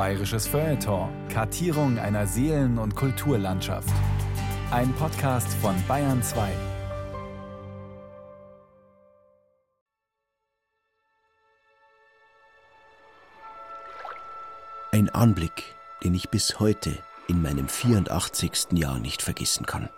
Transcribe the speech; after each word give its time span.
Bayerisches 0.00 0.46
Feuilleton. 0.46 1.10
Kartierung 1.28 1.98
einer 1.98 2.26
Seelen- 2.26 2.78
und 2.78 2.96
Kulturlandschaft. 2.96 3.92
Ein 4.70 4.94
Podcast 4.94 5.52
von 5.60 5.74
Bayern 5.86 6.22
2. 6.22 6.50
Ein 14.92 15.10
Anblick, 15.10 15.64
den 16.02 16.14
ich 16.14 16.30
bis 16.30 16.58
heute 16.58 16.96
in 17.28 17.42
meinem 17.42 17.68
84. 17.68 18.78
Jahr 18.78 18.98
nicht 19.00 19.20
vergessen 19.20 19.66
kann. 19.66 19.90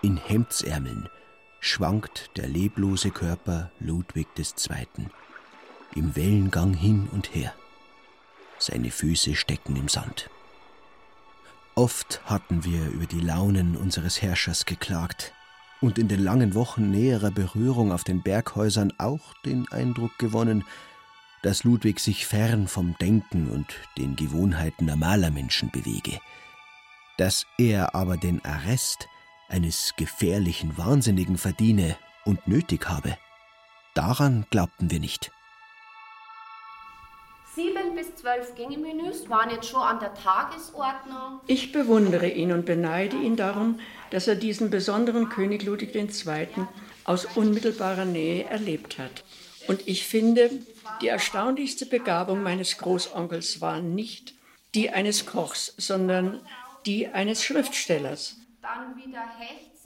In 0.00 0.16
Hemdsärmeln 0.16 1.10
schwankt 1.60 2.30
der 2.38 2.48
leblose 2.48 3.10
Körper 3.10 3.70
Ludwig 3.80 4.28
II. 4.38 4.86
im 5.94 6.16
Wellengang 6.16 6.72
hin 6.72 7.06
und 7.12 7.34
her. 7.34 7.52
Seine 8.60 8.90
Füße 8.90 9.34
stecken 9.34 9.74
im 9.74 9.88
Sand. 9.88 10.30
Oft 11.74 12.20
hatten 12.26 12.62
wir 12.64 12.88
über 12.88 13.06
die 13.06 13.20
Launen 13.20 13.76
unseres 13.76 14.20
Herrschers 14.20 14.66
geklagt 14.66 15.32
und 15.80 15.98
in 15.98 16.08
den 16.08 16.22
langen 16.22 16.54
Wochen 16.54 16.90
näherer 16.90 17.30
Berührung 17.30 17.90
auf 17.90 18.04
den 18.04 18.22
Berghäusern 18.22 18.92
auch 18.98 19.32
den 19.46 19.66
Eindruck 19.72 20.18
gewonnen, 20.18 20.64
dass 21.42 21.64
Ludwig 21.64 22.00
sich 22.00 22.26
fern 22.26 22.68
vom 22.68 22.96
Denken 23.00 23.48
und 23.48 23.66
den 23.96 24.14
Gewohnheiten 24.14 24.84
normaler 24.84 25.30
Menschen 25.30 25.70
bewege, 25.70 26.20
dass 27.16 27.46
er 27.56 27.94
aber 27.94 28.18
den 28.18 28.44
Arrest 28.44 29.08
eines 29.48 29.94
gefährlichen 29.96 30.76
Wahnsinnigen 30.76 31.38
verdiene 31.38 31.96
und 32.26 32.46
nötig 32.46 32.88
habe. 32.88 33.16
Daran 33.94 34.46
glaubten 34.50 34.90
wir 34.90 35.00
nicht. 35.00 35.32
Sieben 37.54 37.96
bis 37.96 38.14
zwölf 38.14 38.54
Gängemenüs 38.54 39.28
waren 39.28 39.50
jetzt 39.50 39.68
schon 39.68 39.80
an 39.82 39.98
der 39.98 40.14
Tagesordnung. 40.14 41.40
Ich 41.48 41.72
bewundere 41.72 42.28
ihn 42.28 42.52
und 42.52 42.64
beneide 42.64 43.16
ihn 43.16 43.34
darum, 43.34 43.80
dass 44.10 44.28
er 44.28 44.36
diesen 44.36 44.70
besonderen 44.70 45.28
König 45.28 45.64
Ludwig 45.64 45.94
II. 45.94 46.48
aus 47.04 47.24
unmittelbarer 47.36 48.04
Nähe 48.04 48.44
erlebt 48.44 48.98
hat. 48.98 49.24
Und 49.66 49.88
ich 49.88 50.06
finde, 50.06 50.50
die 51.02 51.08
erstaunlichste 51.08 51.86
Begabung 51.86 52.42
meines 52.42 52.78
Großonkels 52.78 53.60
war 53.60 53.80
nicht 53.80 54.34
die 54.74 54.90
eines 54.90 55.26
Kochs, 55.26 55.74
sondern 55.76 56.40
die 56.86 57.08
eines 57.08 57.44
Schriftstellers. 57.44 58.36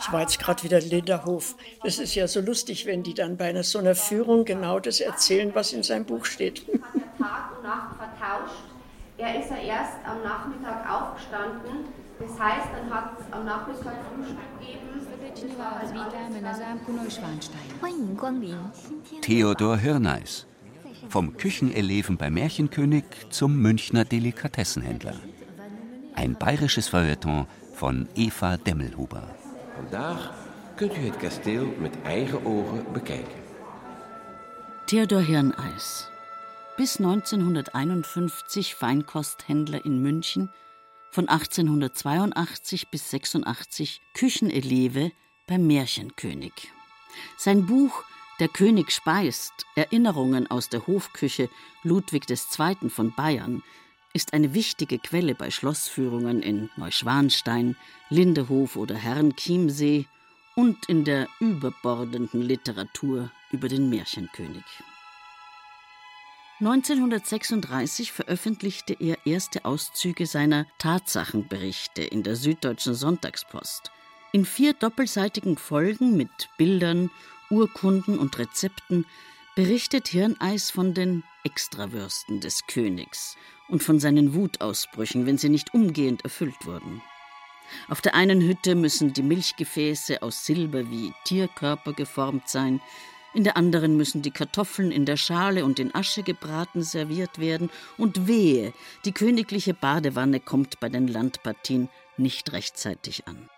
Ich 0.01 0.13
war 0.13 0.21
jetzt 0.21 0.39
gerade 0.39 0.63
wieder 0.65 0.81
in 0.81 0.91
Linderhof. 0.91 1.57
Es 1.83 1.99
ist 1.99 2.15
ja 2.15 2.27
so 2.27 2.41
lustig, 2.41 2.85
wenn 2.87 3.03
die 3.03 3.15
dann 3.15 3.37
bei 3.37 3.47
einer 3.47 3.63
so 3.63 3.79
einer 3.79 3.95
Führung 3.95 4.45
genau 4.45 4.81
das 4.81 5.01
erzählen, 5.01 5.55
was 5.55 5.73
in 5.73 5.83
seinem 5.83 6.05
Buch 6.05 6.25
steht. 6.25 6.67
Tag 7.19 7.57
und 7.57 7.63
Nacht 7.63 7.97
vertauscht. 7.97 8.65
Er 9.17 9.41
ist 9.41 9.51
ja 9.51 9.57
erst 9.57 9.93
am 10.05 10.23
Nachmittag 10.23 10.91
aufgestanden. 10.91 11.85
Das 12.19 12.39
heißt, 12.39 12.69
dann 12.77 12.95
hat 12.95 13.13
es 13.19 13.33
am 13.33 13.45
Nachmittag 13.45 13.95
Frühstück 14.13 14.37
gegeben. 14.61 14.85
Theodor 19.23 19.77
Hirneis. 19.77 20.47
Vom 21.09 21.37
Kücheneleven 21.37 22.17
bei 22.17 22.31
Märchenkönig 22.31 23.05
zum 23.31 23.57
Münchner 23.57 24.05
Delikatessenhändler. 24.05 25.15
Ein 26.15 26.35
bayerisches 26.37 26.89
Feuilleton 26.89 27.47
van 27.79 28.09
Eva 28.15 28.57
Demmelhuber. 28.57 29.23
Vandaag 29.75 30.35
kunt 30.77 30.97
u 30.97 31.01
het 31.01 31.17
kasteel 31.17 31.75
met 31.79 32.03
eigen 32.03 32.45
ogen 32.45 32.93
bekijken. 32.93 33.43
Theodor 34.87 35.21
Hirneis. 35.21 36.09
Bis 36.77 36.97
1951 36.97 38.75
Feinkosthändler 38.75 39.85
in 39.85 40.03
München, 40.03 40.51
von 41.11 41.29
1882 41.29 42.89
bis 42.91 43.11
86 43.11 44.01
Kücheneleve 44.13 45.13
beim 45.47 45.67
Märchenkönig. 45.67 46.73
Sein 47.37 47.67
Buch 47.67 48.05
Der 48.41 48.49
König 48.49 48.91
speist 48.91 49.53
Erinnerungen 49.77 50.51
aus 50.51 50.69
der 50.69 50.87
Hofküche 50.87 51.49
Ludwig 51.85 52.25
II. 52.29 52.91
von 52.91 53.15
Bayern 53.15 53.63
ist 54.15 54.33
eine 54.33 54.55
wichtige 54.55 54.99
Quelle 54.99 55.35
bei 55.35 55.51
Schlossführungen 55.51 56.41
in 56.41 56.71
Neuschwanstein, 56.77 57.77
Lindehof 58.09 58.77
oder 58.77 58.95
Herrenchiemsee 58.95 60.07
und 60.55 60.89
in 60.89 61.05
der 61.05 61.29
überbordenden 61.41 62.41
Literatur 62.41 63.31
über 63.51 63.69
den 63.69 63.91
Märchenkönig. 63.91 64.65
1936 66.61 68.13
veröffentlichte 68.13 68.97
er 69.01 69.19
erste 69.27 69.65
Auszüge 69.65 70.27
seiner 70.27 70.67
Tatsachenberichte 70.79 72.03
in 72.03 72.23
der 72.23 72.37
Süddeutschen 72.37 72.95
Sonntagspost. 72.95 73.91
In 74.33 74.45
vier 74.45 74.73
doppelseitigen 74.73 75.59
Folgen 75.59 76.17
mit 76.17 76.49
Bildern, 76.57 77.11
Urkunden 77.51 78.19
und 78.19 78.39
Rezepten 78.39 79.05
berichtet 79.55 80.09
Hirneis 80.09 80.71
von 80.71 80.95
den 80.95 81.23
Extrawürsten 81.45 82.41
des 82.41 82.67
Königs 82.67 83.37
und 83.69 83.83
von 83.83 84.01
seinen 84.01 84.35
Wutausbrüchen, 84.35 85.27
wenn 85.27 85.39
sie 85.39 85.49
nicht 85.49 85.75
umgehend 85.75 86.25
erfüllt 86.25 86.67
wurden. 86.67 87.03
Auf 87.89 88.01
der 88.01 88.15
einen 88.15 88.41
Hütte 88.43 88.75
müssen 88.75 89.13
die 89.13 89.23
Milchgefäße 89.23 90.23
aus 90.23 90.45
Silber 90.45 90.91
wie 90.91 91.13
Tierkörper 91.25 91.93
geformt 91.93 92.49
sein, 92.49 92.81
in 93.33 93.43
der 93.43 93.57
anderen 93.57 93.97
müssen 93.97 94.23
die 94.23 94.31
Kartoffeln 94.31 94.93
in 94.93 95.07
der 95.07 95.17
Schale 95.17 95.65
und 95.65 95.81
in 95.81 95.93
Asche 95.95 96.23
gebraten 96.23 96.83
serviert 96.83 97.39
werden, 97.39 97.71
und 97.97 98.29
wehe, 98.29 98.73
die 99.05 99.13
königliche 99.13 99.75
Badewanne 99.75 100.39
kommt 100.41 100.79
bei 100.79 100.89
den 100.89 101.09
Landpartien 101.09 101.89
nicht 102.17 102.53
rechtzeitig 102.53 103.27
an. 103.27 103.49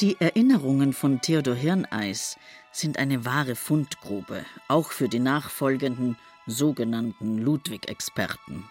Die 0.00 0.18
Erinnerungen 0.18 0.94
von 0.94 1.20
Theodor 1.20 1.54
Hirneis 1.54 2.38
sind 2.72 2.98
eine 2.98 3.24
wahre 3.24 3.56
Fundgrube, 3.56 4.44
auch 4.68 4.90
für 4.90 5.08
die 5.08 5.18
nachfolgenden 5.18 6.16
sogenannten 6.46 7.38
Ludwig-Experten. 7.38 8.64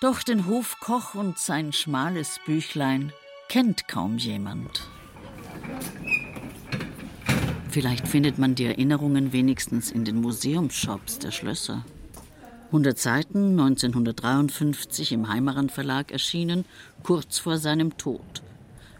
Doch 0.00 0.22
den 0.22 0.46
Hofkoch 0.46 1.14
und 1.14 1.38
sein 1.38 1.72
schmales 1.72 2.38
Büchlein 2.46 3.12
kennt 3.48 3.88
kaum 3.88 4.18
jemand. 4.18 4.88
Vielleicht 7.70 8.08
findet 8.08 8.38
man 8.38 8.54
die 8.54 8.64
Erinnerungen 8.64 9.32
wenigstens 9.32 9.90
in 9.90 10.04
den 10.04 10.20
Museumsshops 10.20 11.18
der 11.18 11.32
Schlösser. 11.32 11.84
100 12.66 12.98
Seiten, 12.98 13.58
1953 13.58 15.12
im 15.12 15.28
Heimaran 15.28 15.70
Verlag 15.70 16.12
erschienen, 16.12 16.64
kurz 17.02 17.38
vor 17.38 17.58
seinem 17.58 17.96
Tod. 17.96 18.42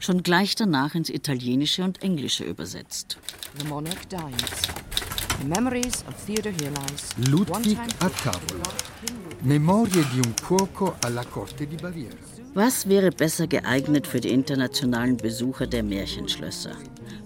Schon 0.01 0.23
gleich 0.23 0.55
danach 0.55 0.95
ins 0.95 1.11
Italienische 1.11 1.83
und 1.83 2.03
Englische 2.03 2.45
übersetzt. 2.45 3.19
The 3.59 3.67
monarch 3.67 4.07
dies. 4.09 5.47
Memories 5.47 6.05
of 6.09 6.15
Theodor 6.25 6.53
Hirneis. 6.53 7.11
Ludwig 7.31 7.79
a 8.01 8.09
tavola. 8.09 8.65
Memorie 9.43 10.05
di 10.13 10.19
un 10.19 10.35
cuoco 10.41 10.97
alla 11.01 11.25
corte 11.25 11.67
di 11.67 11.77
Baviera. 11.77 12.17
Was 12.55 12.89
wäre 12.89 13.11
besser 13.11 13.47
geeignet 13.47 14.07
für 14.07 14.21
die 14.21 14.31
internationalen 14.31 15.17
Besucher 15.17 15.67
der 15.67 15.83
Märchenschlösser? 15.83 16.77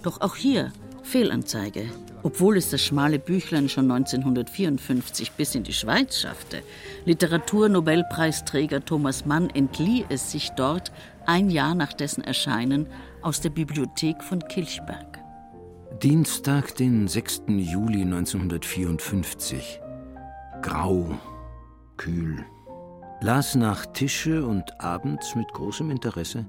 Doch 0.03 0.21
auch 0.21 0.37
hier 0.37 0.73
Fehlanzeige. 1.03 1.87
Obwohl 2.23 2.57
es 2.57 2.71
das 2.71 2.81
schmale 2.81 3.19
Büchlein 3.19 3.69
schon 3.69 3.91
1954 3.91 5.33
bis 5.33 5.55
in 5.55 5.65
die 5.65 5.73
Schweiz 5.73 6.19
schaffte, 6.19 6.63
Literaturnobelpreisträger 7.05 8.85
Thomas 8.85 9.27
Mann 9.27 9.51
entlieh 9.51 10.05
es 10.09 10.31
sich 10.31 10.51
dort 10.51 10.93
ein 11.27 11.51
Jahr 11.51 11.75
nach 11.75 11.93
dessen 11.93 12.23
Erscheinen 12.23 12.87
aus 13.21 13.41
der 13.41 13.51
Bibliothek 13.51 14.23
von 14.23 14.41
Kilchberg. 14.41 15.19
Dienstag, 16.03 16.75
den 16.77 17.09
6. 17.09 17.43
Juli 17.49 18.03
1954. 18.03 19.81
Grau, 20.63 21.19
kühl. 21.97 22.45
Las 23.21 23.55
nach 23.55 23.87
Tische 23.87 24.45
und 24.45 24.81
abends 24.81 25.35
mit 25.35 25.53
großem 25.53 25.91
Interesse 25.91 26.47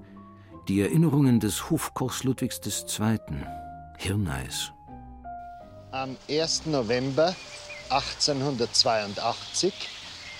die 0.67 0.81
Erinnerungen 0.81 1.39
des 1.39 1.69
Hofkochs 1.69 2.23
Ludwigs 2.23 2.61
II., 2.65 3.19
Hirneis. 3.98 4.72
Am 5.92 6.18
1. 6.30 6.66
November 6.66 7.36
1882 7.90 9.74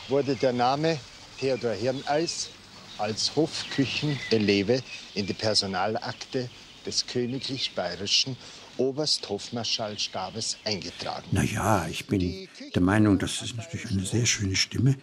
wurde 0.10 0.36
der 0.36 0.54
Name 0.54 1.00
Theodor 1.40 1.74
Hirneis 1.74 2.50
als 2.98 3.36
Hofkücheneleve 3.36 4.82
in 5.14 5.26
die 5.26 5.34
Personalakte 5.34 6.50
des 6.86 7.08
königlich 7.08 7.74
bayerischen 7.76 8.38
Obersthofmarschallstabes 8.78 10.58
eingetragen. 10.66 11.28
Naja, 11.32 11.88
ich 11.88 12.08
bin 12.08 12.48
der 12.74 12.82
Meinung, 12.82 13.20
das 13.20 13.42
ist 13.42 13.56
natürlich 13.56 13.92
eine 13.92 14.06
sehr 14.06 14.26
schöne 14.26 14.56
Stimme. 14.56 14.98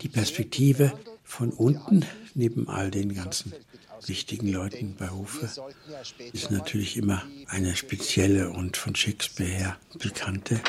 Die 0.00 0.08
Perspektive 0.08 0.98
von 1.22 1.50
unten, 1.50 2.04
neben 2.34 2.68
all 2.68 2.90
den 2.90 3.14
ganzen 3.14 3.52
wichtigen 4.08 4.48
Leuten 4.48 4.94
bei 4.98 5.10
Hofe, 5.10 5.48
ist 6.32 6.50
natürlich 6.50 6.96
immer 6.96 7.22
eine 7.48 7.76
spezielle 7.76 8.50
und 8.50 8.76
von 8.76 8.94
Shakespeare 8.94 9.50
her 9.50 9.78
bekannte. 9.98 10.60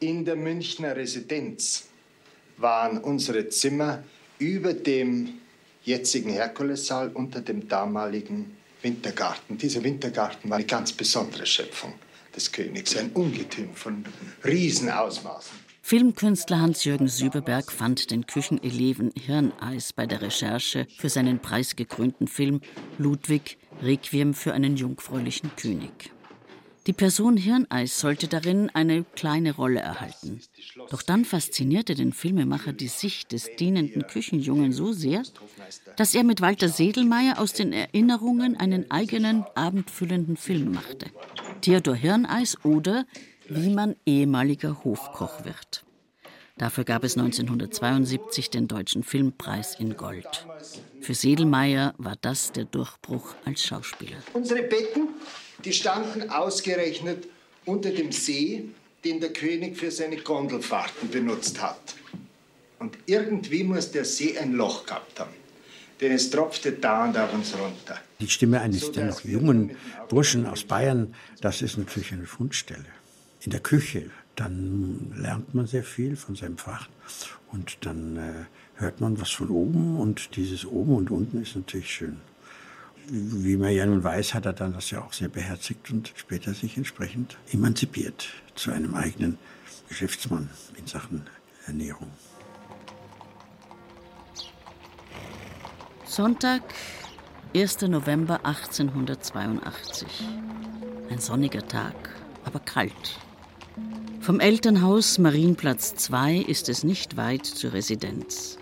In 0.00 0.24
der 0.24 0.36
Münchner 0.36 0.96
Residenz 0.96 1.88
waren 2.56 2.98
unsere 2.98 3.48
Zimmer 3.48 4.02
über 4.38 4.74
dem 4.74 5.34
jetzigen 5.84 6.30
Herkulessaal 6.30 7.10
unter 7.10 7.40
dem 7.40 7.68
damaligen 7.68 8.56
Wintergarten. 8.82 9.56
Dieser 9.58 9.82
Wintergarten 9.82 10.50
war 10.50 10.58
eine 10.58 10.66
ganz 10.66 10.92
besondere 10.92 11.46
Schöpfung 11.46 11.94
des 12.34 12.50
Königs, 12.50 12.96
ein 12.96 13.10
Ungetüm 13.12 13.74
von 13.74 14.04
Riesenausmaßen. 14.44 15.63
Filmkünstler 15.86 16.62
Hans-Jürgen 16.62 17.08
Süberberg 17.08 17.70
fand 17.70 18.10
den 18.10 18.26
Kücheneleven 18.26 19.12
Hirneis 19.14 19.92
bei 19.92 20.06
der 20.06 20.22
Recherche 20.22 20.86
für 20.96 21.10
seinen 21.10 21.40
preisgekrönten 21.40 22.26
Film 22.26 22.62
Ludwig 22.96 23.58
Requiem 23.82 24.32
für 24.32 24.54
einen 24.54 24.78
jungfräulichen 24.78 25.54
König. 25.56 26.10
Die 26.86 26.94
Person 26.94 27.36
Hirneis 27.36 28.00
sollte 28.00 28.28
darin 28.28 28.70
eine 28.72 29.04
kleine 29.14 29.54
Rolle 29.54 29.80
erhalten. 29.80 30.40
Doch 30.88 31.02
dann 31.02 31.26
faszinierte 31.26 31.94
den 31.94 32.14
Filmemacher 32.14 32.72
die 32.72 32.88
Sicht 32.88 33.32
des 33.32 33.54
dienenden 33.56 34.06
Küchenjungen 34.06 34.72
so 34.72 34.94
sehr, 34.94 35.22
dass 35.96 36.14
er 36.14 36.24
mit 36.24 36.40
Walter 36.40 36.70
Sedelmeier 36.70 37.38
aus 37.38 37.52
den 37.52 37.74
Erinnerungen 37.74 38.56
einen 38.56 38.90
eigenen 38.90 39.44
abendfüllenden 39.54 40.38
Film 40.38 40.72
machte. 40.72 41.10
Theodor 41.60 41.94
Hirneis 41.94 42.56
oder 42.64 43.04
wie 43.48 43.70
man 43.70 43.96
ehemaliger 44.06 44.84
Hofkoch 44.84 45.44
wird. 45.44 45.84
Dafür 46.56 46.84
gab 46.84 47.02
es 47.02 47.16
1972 47.16 48.48
den 48.48 48.68
Deutschen 48.68 49.02
Filmpreis 49.02 49.74
in 49.80 49.96
Gold. 49.96 50.46
Für 51.00 51.14
Sedelmeier 51.14 51.94
war 51.98 52.16
das 52.20 52.52
der 52.52 52.64
Durchbruch 52.64 53.34
als 53.44 53.64
Schauspieler. 53.64 54.18
Unsere 54.34 54.62
Betten, 54.62 55.08
die 55.64 55.72
standen 55.72 56.30
ausgerechnet 56.30 57.26
unter 57.64 57.90
dem 57.90 58.12
See, 58.12 58.68
den 59.04 59.20
der 59.20 59.32
König 59.32 59.76
für 59.76 59.90
seine 59.90 60.16
Gondelfahrten 60.16 61.10
benutzt 61.10 61.60
hat. 61.60 61.96
Und 62.78 62.96
irgendwie 63.06 63.64
muss 63.64 63.90
der 63.90 64.04
See 64.04 64.38
ein 64.38 64.52
Loch 64.52 64.86
gehabt 64.86 65.18
haben, 65.18 65.34
denn 66.00 66.12
es 66.12 66.30
tropfte 66.30 66.70
dauernd 66.70 67.18
auf 67.18 67.32
uns 67.34 67.52
runter. 67.54 68.00
Die 68.20 68.28
Stimme 68.28 68.60
eines 68.60 68.94
noch 68.94 69.24
jungen 69.24 69.76
Burschen 70.08 70.46
aus 70.46 70.62
Bayern, 70.64 71.14
das 71.40 71.62
ist 71.62 71.78
natürlich 71.78 72.12
eine 72.12 72.26
Fundstelle 72.26 72.86
in 73.44 73.50
der 73.50 73.60
Küche. 73.60 74.10
Dann 74.34 75.12
lernt 75.16 75.54
man 75.54 75.66
sehr 75.66 75.84
viel 75.84 76.16
von 76.16 76.34
seinem 76.34 76.58
Fach 76.58 76.88
und 77.52 77.78
dann 77.86 78.16
äh, 78.16 78.44
hört 78.76 79.00
man 79.00 79.20
was 79.20 79.30
von 79.30 79.48
oben 79.48 79.98
und 79.98 80.36
dieses 80.36 80.66
oben 80.66 80.96
und 80.96 81.10
unten 81.10 81.40
ist 81.40 81.54
natürlich 81.54 81.90
schön. 81.90 82.20
Wie 83.06 83.56
man 83.56 83.72
ja 83.72 83.86
nun 83.86 84.02
weiß, 84.02 84.34
hat 84.34 84.46
er 84.46 84.54
dann 84.54 84.72
das 84.72 84.90
ja 84.90 85.02
auch 85.02 85.12
sehr 85.12 85.28
beherzigt 85.28 85.90
und 85.90 86.12
später 86.16 86.54
sich 86.54 86.76
entsprechend 86.76 87.36
emanzipiert 87.52 88.28
zu 88.54 88.72
einem 88.72 88.94
eigenen 88.94 89.38
Geschäftsmann 89.88 90.48
in 90.76 90.86
Sachen 90.86 91.26
Ernährung. 91.66 92.10
Sonntag, 96.06 96.62
1. 97.54 97.82
November 97.82 98.44
1882. 98.44 100.24
Ein 101.10 101.18
sonniger 101.18 101.66
Tag, 101.66 101.94
aber 102.44 102.60
kalt. 102.60 103.18
Vom 104.20 104.40
Elternhaus 104.40 105.18
Marienplatz 105.18 105.94
2 105.96 106.36
ist 106.36 106.68
es 106.68 106.84
nicht 106.84 107.16
weit 107.16 107.44
zur 107.44 107.72
Residenz. 107.72 108.56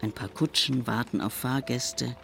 Ein 0.00 0.12
paar 0.12 0.28
Kutschen 0.28 0.86
warten 0.86 1.20
auf 1.20 1.32
Fahrgäste. 1.32 2.16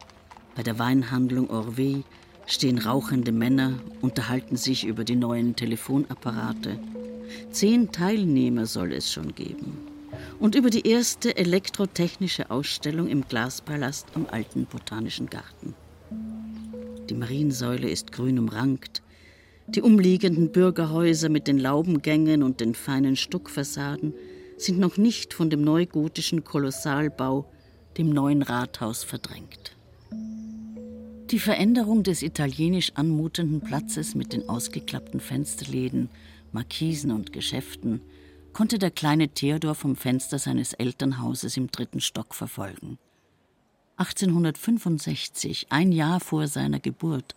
Bei 0.54 0.62
der 0.62 0.78
Weinhandlung 0.78 1.50
Orvé 1.50 2.04
stehen 2.46 2.78
rauchende 2.78 3.32
Männer, 3.32 3.80
unterhalten 4.00 4.56
sich 4.56 4.86
über 4.86 5.04
die 5.04 5.16
neuen 5.16 5.56
Telefonapparate. 5.56 6.78
Zehn 7.50 7.90
Teilnehmer 7.90 8.66
soll 8.66 8.92
es 8.92 9.12
schon 9.12 9.34
geben. 9.34 9.78
Und 10.38 10.54
über 10.54 10.70
die 10.70 10.86
erste 10.88 11.36
elektrotechnische 11.36 12.50
Ausstellung 12.50 13.08
im 13.08 13.26
Glaspalast 13.26 14.06
am 14.14 14.26
alten 14.30 14.66
Botanischen 14.66 15.28
Garten. 15.28 15.74
Die 17.08 17.14
Mariensäule 17.14 17.90
ist 17.90 18.12
grün 18.12 18.38
umrankt, 18.38 19.02
die 19.74 19.82
umliegenden 19.82 20.50
Bürgerhäuser 20.50 21.28
mit 21.28 21.46
den 21.46 21.58
Laubengängen 21.58 22.42
und 22.42 22.60
den 22.60 22.74
feinen 22.74 23.16
Stuckfassaden 23.16 24.14
sind 24.56 24.78
noch 24.78 24.96
nicht 24.96 25.32
von 25.32 25.48
dem 25.48 25.62
neugotischen 25.62 26.44
Kolossalbau, 26.44 27.50
dem 27.96 28.10
neuen 28.10 28.42
Rathaus, 28.42 29.04
verdrängt. 29.04 29.76
Die 31.30 31.38
Veränderung 31.38 32.02
des 32.02 32.22
italienisch 32.22 32.92
anmutenden 32.96 33.60
Platzes 33.60 34.16
mit 34.16 34.32
den 34.32 34.48
ausgeklappten 34.48 35.20
Fensterläden, 35.20 36.08
Markisen 36.52 37.12
und 37.12 37.32
Geschäften 37.32 38.00
konnte 38.52 38.78
der 38.78 38.90
kleine 38.90 39.28
Theodor 39.28 39.76
vom 39.76 39.94
Fenster 39.94 40.40
seines 40.40 40.72
Elternhauses 40.72 41.56
im 41.56 41.70
dritten 41.70 42.00
Stock 42.00 42.34
verfolgen. 42.34 42.98
1865, 43.96 45.66
ein 45.70 45.92
Jahr 45.92 46.18
vor 46.18 46.48
seiner 46.48 46.80
Geburt, 46.80 47.36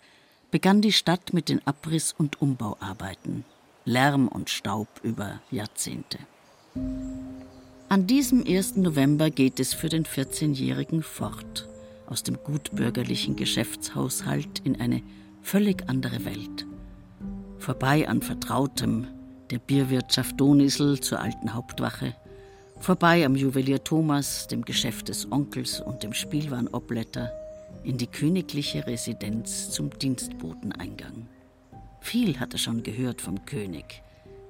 begann 0.54 0.82
die 0.82 0.92
Stadt 0.92 1.34
mit 1.34 1.50
den 1.50 1.66
Abriss- 1.66 2.14
und 2.16 2.40
Umbauarbeiten. 2.40 3.44
Lärm 3.86 4.28
und 4.28 4.52
Staub 4.52 4.88
über 5.02 5.42
Jahrzehnte. 5.50 6.20
An 7.90 8.06
diesem 8.06 8.46
1. 8.46 8.76
November 8.76 9.32
geht 9.32 9.60
es 9.60 9.74
für 9.74 9.90
den 9.90 10.06
14-Jährigen 10.06 11.02
fort, 11.02 11.68
aus 12.06 12.22
dem 12.22 12.38
gutbürgerlichen 12.44 13.36
Geschäftshaushalt 13.36 14.60
in 14.60 14.80
eine 14.80 15.02
völlig 15.42 15.90
andere 15.90 16.24
Welt. 16.24 16.68
Vorbei 17.58 18.08
an 18.08 18.22
Vertrautem, 18.22 19.08
der 19.50 19.58
Bierwirtschaft 19.58 20.40
Donisel 20.40 21.00
zur 21.00 21.20
alten 21.20 21.56
Hauptwache, 21.56 22.14
vorbei 22.80 23.26
am 23.26 23.36
Juwelier 23.36 23.84
Thomas, 23.84 24.48
dem 24.48 24.64
Geschäft 24.64 25.10
des 25.10 25.32
Onkels 25.32 25.82
und 25.82 26.04
dem 26.04 26.14
Spielwarenobletter, 26.14 27.32
in 27.84 27.98
die 27.98 28.08
königliche 28.08 28.88
Residenz 28.88 29.70
zum 29.70 29.90
Dienstboteneingang. 29.98 31.28
Viel 32.00 32.40
hatte 32.40 32.58
schon 32.58 32.84
gehört 32.84 33.22
vom 33.22 33.46
König, 33.46 34.02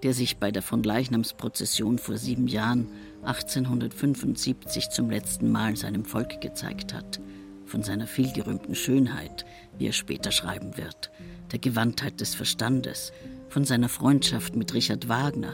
der 0.04 0.14
sich 0.14 0.38
bei 0.38 0.52
der 0.52 0.62
von 0.62 0.84
Leichnamsprozession 0.84 1.98
vor 1.98 2.18
sieben 2.18 2.48
Jahren, 2.48 2.88
1875, 3.24 4.90
zum 4.90 5.10
letzten 5.10 5.52
Mal 5.52 5.76
seinem 5.76 6.06
Volk 6.06 6.42
gezeigt 6.42 6.94
hat, 6.94 7.20
von 7.66 7.84
seiner 7.84 8.08
vielgerühmten 8.08 8.76
Schönheit, 8.76 9.46
wie 9.78 9.88
er 9.88 9.94
später 9.94 10.32
schreiben 10.32 10.78
wird, 10.78 11.12
der 11.52 11.60
Gewandtheit 11.60 12.20
des 12.20 12.36
Verstandes, 12.36 13.14
von 13.50 13.66
seiner 13.66 13.90
Freundschaft 13.90 14.56
mit 14.56 14.74
Richard 14.74 15.08
Wagner, 15.10 15.54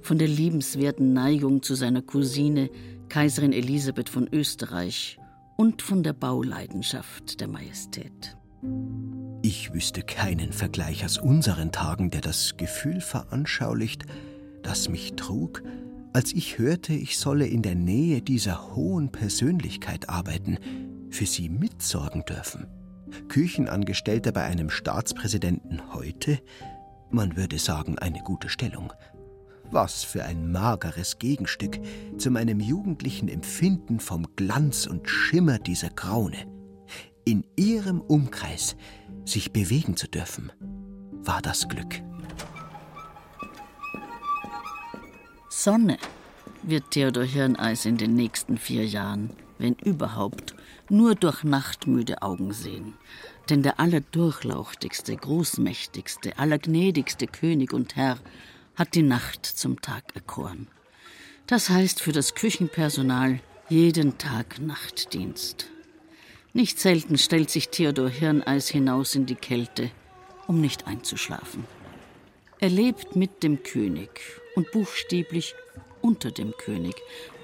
von 0.00 0.18
der 0.18 0.28
liebenswerten 0.28 1.12
Neigung 1.12 1.62
zu 1.62 1.74
seiner 1.74 2.02
Cousine, 2.02 2.70
Kaiserin 3.08 3.52
Elisabeth 3.52 4.08
von 4.08 4.28
Österreich 4.30 5.18
und 5.60 5.82
von 5.82 6.04
der 6.04 6.12
Bauleidenschaft 6.12 7.40
der 7.40 7.48
Majestät. 7.48 8.36
Ich 9.42 9.74
wüsste 9.74 10.02
keinen 10.02 10.52
Vergleich 10.52 11.04
aus 11.04 11.18
unseren 11.18 11.72
Tagen, 11.72 12.10
der 12.10 12.20
das 12.20 12.56
Gefühl 12.56 13.00
veranschaulicht, 13.00 14.04
das 14.62 14.88
mich 14.88 15.14
trug, 15.16 15.64
als 16.12 16.32
ich 16.32 16.58
hörte, 16.58 16.92
ich 16.92 17.18
solle 17.18 17.46
in 17.46 17.62
der 17.62 17.74
Nähe 17.74 18.22
dieser 18.22 18.76
hohen 18.76 19.10
Persönlichkeit 19.10 20.08
arbeiten, 20.08 20.58
für 21.10 21.26
sie 21.26 21.48
mitsorgen 21.48 22.24
dürfen. 22.24 22.68
Küchenangestellter 23.28 24.30
bei 24.30 24.44
einem 24.44 24.70
Staatspräsidenten 24.70 25.92
heute, 25.92 26.38
man 27.10 27.36
würde 27.36 27.58
sagen, 27.58 27.98
eine 27.98 28.20
gute 28.20 28.48
Stellung. 28.48 28.92
Was 29.70 30.02
für 30.02 30.24
ein 30.24 30.50
mageres 30.50 31.18
Gegenstück 31.18 31.78
zu 32.16 32.30
meinem 32.30 32.58
jugendlichen 32.60 33.28
Empfinden 33.28 34.00
vom 34.00 34.26
Glanz 34.34 34.86
und 34.86 35.08
Schimmer 35.08 35.58
dieser 35.58 35.90
Krone. 35.90 36.46
In 37.26 37.44
ihrem 37.56 38.00
Umkreis 38.00 38.76
sich 39.26 39.52
bewegen 39.52 39.96
zu 39.96 40.08
dürfen, 40.08 40.50
war 41.12 41.42
das 41.42 41.68
Glück. 41.68 42.02
Sonne 45.50 45.98
wird 46.62 46.90
Theodor 46.90 47.24
Hirneis 47.24 47.84
in 47.84 47.98
den 47.98 48.14
nächsten 48.14 48.56
vier 48.56 48.86
Jahren, 48.86 49.30
wenn 49.58 49.74
überhaupt, 49.74 50.54
nur 50.88 51.14
durch 51.14 51.44
nachtmüde 51.44 52.22
Augen 52.22 52.52
sehen. 52.52 52.94
Denn 53.50 53.62
der 53.62 53.78
allerdurchlauchtigste, 53.78 55.14
großmächtigste, 55.14 56.38
allergnädigste 56.38 57.26
König 57.26 57.74
und 57.74 57.96
Herr 57.96 58.18
hat 58.78 58.94
die 58.94 59.02
Nacht 59.02 59.44
zum 59.44 59.82
Tag 59.82 60.14
erkoren. 60.14 60.68
Das 61.48 61.68
heißt 61.68 62.00
für 62.00 62.12
das 62.12 62.36
Küchenpersonal 62.36 63.40
jeden 63.68 64.18
Tag 64.18 64.60
Nachtdienst. 64.60 65.68
Nicht 66.52 66.78
selten 66.78 67.18
stellt 67.18 67.50
sich 67.50 67.70
Theodor 67.70 68.08
Hirneis 68.08 68.68
hinaus 68.68 69.16
in 69.16 69.26
die 69.26 69.34
Kälte, 69.34 69.90
um 70.46 70.60
nicht 70.60 70.86
einzuschlafen. 70.86 71.64
Er 72.60 72.70
lebt 72.70 73.16
mit 73.16 73.42
dem 73.42 73.64
König 73.64 74.20
und 74.54 74.70
buchstäblich 74.70 75.56
unter 76.00 76.30
dem 76.30 76.52
König, 76.56 76.94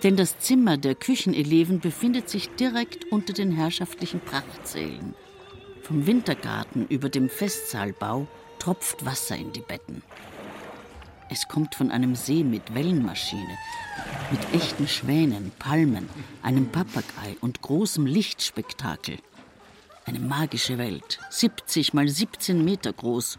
denn 0.05 0.17
das 0.17 0.39
Zimmer 0.39 0.77
der 0.77 0.95
Kücheneleven 0.95 1.81
befindet 1.81 2.29
sich 2.29 2.49
direkt 2.51 3.11
unter 3.11 3.33
den 3.33 3.51
herrschaftlichen 3.51 4.21
Prachtsälen. 4.21 5.15
Vom 5.83 6.07
Wintergarten 6.07 6.87
über 6.87 7.09
dem 7.09 7.29
Festsaalbau 7.29 8.29
tropft 8.61 9.05
Wasser 9.05 9.37
in 9.37 9.53
die 9.53 9.61
Betten. 9.61 10.03
Es 11.31 11.49
kommt 11.49 11.75
von 11.75 11.91
einem 11.91 12.15
See 12.15 12.45
mit 12.45 12.75
Wellenmaschine, 12.75 13.59
mit 14.31 14.41
echten 14.53 14.87
Schwänen, 14.87 15.53
Palmen, 15.59 16.09
einem 16.43 16.69
Papagei 16.71 17.37
und 17.41 17.63
großem 17.63 18.07
Lichtspektakel. 18.07 19.19
Eine 20.05 20.21
magische 20.21 20.77
Welt, 20.77 21.21
70 21.31 21.95
mal 21.95 22.09
17 22.09 22.63
Meter 22.63 22.93
groß 22.93 23.39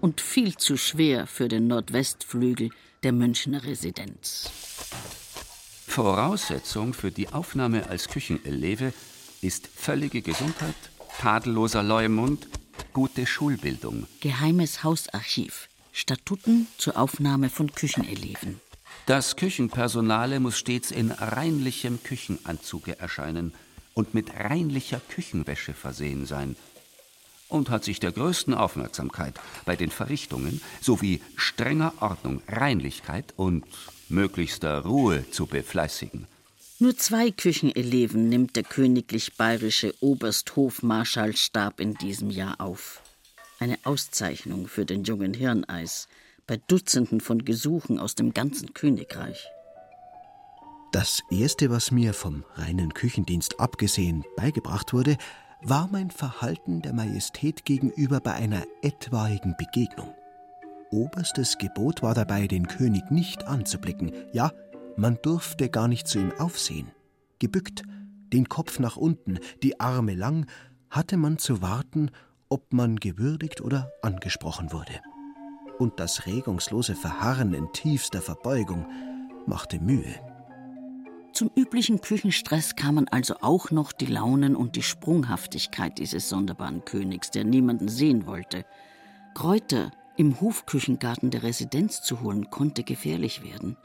und 0.00 0.20
viel 0.20 0.56
zu 0.56 0.76
schwer 0.76 1.26
für 1.26 1.48
den 1.48 1.66
Nordwestflügel 1.66 2.70
der 3.02 3.12
Münchner 3.12 3.64
Residenz. 3.64 4.50
Voraussetzung 5.86 6.94
für 6.94 7.10
die 7.10 7.28
Aufnahme 7.28 7.88
als 7.88 8.08
Kücheneleve 8.08 8.92
ist 9.42 9.66
völlige 9.66 10.22
Gesundheit, 10.22 10.74
tadelloser 11.18 11.82
Leumund, 11.82 12.48
gute 12.92 13.26
Schulbildung. 13.26 14.06
Geheimes 14.20 14.84
Hausarchiv. 14.84 15.68
Statuten 15.98 16.66
zur 16.76 16.98
Aufnahme 16.98 17.48
von 17.48 17.72
Kücheneleven. 17.72 18.60
Das 19.06 19.34
Küchenpersonale 19.34 20.40
muss 20.40 20.58
stets 20.58 20.90
in 20.90 21.10
reinlichem 21.10 22.02
Küchenanzuge 22.02 22.98
erscheinen 22.98 23.54
und 23.94 24.12
mit 24.12 24.28
reinlicher 24.34 25.00
Küchenwäsche 25.00 25.72
versehen 25.72 26.26
sein 26.26 26.54
und 27.48 27.70
hat 27.70 27.82
sich 27.82 27.98
der 27.98 28.12
größten 28.12 28.52
Aufmerksamkeit 28.52 29.40
bei 29.64 29.74
den 29.74 29.90
Verrichtungen 29.90 30.60
sowie 30.82 31.22
strenger 31.34 31.94
Ordnung, 32.00 32.42
Reinlichkeit 32.46 33.32
und 33.36 33.64
möglichster 34.10 34.80
Ruhe 34.80 35.24
zu 35.30 35.46
befleißigen. 35.46 36.26
Nur 36.78 36.98
zwei 36.98 37.30
Kücheneleven 37.30 38.28
nimmt 38.28 38.54
der 38.56 38.64
königlich 38.64 39.32
bayerische 39.36 39.94
Obersthofmarschallstab 40.00 41.80
in 41.80 41.94
diesem 41.94 42.28
Jahr 42.28 42.60
auf. 42.60 43.00
Eine 43.58 43.78
Auszeichnung 43.84 44.68
für 44.68 44.84
den 44.84 45.04
jungen 45.04 45.32
Hirneis 45.32 46.08
bei 46.46 46.58
Dutzenden 46.68 47.20
von 47.20 47.44
Gesuchen 47.44 47.98
aus 47.98 48.14
dem 48.14 48.34
ganzen 48.34 48.74
Königreich. 48.74 49.48
Das 50.92 51.22
Erste, 51.30 51.70
was 51.70 51.90
mir 51.90 52.12
vom 52.12 52.44
reinen 52.54 52.92
Küchendienst 52.92 53.58
abgesehen 53.58 54.24
beigebracht 54.36 54.92
wurde, 54.92 55.16
war 55.62 55.88
mein 55.90 56.10
Verhalten 56.10 56.82
der 56.82 56.92
Majestät 56.92 57.64
gegenüber 57.64 58.20
bei 58.20 58.34
einer 58.34 58.62
etwaigen 58.82 59.56
Begegnung. 59.56 60.14
Oberstes 60.90 61.58
Gebot 61.58 62.02
war 62.02 62.14
dabei, 62.14 62.46
den 62.46 62.68
König 62.68 63.10
nicht 63.10 63.44
anzublicken, 63.44 64.12
ja, 64.32 64.52
man 64.96 65.18
durfte 65.22 65.68
gar 65.70 65.88
nicht 65.88 66.06
zu 66.06 66.18
ihm 66.18 66.32
aufsehen. 66.38 66.92
Gebückt, 67.38 67.82
den 68.32 68.48
Kopf 68.48 68.78
nach 68.78 68.96
unten, 68.96 69.38
die 69.62 69.80
Arme 69.80 70.14
lang, 70.14 70.46
hatte 70.90 71.16
man 71.16 71.38
zu 71.38 71.60
warten, 71.62 72.10
ob 72.48 72.72
man 72.72 72.96
gewürdigt 72.96 73.60
oder 73.60 73.92
angesprochen 74.02 74.72
wurde. 74.72 75.00
Und 75.78 76.00
das 76.00 76.26
regungslose 76.26 76.94
Verharren 76.94 77.54
in 77.54 77.72
tiefster 77.72 78.22
Verbeugung 78.22 78.86
machte 79.46 79.78
Mühe. 79.78 80.14
Zum 81.32 81.50
üblichen 81.54 82.00
Küchenstress 82.00 82.76
kamen 82.76 83.08
also 83.08 83.36
auch 83.42 83.70
noch 83.70 83.92
die 83.92 84.06
Launen 84.06 84.56
und 84.56 84.74
die 84.74 84.82
Sprunghaftigkeit 84.82 85.98
dieses 85.98 86.30
sonderbaren 86.30 86.84
Königs, 86.86 87.30
der 87.30 87.44
niemanden 87.44 87.88
sehen 87.88 88.26
wollte. 88.26 88.64
Kräuter 89.34 89.90
im 90.16 90.40
Hofküchengarten 90.40 91.30
der 91.30 91.42
Residenz 91.42 92.00
zu 92.00 92.22
holen, 92.22 92.50
konnte 92.50 92.84
gefährlich 92.84 93.44
werden. 93.44 93.76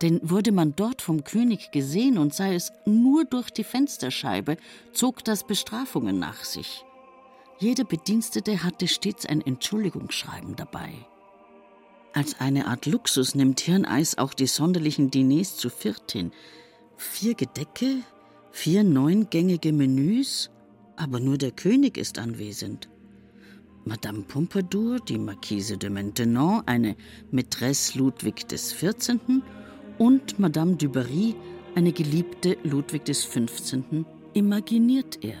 Denn 0.00 0.18
wurde 0.22 0.50
man 0.50 0.74
dort 0.76 1.02
vom 1.02 1.24
König 1.24 1.72
gesehen 1.72 2.16
und 2.16 2.34
sei 2.34 2.54
es 2.54 2.72
nur 2.86 3.26
durch 3.26 3.50
die 3.50 3.64
Fensterscheibe, 3.64 4.56
zog 4.92 5.22
das 5.24 5.46
Bestrafungen 5.46 6.18
nach 6.18 6.42
sich. 6.42 6.84
Jeder 7.58 7.84
Bedienstete 7.84 8.62
hatte 8.64 8.88
stets 8.88 9.26
ein 9.26 9.40
Entschuldigungsschreiben 9.40 10.56
dabei. 10.56 10.92
Als 12.12 12.40
eine 12.40 12.66
Art 12.66 12.86
Luxus 12.86 13.34
nimmt 13.34 13.60
Hirneis 13.60 14.18
auch 14.18 14.34
die 14.34 14.46
sonderlichen 14.46 15.10
Diners 15.10 15.56
zu 15.56 15.68
viert 15.68 16.12
hin, 16.12 16.32
Vier 16.96 17.34
Gedecke, 17.34 18.02
vier 18.52 18.84
neungängige 18.84 19.72
Menüs, 19.72 20.50
aber 20.96 21.18
nur 21.18 21.38
der 21.38 21.50
König 21.50 21.96
ist 21.96 22.18
anwesend. 22.18 22.88
Madame 23.84 24.22
Pompadour, 24.22 25.00
die 25.00 25.18
Marquise 25.18 25.76
de 25.76 25.90
Maintenon, 25.90 26.62
eine 26.66 26.96
Mätresse 27.30 27.98
Ludwig 27.98 28.46
XIV. 28.48 29.18
und 29.98 30.38
Madame 30.38 30.76
du 30.76 30.88
Barry, 30.88 31.34
eine 31.74 31.92
Geliebte 31.92 32.56
Ludwig 32.62 33.04
XV., 33.04 33.82
imaginiert 34.32 35.22
er. 35.22 35.38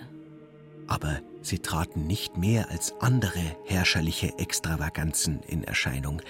Aber 0.88 1.20
sie 1.44 1.60
traten 1.60 2.06
nicht 2.06 2.36
mehr 2.36 2.70
als 2.70 2.94
andere 3.00 3.56
herrscherliche 3.64 4.38
Extravaganzen 4.38 5.40
in 5.46 5.64
Erscheinung. 5.64 6.22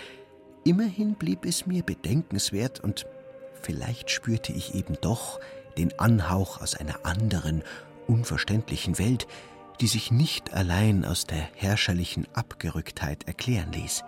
Immerhin 0.65 1.15
blieb 1.15 1.45
es 1.45 1.67
mir 1.67 1.83
bedenkenswert 1.83 2.81
und 2.81 3.07
Vielleicht 3.65 4.11
spürte 4.11 4.53
ich 4.53 4.75
eben 4.75 4.99
doch 5.01 5.41
den 5.79 5.99
Anhauch 5.99 6.61
aus 6.61 6.75
einer 6.75 7.07
anderen, 7.07 7.63
unverständlichen 8.07 8.99
Welt, 8.99 9.27
die 9.81 9.87
sich 9.87 10.11
nicht 10.11 10.53
allein 10.53 11.07
aus 11.07 11.27
der 11.27 11.49
herrscherlichen 11.55 12.27
Abgerücktheit 12.35 13.27
erklären 13.27 13.73
ließ. 13.73 14.05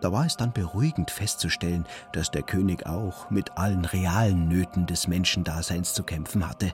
Da 0.00 0.12
war 0.12 0.24
es 0.24 0.36
dann 0.36 0.52
beruhigend 0.52 1.10
festzustellen, 1.10 1.84
dass 2.12 2.30
der 2.30 2.42
König 2.42 2.86
auch 2.86 3.28
mit 3.28 3.58
allen 3.58 3.84
realen 3.84 4.46
Nöten 4.46 4.86
des 4.86 5.08
Menschendaseins 5.08 5.92
zu 5.92 6.04
kämpfen 6.04 6.48
hatte, 6.48 6.72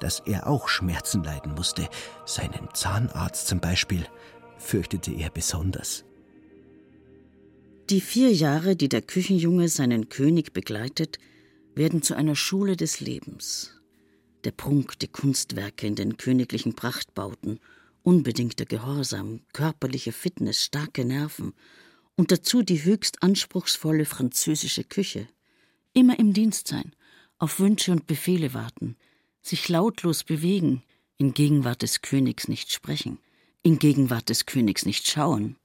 dass 0.00 0.20
er 0.20 0.46
auch 0.46 0.68
Schmerzen 0.68 1.24
leiden 1.24 1.54
musste, 1.54 1.88
seinen 2.24 2.68
Zahnarzt 2.74 3.48
zum 3.48 3.60
Beispiel 3.60 4.06
fürchtete 4.58 5.12
er 5.12 5.30
besonders. 5.30 6.04
Die 7.90 8.00
vier 8.00 8.32
Jahre, 8.32 8.74
die 8.74 8.88
der 8.88 9.02
Küchenjunge 9.02 9.68
seinen 9.68 10.08
König 10.08 10.52
begleitet, 10.52 11.18
werden 11.74 12.02
zu 12.02 12.14
einer 12.14 12.34
Schule 12.34 12.76
des 12.76 13.00
Lebens. 13.00 13.80
Der 14.44 14.50
Prunk, 14.50 14.98
die 14.98 15.08
Kunstwerke 15.08 15.86
in 15.86 15.94
den 15.94 16.16
königlichen 16.16 16.74
Prachtbauten, 16.74 17.60
unbedingter 18.02 18.64
Gehorsam, 18.64 19.40
körperliche 19.52 20.12
Fitness, 20.12 20.64
starke 20.64 21.04
Nerven 21.04 21.52
und 22.16 22.32
dazu 22.32 22.62
die 22.62 22.82
höchst 22.82 23.22
anspruchsvolle 23.22 24.04
französische 24.04 24.84
Küche. 24.84 25.28
Immer 25.92 26.18
im 26.18 26.32
Dienst 26.32 26.68
sein, 26.68 26.92
auf 27.38 27.60
Wünsche 27.60 27.92
und 27.92 28.06
Befehle 28.06 28.54
warten, 28.54 28.96
sich 29.46 29.68
lautlos 29.68 30.24
bewegen, 30.24 30.82
in 31.18 31.34
Gegenwart 31.34 31.82
des 31.82 32.02
Königs 32.02 32.48
nicht 32.48 32.72
sprechen, 32.72 33.18
in 33.62 33.78
Gegenwart 33.78 34.28
des 34.28 34.46
Königs 34.46 34.84
nicht 34.84 35.08
schauen, 35.08 35.56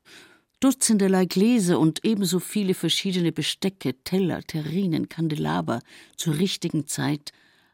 Dutzenderlei 0.62 1.26
Gläser 1.26 1.80
und 1.80 2.06
ebenso 2.06 2.40
viele 2.40 2.76
verschiedene 2.76 3.32
Bestecke, 3.32 3.96
Teller, 4.04 4.44
Terrinen, 4.44 5.10
Kandelaber 5.10 5.82
zur 6.16 6.38
richtigen 6.38 6.86
Zeit 6.88 7.32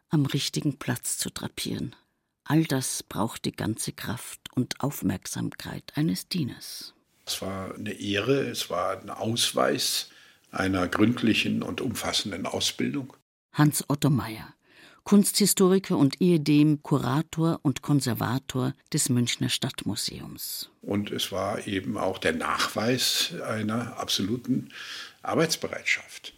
am 0.07 0.25
richtigen 0.25 0.79
Platz 0.79 1.17
zu 1.17 1.29
drapieren. 1.29 1.97
All 2.45 2.63
das 2.63 3.03
braucht 3.03 3.43
die 3.43 3.51
ganze 3.51 3.91
Kraft 3.91 4.39
und 4.55 4.79
Aufmerksamkeit 4.79 5.91
eines 5.95 6.29
Dieners. 6.29 6.93
Es 7.25 7.41
war 7.41 7.75
eine 7.75 7.91
Ehre, 7.91 8.47
es 8.47 8.69
war 8.69 9.01
ein 9.01 9.09
Ausweis 9.09 10.09
einer 10.51 10.87
gründlichen 10.87 11.61
und 11.61 11.81
umfassenden 11.81 12.45
Ausbildung. 12.45 13.17
Hans 13.51 13.83
Otto 13.89 14.09
Meyer 14.09 14.53
Kunsthistoriker 15.07 15.97
und 15.97 16.19
ehedem 16.19 16.83
Kurator 16.83 17.61
und 17.61 17.81
Konservator 17.81 18.73
des 18.91 19.07
Münchner 19.07 19.47
Stadtmuseums. 19.47 20.69
Und 20.81 21.11
es 21.11 21.31
war 21.31 21.65
eben 21.65 21.97
auch 21.97 22.17
der 22.17 22.33
Nachweis 22.33 23.33
einer 23.47 23.97
absoluten 23.97 24.67
Arbeitsbereitschaft. 25.21 26.33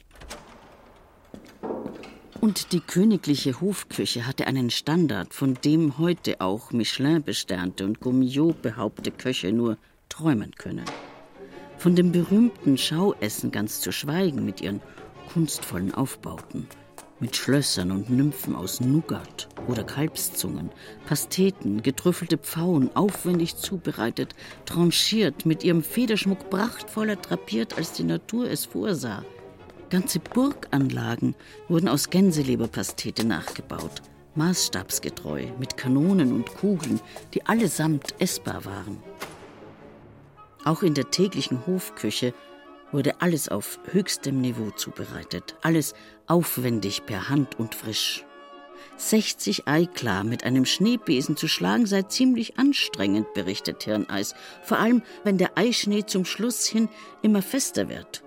Und 2.39 2.71
die 2.71 2.81
königliche 2.81 3.59
Hofküche 3.59 4.27
hatte 4.27 4.45
einen 4.45 4.69
Standard, 4.69 5.33
von 5.33 5.55
dem 5.55 5.97
heute 5.97 6.39
auch 6.39 6.71
Michelin-besternte 6.71 7.83
und 7.85 7.99
Gourmillot 8.01 8.61
behaupte 8.61 9.09
Köche 9.09 9.51
nur 9.51 9.79
träumen 10.09 10.51
können. 10.53 10.85
Von 11.79 11.95
dem 11.95 12.11
berühmten 12.11 12.77
Schauessen 12.77 13.49
ganz 13.49 13.81
zu 13.81 13.91
schweigen 13.91 14.45
mit 14.45 14.61
ihren 14.61 14.79
kunstvollen 15.33 15.91
Aufbauten 15.91 16.67
mit 17.19 17.35
Schlössern 17.35 17.91
und 17.91 18.09
Nymphen 18.09 18.55
aus 18.55 18.79
Nougat 18.79 19.47
oder 19.67 19.83
Kalbszungen, 19.83 20.71
Pasteten, 21.05 21.83
getrüffelte 21.83 22.37
Pfauen, 22.37 22.95
aufwendig 22.95 23.57
zubereitet, 23.57 24.35
tranchiert, 24.65 25.45
mit 25.45 25.63
ihrem 25.63 25.83
Federschmuck 25.83 26.49
prachtvoller 26.49 27.17
drapiert, 27.17 27.77
als 27.77 27.93
die 27.93 28.03
Natur 28.03 28.49
es 28.49 28.65
vorsah. 28.65 29.23
Ganze 29.89 30.19
Burganlagen 30.19 31.35
wurden 31.67 31.89
aus 31.89 32.09
Gänseleberpastete 32.09 33.25
nachgebaut, 33.25 34.01
maßstabsgetreu, 34.35 35.47
mit 35.59 35.77
Kanonen 35.77 36.31
und 36.31 36.47
Kugeln, 36.55 36.99
die 37.33 37.45
allesamt 37.45 38.13
essbar 38.19 38.65
waren. 38.65 38.97
Auch 40.63 40.83
in 40.83 40.93
der 40.93 41.09
täglichen 41.09 41.65
Hofküche 41.65 42.33
wurde 42.91 43.21
alles 43.21 43.49
auf 43.49 43.79
höchstem 43.91 44.41
Niveau 44.41 44.71
zubereitet, 44.71 45.55
alles 45.61 45.93
aufwendig 46.27 47.05
per 47.05 47.29
Hand 47.29 47.59
und 47.59 47.75
frisch. 47.75 48.25
60 48.97 49.67
Ei 49.67 49.85
klar 49.85 50.23
mit 50.23 50.43
einem 50.43 50.65
Schneebesen 50.65 51.37
zu 51.37 51.47
schlagen 51.47 51.85
sei 51.85 52.03
ziemlich 52.03 52.57
anstrengend, 52.57 53.33
berichtet 53.33 53.83
Hirneis, 53.83 54.35
vor 54.61 54.79
allem 54.79 55.03
wenn 55.23 55.37
der 55.37 55.57
Eischnee 55.57 56.05
zum 56.05 56.25
Schluss 56.25 56.65
hin 56.65 56.89
immer 57.21 57.41
fester 57.41 57.89
wird. 57.89 58.23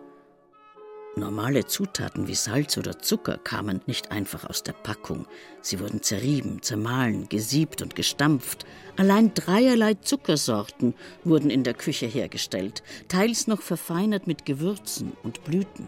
Normale 1.14 1.66
Zutaten 1.66 2.26
wie 2.26 2.34
Salz 2.34 2.78
oder 2.78 2.98
Zucker 2.98 3.36
kamen 3.36 3.82
nicht 3.86 4.10
einfach 4.10 4.48
aus 4.48 4.62
der 4.62 4.72
Packung. 4.72 5.26
Sie 5.60 5.78
wurden 5.78 6.02
zerrieben, 6.02 6.62
zermahlen, 6.62 7.28
gesiebt 7.28 7.82
und 7.82 7.94
gestampft. 7.94 8.64
Allein 8.96 9.34
dreierlei 9.34 9.94
Zuckersorten 9.94 10.94
wurden 11.22 11.50
in 11.50 11.64
der 11.64 11.74
Küche 11.74 12.06
hergestellt, 12.06 12.82
teils 13.08 13.46
noch 13.46 13.60
verfeinert 13.60 14.26
mit 14.26 14.46
Gewürzen 14.46 15.12
und 15.22 15.44
Blüten. 15.44 15.86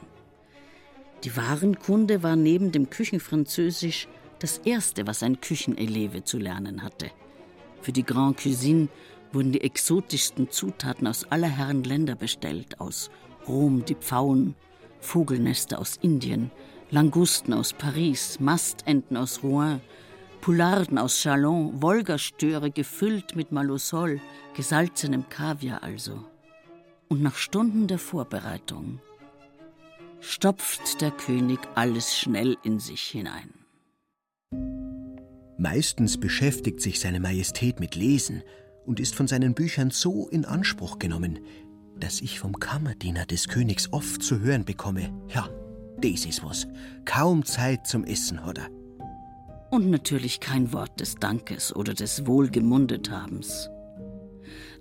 Die 1.25 1.35
Warenkunde 1.35 2.23
war 2.23 2.37
neben 2.37 2.71
dem 2.71 2.91
Küchenfranzösisch 2.91 4.09
das 4.41 4.59
erste, 4.59 5.07
was 5.07 5.23
ein 5.23 5.41
Kücheneleve 5.41 6.25
zu 6.25 6.37
lernen 6.37 6.83
hatte. 6.83 7.11
Für 7.81 7.93
die 7.93 8.05
Grand 8.05 8.43
Cuisine 8.43 8.89
wurden 9.33 9.53
die 9.53 9.63
exotischsten 9.63 10.51
Zutaten 10.51 11.07
aus 11.07 11.25
aller 11.31 11.49
Herren 11.49 11.83
Länder 11.83 12.15
bestellt, 12.15 12.79
aus 12.79 13.11
Rom 13.49 13.87
die 13.87 13.95
Pfauen, 13.95 14.55
Vogelnester 15.05 15.79
aus 15.79 15.99
Indien, 16.01 16.51
Langusten 16.91 17.53
aus 17.53 17.73
Paris, 17.73 18.41
Mastenten 18.41 19.17
aus 19.17 19.43
Rouen, 19.43 19.81
Poularden 20.41 20.99
aus 20.99 21.23
Chalon, 21.23 21.81
Wolgastöre 21.81 22.71
gefüllt 22.71 23.37
mit 23.37 23.53
Malosol, 23.53 24.21
gesalzenem 24.57 25.29
Kaviar 25.29 25.83
also. 25.83 26.25
Und 27.09 27.23
nach 27.23 27.37
Stunden 27.37 27.87
der 27.87 27.99
Vorbereitung 27.99 29.01
stopft 30.21 31.01
der 31.01 31.11
König 31.11 31.61
alles 31.75 32.17
schnell 32.17 32.57
in 32.63 32.81
sich 32.81 33.03
hinein. 33.03 33.51
Meistens 35.59 36.19
beschäftigt 36.19 36.81
sich 36.81 36.99
seine 36.99 37.21
Majestät 37.21 37.79
mit 37.79 37.95
Lesen 37.95 38.43
und 38.87 39.01
ist 39.01 39.15
von 39.15 39.29
seinen 39.29 39.55
Büchern 39.55 39.91
so 39.91 40.29
in 40.29 40.45
Anspruch 40.45 40.99
genommen, 40.99 41.39
dass 42.05 42.21
ich 42.21 42.39
vom 42.39 42.61
Kammerdiener 42.61 43.25
des 43.25 43.49
Königs 43.49 43.91
oft 43.91 44.23
zu 44.23 44.41
hören 44.41 44.67
bekomme, 44.67 45.11
ja, 45.29 45.49
das 46.03 46.27
ist 46.27 46.45
was, 46.45 46.67
kaum 47.07 47.47
Zeit 47.47 47.87
zum 47.87 48.05
Essen 48.05 48.45
hat 48.45 48.59
er. 48.59 48.69
Und 49.71 49.89
natürlich 49.89 50.39
kein 50.39 50.75
Wort 50.75 51.01
des 51.01 51.15
Dankes 51.15 51.75
oder 51.75 51.95
des 51.95 52.27
Wohlgemundethabens. 52.27 53.71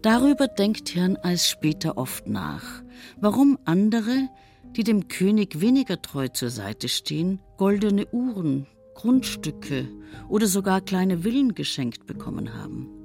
Darüber 0.01 0.49
denkt 0.49 0.95
Herrn 0.95 1.15
Eis 1.15 1.47
später 1.47 1.97
oft 1.97 2.27
nach, 2.27 2.83
warum 3.21 3.57
andere, 3.63 4.27
die 4.75 4.83
dem 4.83 5.07
König 5.07 5.61
weniger 5.61 6.01
treu 6.01 6.27
zur 6.27 6.49
Seite 6.49 6.89
stehen, 6.89 7.39
goldene 7.55 8.05
Uhren, 8.07 8.67
Grundstücke 8.95 9.87
oder 10.27 10.47
sogar 10.47 10.81
kleine 10.81 11.19
Villen 11.19 11.55
geschenkt 11.55 12.05
bekommen 12.05 12.53
haben. 12.53 13.02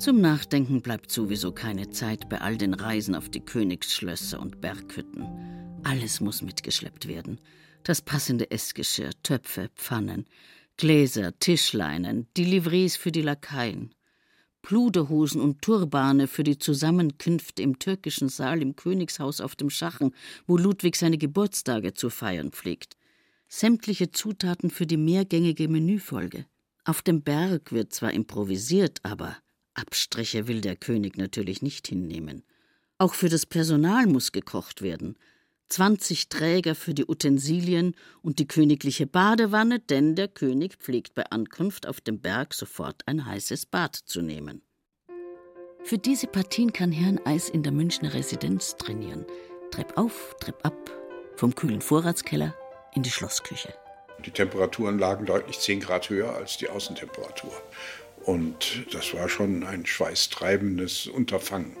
Zum 0.00 0.22
Nachdenken 0.22 0.80
bleibt 0.80 1.12
sowieso 1.12 1.52
keine 1.52 1.90
Zeit 1.90 2.30
bei 2.30 2.40
all 2.40 2.56
den 2.56 2.72
Reisen 2.72 3.14
auf 3.14 3.28
die 3.28 3.44
Königsschlösser 3.44 4.40
und 4.40 4.62
Berghütten. 4.62 5.26
Alles 5.84 6.22
muss 6.22 6.40
mitgeschleppt 6.40 7.06
werden. 7.06 7.38
Das 7.82 8.00
passende 8.00 8.50
Essgeschirr, 8.50 9.10
Töpfe, 9.22 9.68
Pfannen, 9.76 10.24
Gläser, 10.78 11.38
Tischleinen, 11.38 12.28
die 12.38 12.46
Livrees 12.46 12.96
für 12.96 13.12
die 13.12 13.20
Lakaien, 13.20 13.94
Pluderhosen 14.62 15.42
und 15.42 15.60
Turbane 15.60 16.28
für 16.28 16.44
die 16.44 16.56
Zusammenkünfte 16.56 17.60
im 17.60 17.78
türkischen 17.78 18.30
Saal 18.30 18.62
im 18.62 18.76
Königshaus 18.76 19.42
auf 19.42 19.54
dem 19.54 19.68
Schachen, 19.68 20.14
wo 20.46 20.56
Ludwig 20.56 20.96
seine 20.96 21.18
Geburtstage 21.18 21.92
zu 21.92 22.08
feiern 22.08 22.52
pflegt. 22.52 22.96
Sämtliche 23.48 24.10
Zutaten 24.10 24.70
für 24.70 24.86
die 24.86 24.96
mehrgängige 24.96 25.68
Menüfolge. 25.68 26.46
Auf 26.86 27.02
dem 27.02 27.20
Berg 27.20 27.70
wird 27.70 27.92
zwar 27.92 28.12
improvisiert, 28.12 29.00
aber 29.02 29.36
Abstriche 29.80 30.46
will 30.46 30.60
der 30.60 30.76
König 30.76 31.16
natürlich 31.16 31.62
nicht 31.62 31.88
hinnehmen. 31.88 32.42
Auch 32.98 33.14
für 33.14 33.28
das 33.28 33.46
Personal 33.46 34.06
muss 34.06 34.32
gekocht 34.32 34.82
werden. 34.82 35.16
20 35.68 36.28
Träger 36.28 36.74
für 36.74 36.94
die 36.94 37.06
Utensilien 37.06 37.94
und 38.22 38.38
die 38.40 38.48
königliche 38.48 39.06
Badewanne, 39.06 39.78
denn 39.78 40.16
der 40.16 40.28
König 40.28 40.76
pflegt 40.76 41.14
bei 41.14 41.24
Ankunft 41.26 41.86
auf 41.86 42.00
dem 42.00 42.20
Berg 42.20 42.54
sofort 42.54 43.02
ein 43.06 43.24
heißes 43.24 43.66
Bad 43.66 43.94
zu 43.96 44.20
nehmen. 44.20 44.62
Für 45.84 45.96
diese 45.96 46.26
Partien 46.26 46.72
kann 46.72 46.92
Herrn 46.92 47.20
Eis 47.24 47.48
in 47.48 47.62
der 47.62 47.72
Münchner 47.72 48.12
Residenz 48.12 48.76
trainieren. 48.76 49.24
Trepp 49.70 49.96
auf, 49.96 50.36
Trepp 50.40 50.64
ab, 50.66 50.90
vom 51.36 51.54
kühlen 51.54 51.80
Vorratskeller 51.80 52.54
in 52.94 53.02
die 53.02 53.10
Schlossküche. 53.10 53.72
Die 54.26 54.30
Temperaturen 54.30 54.98
lagen 54.98 55.24
deutlich 55.24 55.58
10 55.58 55.80
Grad 55.80 56.10
höher 56.10 56.34
als 56.34 56.58
die 56.58 56.68
Außentemperatur. 56.68 57.52
Und 58.24 58.84
das 58.92 59.14
war 59.14 59.28
schon 59.28 59.64
ein 59.64 59.86
schweißtreibendes 59.86 61.06
Unterfangen, 61.06 61.76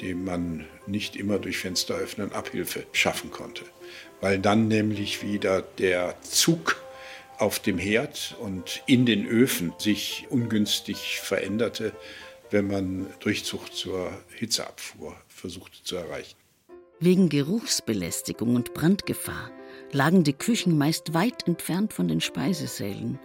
dem 0.00 0.24
man 0.24 0.66
nicht 0.86 1.16
immer 1.16 1.38
durch 1.38 1.58
Fensteröffnen 1.58 2.32
Abhilfe 2.32 2.84
schaffen 2.92 3.30
konnte. 3.30 3.64
Weil 4.20 4.38
dann 4.38 4.68
nämlich 4.68 5.22
wieder 5.22 5.62
der 5.62 6.20
Zug 6.22 6.76
auf 7.38 7.58
dem 7.58 7.78
Herd 7.78 8.36
und 8.40 8.82
in 8.86 9.06
den 9.06 9.26
Öfen 9.26 9.72
sich 9.78 10.26
ungünstig 10.30 11.20
veränderte, 11.20 11.92
wenn 12.50 12.66
man 12.66 13.06
Durchzug 13.20 13.74
zur 13.74 14.10
Hitzeabfuhr 14.34 15.16
versuchte 15.28 15.82
zu 15.82 15.96
erreichen. 15.96 16.36
Wegen 16.98 17.28
Geruchsbelästigung 17.28 18.54
und 18.54 18.72
Brandgefahr 18.72 19.50
lagen 19.92 20.24
die 20.24 20.32
Küchen 20.32 20.78
meist 20.78 21.12
weit 21.12 21.46
entfernt 21.46 21.92
von 21.92 22.08
den 22.08 22.20
Speisesälen. 22.20 23.18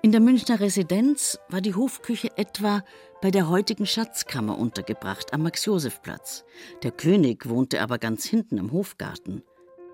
In 0.00 0.12
der 0.12 0.20
Münchner 0.20 0.60
Residenz 0.60 1.40
war 1.48 1.60
die 1.60 1.74
Hofküche 1.74 2.30
etwa 2.38 2.84
bei 3.20 3.32
der 3.32 3.48
heutigen 3.48 3.84
Schatzkammer 3.84 4.56
untergebracht 4.56 5.34
am 5.34 5.42
Max-Josef-Platz. 5.42 6.44
Der 6.84 6.92
König 6.92 7.48
wohnte 7.48 7.80
aber 7.80 7.98
ganz 7.98 8.24
hinten 8.24 8.58
im 8.58 8.70
Hofgarten. 8.70 9.42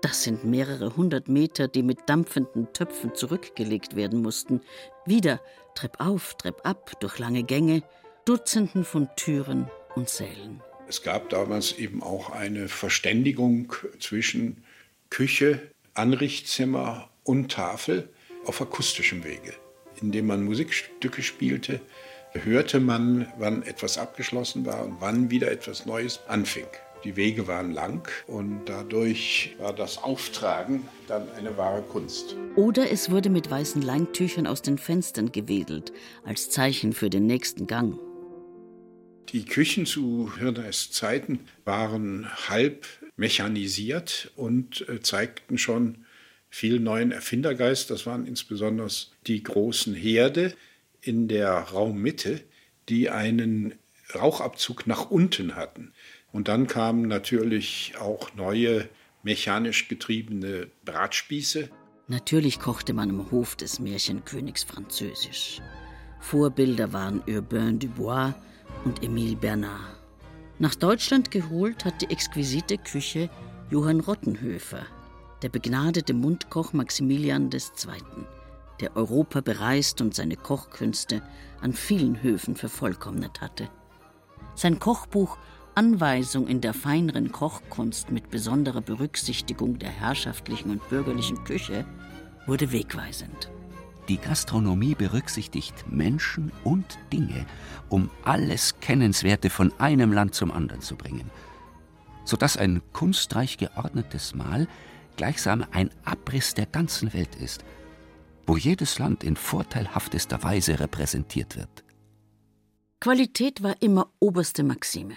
Das 0.01 0.21
sind 0.21 0.45
mehrere 0.45 0.95
hundert 0.95 1.27
Meter, 1.27 1.67
die 1.67 1.81
mit 1.81 1.97
dampfenden 2.05 2.71
Töpfen 2.71 3.15
zurückgelegt 3.15 3.95
werden 3.95 4.21
mussten. 4.21 4.61
Wieder 5.07 5.41
Trepp 5.73 5.99
auf, 5.99 6.35
Trepp 6.35 6.61
ab, 6.63 6.91
durch 6.99 7.17
lange 7.17 7.41
Gänge, 7.41 7.81
Dutzenden 8.25 8.83
von 8.83 9.09
Türen 9.15 9.71
und 9.95 10.07
Sälen. 10.07 10.61
Es 10.87 11.01
gab 11.01 11.29
damals 11.29 11.73
eben 11.73 12.03
auch 12.03 12.29
eine 12.29 12.67
Verständigung 12.67 13.73
zwischen 13.99 14.63
Küche, 15.09 15.63
Anrichtzimmer 15.95 17.09
und 17.23 17.51
Tafel 17.51 18.09
auf 18.45 18.61
akustischem 18.61 19.23
Wege 19.23 19.55
indem 20.01 20.27
man 20.27 20.43
Musikstücke 20.43 21.21
spielte, 21.21 21.79
hörte 22.33 22.79
man, 22.79 23.27
wann 23.37 23.63
etwas 23.63 23.97
abgeschlossen 23.97 24.65
war 24.65 24.83
und 24.83 24.97
wann 24.99 25.29
wieder 25.31 25.51
etwas 25.51 25.85
Neues 25.85 26.19
anfing. 26.27 26.67
Die 27.03 27.15
Wege 27.15 27.47
waren 27.47 27.71
lang 27.71 28.09
und 28.25 28.65
dadurch 28.65 29.55
war 29.59 29.73
das 29.73 29.99
Auftragen 30.01 30.87
dann 31.07 31.29
eine 31.37 31.55
wahre 31.55 31.83
Kunst. 31.83 32.35
Oder 32.55 32.91
es 32.91 33.11
wurde 33.11 33.29
mit 33.29 33.49
weißen 33.51 33.81
Leintüchern 33.81 34.47
aus 34.47 34.63
den 34.63 34.79
Fenstern 34.79 35.31
gewedelt, 35.31 35.93
als 36.23 36.49
Zeichen 36.49 36.93
für 36.93 37.11
den 37.11 37.27
nächsten 37.27 37.67
Gang. 37.67 37.99
Die 39.29 39.45
Küchen 39.45 39.85
zu 39.85 40.31
Hirners 40.37 40.91
Zeiten 40.91 41.41
waren 41.63 42.27
halb 42.49 42.87
mechanisiert 43.17 44.31
und 44.35 44.87
äh, 44.89 44.99
zeigten 45.01 45.57
schon 45.57 46.04
viel 46.55 46.79
neuen 46.79 47.11
Erfindergeist. 47.11 47.91
Das 47.91 48.05
waren 48.05 48.25
insbesondere 48.25 48.87
die 49.27 49.43
großen 49.43 49.93
Herde 49.93 50.53
in 51.01 51.27
der 51.27 51.51
Raummitte, 51.51 52.39
die 52.87 53.09
einen 53.09 53.73
Rauchabzug 54.13 54.87
nach 54.87 55.11
unten 55.11 55.57
hatten. 55.57 55.91
Und 56.31 56.47
dann 56.47 56.67
kamen 56.67 57.09
natürlich 57.09 57.95
auch 57.99 58.33
neue 58.35 58.87
mechanisch 59.21 59.89
getriebene 59.89 60.67
Bratspieße. 60.85 61.69
Natürlich 62.07 62.61
kochte 62.61 62.93
man 62.93 63.09
im 63.09 63.31
Hof 63.31 63.57
des 63.57 63.79
Märchenkönigs 63.81 64.63
Französisch. 64.63 65.59
Vorbilder 66.21 66.93
waren 66.93 67.21
Urbain 67.27 67.79
Dubois 67.79 68.33
und 68.85 69.01
Émile 69.01 69.35
Bernard. 69.35 69.99
Nach 70.59 70.75
Deutschland 70.75 71.31
geholt 71.31 71.83
hat 71.83 72.01
die 72.01 72.09
exquisite 72.09 72.77
Küche 72.77 73.29
Johann 73.69 73.99
Rottenhöfer, 73.99 74.85
der 75.45 75.49
begnadete 75.51 76.15
Mundkoch 76.15 76.73
Maximilian 76.73 77.51
II., 77.53 77.61
der 78.79 78.97
Europa 78.97 79.41
bereist 79.41 80.01
und 80.01 80.15
seine 80.15 80.37
Kochkünste 80.37 81.21
an 81.61 81.71
vielen 81.71 82.23
Höfen 82.23 82.55
vervollkommnet 82.55 83.41
hatte. 83.41 83.69
Sein 84.55 84.79
Kochbuch 84.79 85.37
Anweisung 85.75 86.47
in 86.47 86.61
der 86.61 86.73
feineren 86.73 87.31
Kochkunst 87.31 88.09
mit 88.09 88.31
besonderer 88.31 88.81
Berücksichtigung 88.81 89.77
der 89.77 89.91
herrschaftlichen 89.91 90.71
und 90.71 90.89
bürgerlichen 90.89 91.43
Küche 91.43 91.85
wurde 92.47 92.71
wegweisend. 92.71 93.51
Die 94.09 94.17
Gastronomie 94.17 94.95
berücksichtigt 94.95 95.85
Menschen 95.87 96.51
und 96.63 96.97
Dinge, 97.13 97.45
um 97.89 98.09
alles 98.23 98.79
Kennenswerte 98.79 99.51
von 99.51 99.71
einem 99.77 100.11
Land 100.11 100.33
zum 100.33 100.51
anderen 100.51 100.81
zu 100.81 100.95
bringen, 100.95 101.29
sodass 102.23 102.57
ein 102.57 102.81
kunstreich 102.93 103.59
geordnetes 103.59 104.33
Mahl 104.33 104.67
gleichsam 105.15 105.65
ein 105.71 105.89
Abriss 106.03 106.53
der 106.53 106.65
ganzen 106.65 107.13
Welt 107.13 107.35
ist, 107.35 107.63
wo 108.45 108.57
jedes 108.57 108.99
Land 108.99 109.23
in 109.23 109.35
vorteilhaftester 109.35 110.43
Weise 110.43 110.79
repräsentiert 110.79 111.55
wird. 111.55 111.83
Qualität 112.99 113.61
war 113.61 113.81
immer 113.81 114.11
oberste 114.19 114.63
Maxime. 114.63 115.15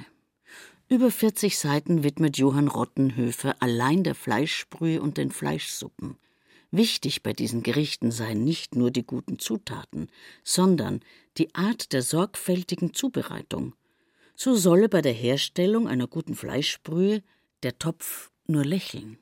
Über 0.88 1.10
40 1.10 1.58
Seiten 1.58 2.02
widmet 2.02 2.38
Johann 2.38 2.68
Rottenhöfer 2.68 3.56
allein 3.60 4.04
der 4.04 4.14
Fleischsprühe 4.14 5.02
und 5.02 5.18
den 5.18 5.30
Fleischsuppen. 5.30 6.16
Wichtig 6.70 7.22
bei 7.22 7.32
diesen 7.32 7.62
Gerichten 7.62 8.10
seien 8.10 8.44
nicht 8.44 8.74
nur 8.74 8.90
die 8.90 9.04
guten 9.04 9.38
Zutaten, 9.38 10.08
sondern 10.44 11.00
die 11.36 11.54
Art 11.54 11.92
der 11.92 12.02
sorgfältigen 12.02 12.94
Zubereitung. 12.94 13.74
So 14.34 14.54
solle 14.54 14.88
bei 14.88 15.02
der 15.02 15.12
Herstellung 15.12 15.88
einer 15.88 16.06
guten 16.06 16.34
Fleischsprühe 16.34 17.22
der 17.62 17.78
Topf 17.78 18.30
nur 18.46 18.64
lächeln. 18.64 19.18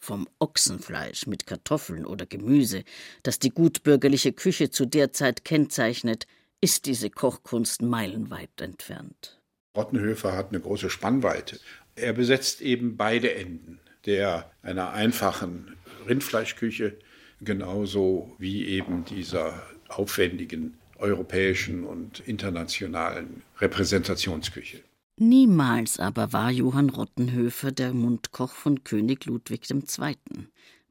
Vom 0.00 0.26
Ochsenfleisch 0.38 1.26
mit 1.26 1.46
Kartoffeln 1.46 2.06
oder 2.06 2.26
Gemüse, 2.26 2.84
das 3.22 3.38
die 3.38 3.50
gutbürgerliche 3.50 4.32
Küche 4.32 4.70
zu 4.70 4.86
der 4.86 5.12
Zeit 5.12 5.44
kennzeichnet, 5.44 6.26
ist 6.60 6.86
diese 6.86 7.10
Kochkunst 7.10 7.82
meilenweit 7.82 8.60
entfernt. 8.60 9.38
Rottenhöfer 9.76 10.34
hat 10.34 10.48
eine 10.48 10.60
große 10.60 10.90
Spannweite. 10.90 11.60
Er 11.94 12.12
besetzt 12.12 12.60
eben 12.60 12.96
beide 12.96 13.34
Enden 13.34 13.78
der 14.06 14.50
einer 14.62 14.92
einfachen 14.92 15.76
Rindfleischküche 16.08 16.96
genauso 17.40 18.34
wie 18.38 18.66
eben 18.66 19.04
dieser 19.04 19.62
aufwendigen 19.88 20.78
europäischen 20.98 21.84
und 21.84 22.20
internationalen 22.20 23.42
Repräsentationsküche. 23.58 24.80
Niemals 25.22 26.00
aber 26.00 26.32
war 26.32 26.50
Johann 26.50 26.88
Rottenhöfer 26.88 27.72
der 27.72 27.92
Mundkoch 27.92 28.54
von 28.54 28.84
König 28.84 29.26
Ludwig 29.26 29.70
II., 29.70 30.16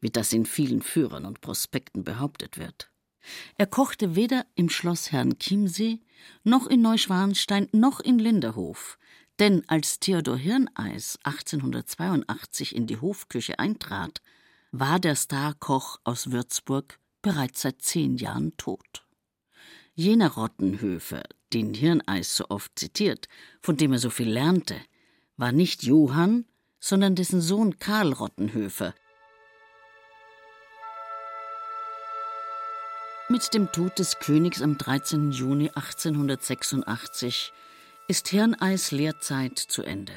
wie 0.01 0.09
das 0.11 0.33
in 0.33 0.45
vielen 0.45 0.83
Führern 0.83 1.25
und 1.25 1.41
Prospekten 1.41 2.03
behauptet 2.03 2.59
wird. 2.59 2.91
Er 3.57 3.65
kochte 3.65 4.15
weder 4.15 4.45
im 4.53 4.69
Schloss 4.69 5.11
Herrn 5.11 5.39
Chiemsee, 5.39 6.01
noch 6.43 6.67
in 6.67 6.83
Neuschwanstein, 6.83 7.69
noch 7.71 8.01
in 8.01 8.19
Linderhof, 8.19 8.99
denn 9.39 9.67
als 9.67 9.99
Theodor 9.99 10.37
Hirneis 10.37 11.17
1882 11.23 12.75
in 12.75 12.85
die 12.85 13.01
Hofküche 13.01 13.57
eintrat, 13.57 14.21
war 14.71 14.99
der 14.99 15.15
Starkoch 15.15 15.99
aus 16.03 16.31
Würzburg 16.31 16.99
bereits 17.23 17.63
seit 17.63 17.81
zehn 17.81 18.15
Jahren 18.15 18.55
tot. 18.57 19.07
Jener 19.95 20.33
Rottenhöfer, 20.33 21.23
den 21.53 21.73
Hirneis 21.73 22.35
so 22.35 22.45
oft 22.49 22.77
zitiert, 22.77 23.27
von 23.61 23.77
dem 23.77 23.93
er 23.93 23.99
so 23.99 24.09
viel 24.09 24.29
lernte, 24.29 24.75
war 25.37 25.51
nicht 25.51 25.83
Johann, 25.83 26.45
sondern 26.79 27.15
dessen 27.15 27.41
Sohn 27.41 27.79
Karl 27.79 28.13
Rottenhöfer. 28.13 28.93
Mit 33.29 33.53
dem 33.53 33.71
Tod 33.71 33.99
des 33.99 34.17
Königs 34.19 34.61
am 34.61 34.77
13. 34.77 35.31
Juni 35.31 35.69
1886 35.69 37.53
ist 38.07 38.27
Hirneis 38.29 38.89
Lehrzeit 38.91 39.59
zu 39.59 39.83
Ende. 39.83 40.13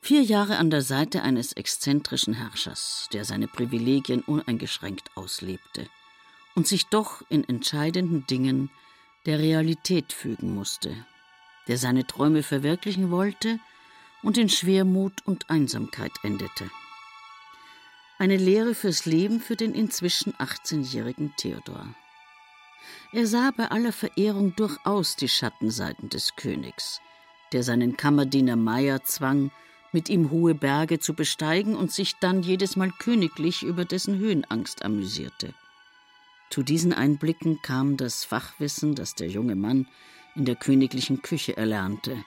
Vier 0.00 0.22
Jahre 0.22 0.56
an 0.56 0.70
der 0.70 0.82
Seite 0.82 1.22
eines 1.22 1.52
exzentrischen 1.52 2.34
Herrschers, 2.34 3.06
der 3.12 3.24
seine 3.24 3.46
Privilegien 3.46 4.22
uneingeschränkt 4.22 5.16
auslebte 5.16 5.86
und 6.56 6.66
sich 6.66 6.86
doch 6.86 7.22
in 7.28 7.48
entscheidenden 7.48 8.26
Dingen 8.26 8.68
der 9.26 9.38
Realität 9.38 10.12
fügen 10.12 10.54
musste, 10.54 10.94
der 11.68 11.78
seine 11.78 12.06
Träume 12.06 12.42
verwirklichen 12.42 13.10
wollte 13.10 13.58
und 14.22 14.36
in 14.36 14.48
Schwermut 14.48 15.24
und 15.24 15.48
Einsamkeit 15.48 16.12
endete. 16.22 16.70
Eine 18.18 18.36
Lehre 18.36 18.74
fürs 18.74 19.06
Leben 19.06 19.40
für 19.40 19.56
den 19.56 19.74
inzwischen 19.74 20.32
18-jährigen 20.34 21.34
Theodor. 21.36 21.94
Er 23.12 23.26
sah 23.26 23.52
bei 23.56 23.68
aller 23.68 23.92
Verehrung 23.92 24.54
durchaus 24.56 25.16
die 25.16 25.28
Schattenseiten 25.28 26.08
des 26.08 26.34
Königs, 26.36 27.00
der 27.52 27.62
seinen 27.62 27.96
Kammerdiener 27.96 28.56
Meier 28.56 29.04
zwang, 29.04 29.50
mit 29.92 30.08
ihm 30.08 30.30
hohe 30.30 30.54
Berge 30.54 30.98
zu 30.98 31.14
besteigen 31.14 31.76
und 31.76 31.92
sich 31.92 32.16
dann 32.18 32.42
jedes 32.42 32.76
Mal 32.76 32.90
königlich 32.98 33.62
über 33.62 33.84
dessen 33.84 34.18
Höhenangst 34.18 34.84
amüsierte. 34.84 35.54
Zu 36.52 36.62
diesen 36.62 36.92
Einblicken 36.92 37.62
kam 37.62 37.96
das 37.96 38.26
Fachwissen, 38.26 38.94
das 38.94 39.14
der 39.14 39.26
junge 39.26 39.56
Mann 39.56 39.88
in 40.34 40.44
der 40.44 40.54
königlichen 40.54 41.22
Küche 41.22 41.56
erlernte, 41.56 42.22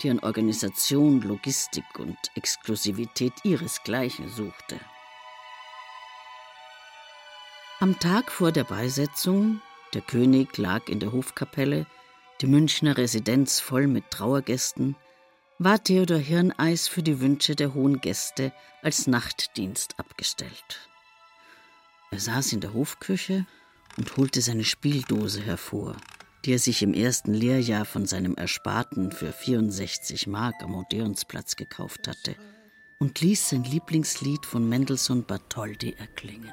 die 0.00 0.08
an 0.08 0.20
Organisation, 0.20 1.20
Logistik 1.20 1.98
und 1.98 2.16
Exklusivität 2.36 3.32
ihresgleichen 3.42 4.28
suchte. 4.28 4.78
Am 7.80 7.98
Tag 7.98 8.30
vor 8.30 8.52
der 8.52 8.62
Beisetzung, 8.62 9.60
der 9.94 10.02
König 10.02 10.56
lag 10.58 10.88
in 10.88 11.00
der 11.00 11.10
Hofkapelle, 11.10 11.88
die 12.40 12.46
Münchner 12.46 12.96
Residenz 12.96 13.58
voll 13.58 13.88
mit 13.88 14.12
Trauergästen, 14.12 14.94
war 15.58 15.82
Theodor 15.82 16.18
Hirneis 16.18 16.86
für 16.86 17.02
die 17.02 17.18
Wünsche 17.18 17.56
der 17.56 17.74
hohen 17.74 18.00
Gäste 18.00 18.52
als 18.82 19.08
Nachtdienst 19.08 19.98
abgestellt. 19.98 20.88
Er 22.12 22.20
saß 22.20 22.52
in 22.52 22.60
der 22.60 22.72
Hofküche 22.72 23.44
und 23.96 24.16
holte 24.16 24.40
seine 24.40 24.64
Spieldose 24.64 25.40
hervor, 25.40 25.96
die 26.44 26.52
er 26.52 26.58
sich 26.58 26.82
im 26.82 26.94
ersten 26.94 27.34
Lehrjahr 27.34 27.84
von 27.84 28.06
seinem 28.06 28.34
Ersparten 28.34 29.12
für 29.12 29.32
64 29.32 30.26
Mark 30.26 30.54
am 30.62 30.74
Odeonsplatz 30.74 31.56
gekauft 31.56 32.08
hatte, 32.08 32.36
und 32.98 33.20
ließ 33.20 33.50
sein 33.50 33.64
Lieblingslied 33.64 34.46
von 34.46 34.68
Mendelssohn 34.68 35.24
Bartholdy 35.24 35.94
erklingen. 35.98 36.50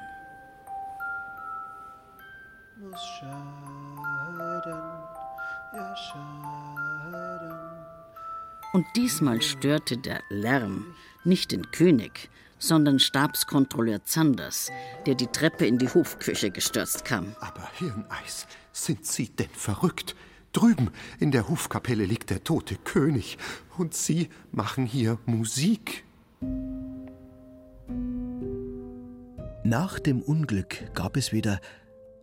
Und 8.72 8.86
diesmal 8.96 9.40
störte 9.40 9.96
der 9.96 10.20
Lärm 10.28 10.94
nicht 11.24 11.52
den 11.52 11.70
König, 11.70 12.28
sondern 12.58 12.98
Stabskontrolleur 12.98 14.04
Zanders, 14.04 14.70
der 15.06 15.14
die 15.14 15.26
Treppe 15.26 15.66
in 15.66 15.78
die 15.78 15.88
Hofküche 15.88 16.50
gestürzt 16.50 17.04
kam. 17.04 17.34
Aber 17.40 17.68
Hirneis, 17.78 18.46
sind 18.72 19.06
Sie 19.06 19.28
denn 19.28 19.50
verrückt? 19.50 20.14
Drüben 20.52 20.90
in 21.18 21.32
der 21.32 21.48
Hofkapelle 21.48 22.04
liegt 22.04 22.30
der 22.30 22.44
tote 22.44 22.76
König 22.76 23.38
und 23.76 23.94
Sie 23.94 24.28
machen 24.52 24.86
hier 24.86 25.18
Musik. 25.26 26.04
Nach 29.64 29.98
dem 29.98 30.22
Unglück 30.22 30.94
gab 30.94 31.16
es 31.16 31.32
wieder, 31.32 31.60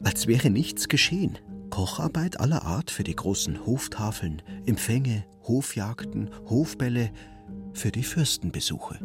als 0.04 0.28
wäre 0.28 0.50
nichts 0.50 0.88
geschehen, 0.88 1.39
Kocharbeit 1.72 2.39
aller 2.39 2.63
Art 2.63 2.91
für 2.91 3.04
die 3.04 3.15
großen 3.15 3.65
Hoftafeln, 3.65 4.41
Empfänge, 4.65 5.26
Hofjagden, 5.44 6.30
Hofbälle, 6.48 7.12
für 7.74 7.91
die 7.91 8.04
Fürstenbesuche. 8.04 9.00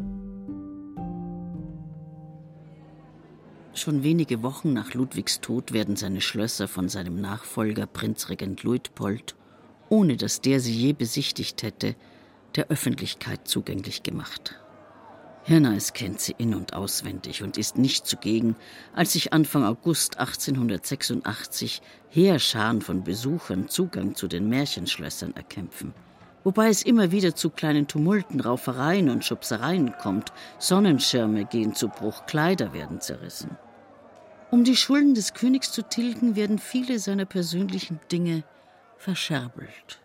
Schon 3.77 4.01
wenige 4.01 4.41
Wochen 4.41 4.73
nach 4.73 4.95
Ludwigs 4.95 5.39
Tod 5.39 5.71
werden 5.71 5.95
seine 5.95 6.19
Schlösser 6.19 6.67
von 6.67 6.89
seinem 6.89 7.21
Nachfolger 7.21 7.85
Prinzregent 7.85 8.63
Luitpold, 8.63 9.35
ohne 9.89 10.17
dass 10.17 10.41
der 10.41 10.59
sie 10.59 10.73
je 10.73 10.93
besichtigt 10.93 11.61
hätte, 11.61 11.95
der 12.55 12.69
Öffentlichkeit 12.69 13.47
zugänglich 13.47 14.01
gemacht. 14.01 14.59
Hirneis 15.43 15.93
kennt 15.93 16.19
sie 16.19 16.33
in- 16.39 16.55
und 16.55 16.73
auswendig 16.73 17.43
und 17.43 17.59
ist 17.59 17.77
nicht 17.77 18.07
zugegen, 18.07 18.55
als 18.95 19.13
sich 19.13 19.31
Anfang 19.31 19.63
August 19.63 20.17
1886 20.17 21.83
Heerscharen 22.09 22.81
von 22.81 23.03
Besuchern 23.03 23.69
Zugang 23.69 24.15
zu 24.15 24.27
den 24.27 24.49
Märchenschlössern 24.49 25.35
erkämpfen. 25.35 25.93
Wobei 26.43 26.69
es 26.69 26.81
immer 26.81 27.11
wieder 27.11 27.35
zu 27.35 27.51
kleinen 27.51 27.87
Tumulten, 27.87 28.39
Raufereien 28.39 29.11
und 29.11 29.23
Schubsereien 29.23 29.93
kommt, 30.01 30.33
Sonnenschirme 30.57 31.45
gehen 31.45 31.75
zu 31.75 31.89
Bruch, 31.89 32.25
Kleider 32.25 32.73
werden 32.73 33.01
zerrissen. 33.01 33.55
Um 34.49 34.63
die 34.63 34.77
Schulden 34.77 35.13
des 35.13 35.33
Königs 35.33 35.71
zu 35.73 35.81
tilgen, 35.81 36.37
werden 36.37 36.57
viele 36.57 36.99
seiner 36.99 37.25
persönlichen 37.25 37.99
Dinge 38.11 38.43
verscherbelt. 38.97 39.99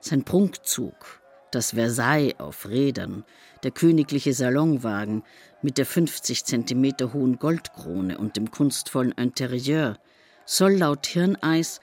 Sein 0.00 0.24
Prunkzug, 0.24 1.20
das 1.52 1.70
Versailles 1.70 2.40
auf 2.40 2.68
Rädern, 2.68 3.24
der 3.62 3.70
königliche 3.70 4.34
Salonwagen 4.34 5.22
mit 5.62 5.78
der 5.78 5.86
50 5.86 6.44
Zentimeter 6.44 7.12
hohen 7.12 7.38
Goldkrone 7.38 8.18
und 8.18 8.36
dem 8.36 8.50
kunstvollen 8.50 9.12
Interieur, 9.12 9.96
soll 10.44 10.72
laut 10.72 11.06
Hirneis 11.06 11.80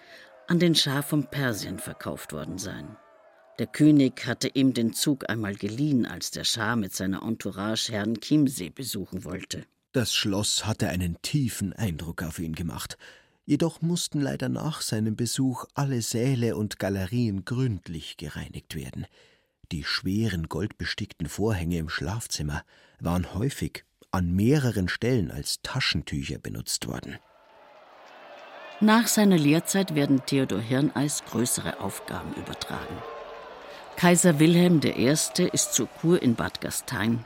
an 0.48 0.60
den 0.60 0.76
Schah 0.76 1.02
von 1.02 1.28
Persien 1.28 1.80
verkauft 1.80 2.34
worden 2.34 2.58
sein. 2.58 2.98
Der 3.58 3.68
König 3.68 4.26
hatte 4.26 4.50
ihm 4.50 4.74
den 4.74 4.92
Zug 4.94 5.30
einmal 5.30 5.56
geliehen, 5.56 6.06
als 6.06 6.32
der 6.32 6.44
Schah 6.44 6.76
mit 6.76 6.94
seiner 6.94 7.24
Entourage 7.24 7.92
Herrn 7.94 8.16
Chiemsee 8.16 8.70
besuchen 8.70 9.24
wollte. 9.24 9.66
Das 9.92 10.14
Schloss 10.14 10.68
hatte 10.68 10.90
einen 10.90 11.20
tiefen 11.24 11.74
Eindruck 11.74 12.22
auf 12.22 12.38
ihn 12.38 12.54
gemacht. 12.54 12.98
Jedoch 13.46 13.82
mussten 13.82 14.22
leider 14.22 14.48
nach 14.48 14.82
seinem 14.82 15.16
Besuch 15.16 15.66
alle 15.74 16.04
Säle 16.04 16.56
und 16.56 16.78
Galerien 16.78 17.44
gründlich 17.44 18.18
gereinigt 18.18 18.76
werden. 18.76 19.08
Die 19.72 19.84
schweren 19.84 20.48
goldbestickten 20.48 21.28
Vorhänge 21.28 21.80
im 21.80 21.90
Schlafzimmer 21.90 22.64
waren 23.00 23.34
häufig 23.34 23.84
an 24.12 24.32
mehreren 24.32 24.90
Stellen 24.90 25.32
als 25.32 25.62
Taschentücher 25.64 26.38
benutzt 26.38 26.88
worden. 26.88 27.18
Nach 28.82 29.08
seiner 29.08 29.38
Lehrzeit 29.38 29.96
werden 29.96 30.24
Theodor 30.26 30.62
Hirneis 30.62 31.24
größere 31.26 31.80
Aufgaben 31.80 32.34
übertragen. 32.36 32.96
Kaiser 33.98 34.40
Wilhelm 34.40 34.80
I. 34.84 35.10
ist 35.52 35.74
zur 35.74 35.88
Kur 35.88 36.22
in 36.22 36.36
Bad 36.36 36.62
Gastein, 36.62 37.26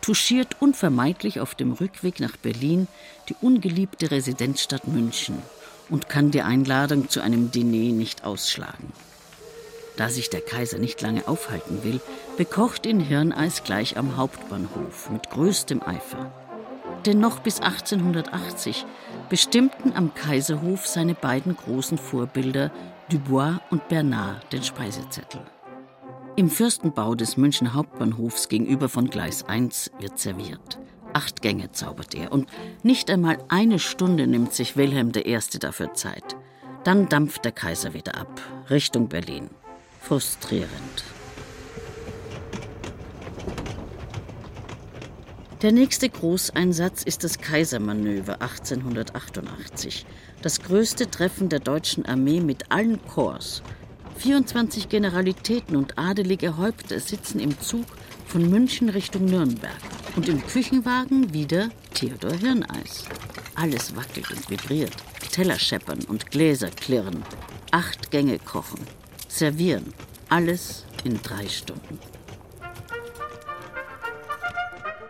touchiert 0.00 0.56
unvermeidlich 0.60 1.40
auf 1.40 1.54
dem 1.54 1.72
Rückweg 1.72 2.20
nach 2.20 2.36
Berlin 2.36 2.88
die 3.28 3.36
ungeliebte 3.40 4.10
Residenzstadt 4.10 4.86
München 4.86 5.42
und 5.88 6.08
kann 6.08 6.30
die 6.30 6.42
Einladung 6.42 7.08
zu 7.08 7.20
einem 7.20 7.50
Diner 7.50 7.92
nicht 7.92 8.24
ausschlagen. 8.24 8.92
Da 9.96 10.08
sich 10.08 10.30
der 10.30 10.40
Kaiser 10.40 10.78
nicht 10.78 11.02
lange 11.02 11.28
aufhalten 11.28 11.84
will, 11.84 12.00
bekocht 12.36 12.86
ihn 12.86 13.00
Hirneis 13.00 13.64
gleich 13.64 13.98
am 13.98 14.16
Hauptbahnhof 14.16 15.10
mit 15.10 15.28
größtem 15.28 15.82
Eifer. 15.82 16.32
Denn 17.06 17.18
noch 17.18 17.40
bis 17.40 17.60
1880 17.60 18.86
bestimmten 19.28 19.92
am 19.94 20.14
Kaiserhof 20.14 20.86
seine 20.86 21.14
beiden 21.14 21.56
großen 21.56 21.98
Vorbilder 21.98 22.70
Dubois 23.10 23.58
und 23.70 23.88
Bernard 23.88 24.52
den 24.52 24.62
Speisezettel. 24.62 25.40
Im 26.40 26.48
Fürstenbau 26.48 27.14
des 27.14 27.36
München 27.36 27.74
Hauptbahnhofs 27.74 28.48
gegenüber 28.48 28.88
von 28.88 29.10
Gleis 29.10 29.44
1 29.44 29.90
wird 29.98 30.18
serviert. 30.18 30.78
Acht 31.12 31.42
Gänge 31.42 31.70
zaubert 31.72 32.14
er 32.14 32.32
und 32.32 32.48
nicht 32.82 33.10
einmal 33.10 33.36
eine 33.48 33.78
Stunde 33.78 34.26
nimmt 34.26 34.54
sich 34.54 34.74
Wilhelm 34.74 35.12
I. 35.14 35.38
dafür 35.58 35.92
Zeit. 35.92 36.38
Dann 36.82 37.10
dampft 37.10 37.44
der 37.44 37.52
Kaiser 37.52 37.92
wieder 37.92 38.14
ab, 38.14 38.40
Richtung 38.70 39.10
Berlin. 39.10 39.50
Frustrierend. 40.00 41.04
Der 45.60 45.72
nächste 45.72 46.08
Großeinsatz 46.08 47.02
ist 47.02 47.22
das 47.22 47.36
Kaisermanöver 47.36 48.40
1888, 48.40 50.06
das 50.40 50.62
größte 50.62 51.10
Treffen 51.10 51.50
der 51.50 51.60
deutschen 51.60 52.06
Armee 52.06 52.40
mit 52.40 52.72
allen 52.72 52.98
Korps. 53.08 53.62
24 54.20 54.90
Generalitäten 54.90 55.76
und 55.76 55.98
adelige 55.98 56.58
Häupter 56.58 57.00
sitzen 57.00 57.40
im 57.40 57.58
Zug 57.58 57.86
von 58.26 58.50
München 58.50 58.90
Richtung 58.90 59.24
Nürnberg. 59.24 59.72
Und 60.14 60.28
im 60.28 60.46
Küchenwagen 60.46 61.32
wieder 61.32 61.70
Theodor 61.94 62.32
Hirneis. 62.32 63.06
Alles 63.54 63.96
wackelt 63.96 64.30
und 64.30 64.50
vibriert. 64.50 64.94
Teller 65.32 65.58
scheppern 65.58 66.00
und 66.06 66.30
Gläser 66.30 66.68
klirren. 66.68 67.22
Acht 67.70 68.10
Gänge 68.10 68.38
kochen. 68.38 68.80
Servieren. 69.26 69.94
Alles 70.28 70.84
in 71.04 71.20
drei 71.22 71.48
Stunden. 71.48 71.98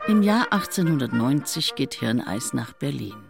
Im 0.07 0.23
Jahr 0.23 0.53
1890 0.53 1.75
geht 1.75 1.95
Hirneis 1.95 2.53
nach 2.53 2.75
Berlin. 2.75 3.30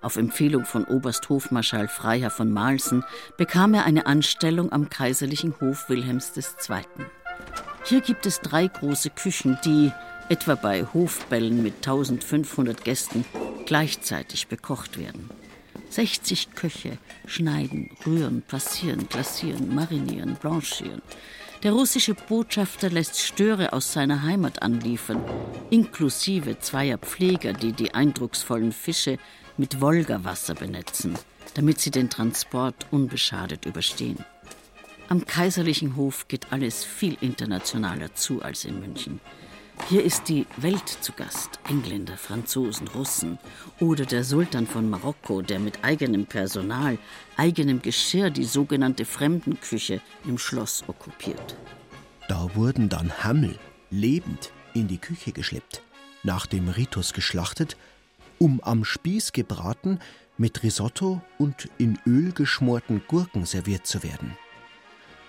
Auf 0.00 0.16
Empfehlung 0.16 0.64
von 0.64 0.84
Oberst 0.84 1.28
Hofmarschall 1.28 1.88
Freiherr 1.88 2.30
von 2.30 2.52
Malsen 2.52 3.04
bekam 3.36 3.74
er 3.74 3.84
eine 3.84 4.06
Anstellung 4.06 4.70
am 4.70 4.88
kaiserlichen 4.88 5.54
Hof 5.60 5.88
Wilhelms 5.88 6.32
II. 6.36 6.82
Hier 7.84 8.00
gibt 8.00 8.24
es 8.24 8.40
drei 8.40 8.68
große 8.68 9.10
Küchen, 9.10 9.58
die, 9.64 9.90
etwa 10.28 10.54
bei 10.54 10.86
Hofbällen 10.94 11.62
mit 11.64 11.76
1500 11.76 12.84
Gästen, 12.84 13.24
gleichzeitig 13.66 14.46
bekocht 14.46 14.98
werden. 14.98 15.30
60 15.90 16.54
Köche 16.54 16.98
schneiden, 17.26 17.90
rühren, 18.06 18.42
passieren, 18.42 19.08
glasieren, 19.08 19.74
marinieren, 19.74 20.36
blanchieren. 20.36 21.02
Der 21.64 21.72
russische 21.72 22.14
Botschafter 22.14 22.88
lässt 22.88 23.18
Störe 23.18 23.72
aus 23.72 23.92
seiner 23.92 24.22
Heimat 24.22 24.62
anliefern, 24.62 25.24
inklusive 25.70 26.60
zweier 26.60 26.98
Pfleger, 26.98 27.52
die 27.52 27.72
die 27.72 27.94
eindrucksvollen 27.94 28.70
Fische 28.70 29.18
mit 29.56 29.80
Wolgawasser 29.80 30.54
benetzen, 30.54 31.18
damit 31.54 31.80
sie 31.80 31.90
den 31.90 32.10
Transport 32.10 32.86
unbeschadet 32.92 33.66
überstehen. 33.66 34.24
Am 35.08 35.26
kaiserlichen 35.26 35.96
Hof 35.96 36.28
geht 36.28 36.52
alles 36.52 36.84
viel 36.84 37.16
internationaler 37.20 38.14
zu 38.14 38.40
als 38.40 38.64
in 38.64 38.78
München. 38.78 39.20
Hier 39.86 40.04
ist 40.04 40.28
die 40.28 40.46
Welt 40.56 40.86
zu 40.88 41.12
Gast. 41.12 41.58
Engländer, 41.68 42.16
Franzosen, 42.16 42.88
Russen 42.88 43.38
oder 43.80 44.04
der 44.04 44.24
Sultan 44.24 44.66
von 44.66 44.90
Marokko, 44.90 45.40
der 45.40 45.58
mit 45.60 45.82
eigenem 45.82 46.26
Personal, 46.26 46.98
eigenem 47.36 47.80
Geschirr 47.80 48.30
die 48.30 48.44
sogenannte 48.44 49.04
Fremdenküche 49.04 50.00
im 50.26 50.36
Schloss 50.36 50.84
okkupiert. 50.86 51.56
Da 52.28 52.54
wurden 52.54 52.88
dann 52.88 53.24
Hammel 53.24 53.58
lebend 53.90 54.52
in 54.74 54.88
die 54.88 54.98
Küche 54.98 55.32
geschleppt, 55.32 55.82
nach 56.22 56.46
dem 56.46 56.68
Ritus 56.68 57.14
geschlachtet, 57.14 57.76
um 58.38 58.60
am 58.60 58.84
Spieß 58.84 59.32
gebraten, 59.32 60.00
mit 60.36 60.62
Risotto 60.62 61.20
und 61.38 61.68
in 61.78 61.98
Öl 62.06 62.32
geschmorten 62.32 63.02
Gurken 63.08 63.44
serviert 63.44 63.86
zu 63.86 64.02
werden. 64.02 64.36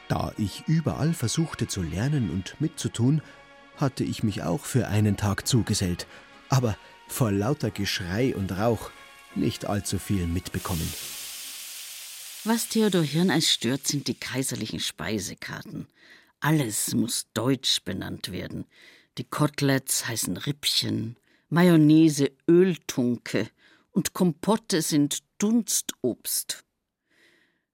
Da 0.07 0.33
ich 0.37 0.63
überall 0.67 1.13
versuchte 1.13 1.67
zu 1.67 1.81
lernen 1.81 2.29
und 2.31 2.59
mitzutun, 2.59 3.21
hatte 3.79 4.03
ich 4.03 4.23
mich 4.23 4.43
auch 4.43 4.65
für 4.65 4.87
einen 4.87 5.17
Tag 5.17 5.47
zugesellt, 5.47 6.07
aber 6.49 6.77
vor 7.07 7.31
lauter 7.31 7.71
Geschrei 7.71 8.35
und 8.35 8.51
Rauch 8.51 8.91
nicht 9.35 9.65
allzu 9.65 9.99
viel 9.99 10.27
mitbekommen. 10.27 10.93
Was 12.43 12.69
Theodor 12.69 13.03
Hirneis 13.03 13.51
stört, 13.51 13.85
sind 13.85 14.07
die 14.07 14.13
kaiserlichen 14.13 14.79
Speisekarten. 14.79 15.87
Alles 16.39 16.93
muss 16.93 17.27
deutsch 17.33 17.83
benannt 17.83 18.31
werden. 18.31 18.65
Die 19.17 19.25
Koteletts 19.25 20.07
heißen 20.07 20.37
Rippchen, 20.37 21.17
Mayonnaise 21.49 22.31
Öltunke 22.47 23.49
und 23.91 24.13
Kompotte 24.13 24.81
sind 24.81 25.19
Dunstobst. 25.39 26.63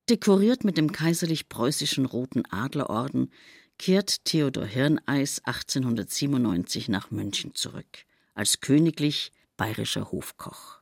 Dekoriert 0.09 0.63
mit 0.63 0.77
dem 0.77 0.91
kaiserlich-preußischen 0.91 2.05
Roten 2.05 2.45
Adlerorden 2.51 3.31
kehrt 3.77 4.25
Theodor 4.25 4.65
Hirneis 4.65 5.41
1897 5.43 6.89
nach 6.89 7.11
München 7.11 7.55
zurück, 7.55 8.05
als 8.33 8.61
königlich 8.61 9.31
bayerischer 9.57 10.11
Hofkoch. 10.11 10.81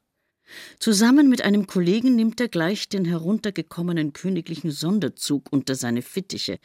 Zusammen 0.80 1.30
mit 1.30 1.42
einem 1.42 1.68
Kollegen 1.68 2.16
nimmt 2.16 2.40
er 2.40 2.48
gleich 2.48 2.90
den 2.90 3.06
heruntergekommenen 3.06 4.14
königlichen 4.14 4.72
Sonderzug 4.72 5.52
unter 5.52 5.76
seine 5.76 6.02
Fittiche. 6.02 6.60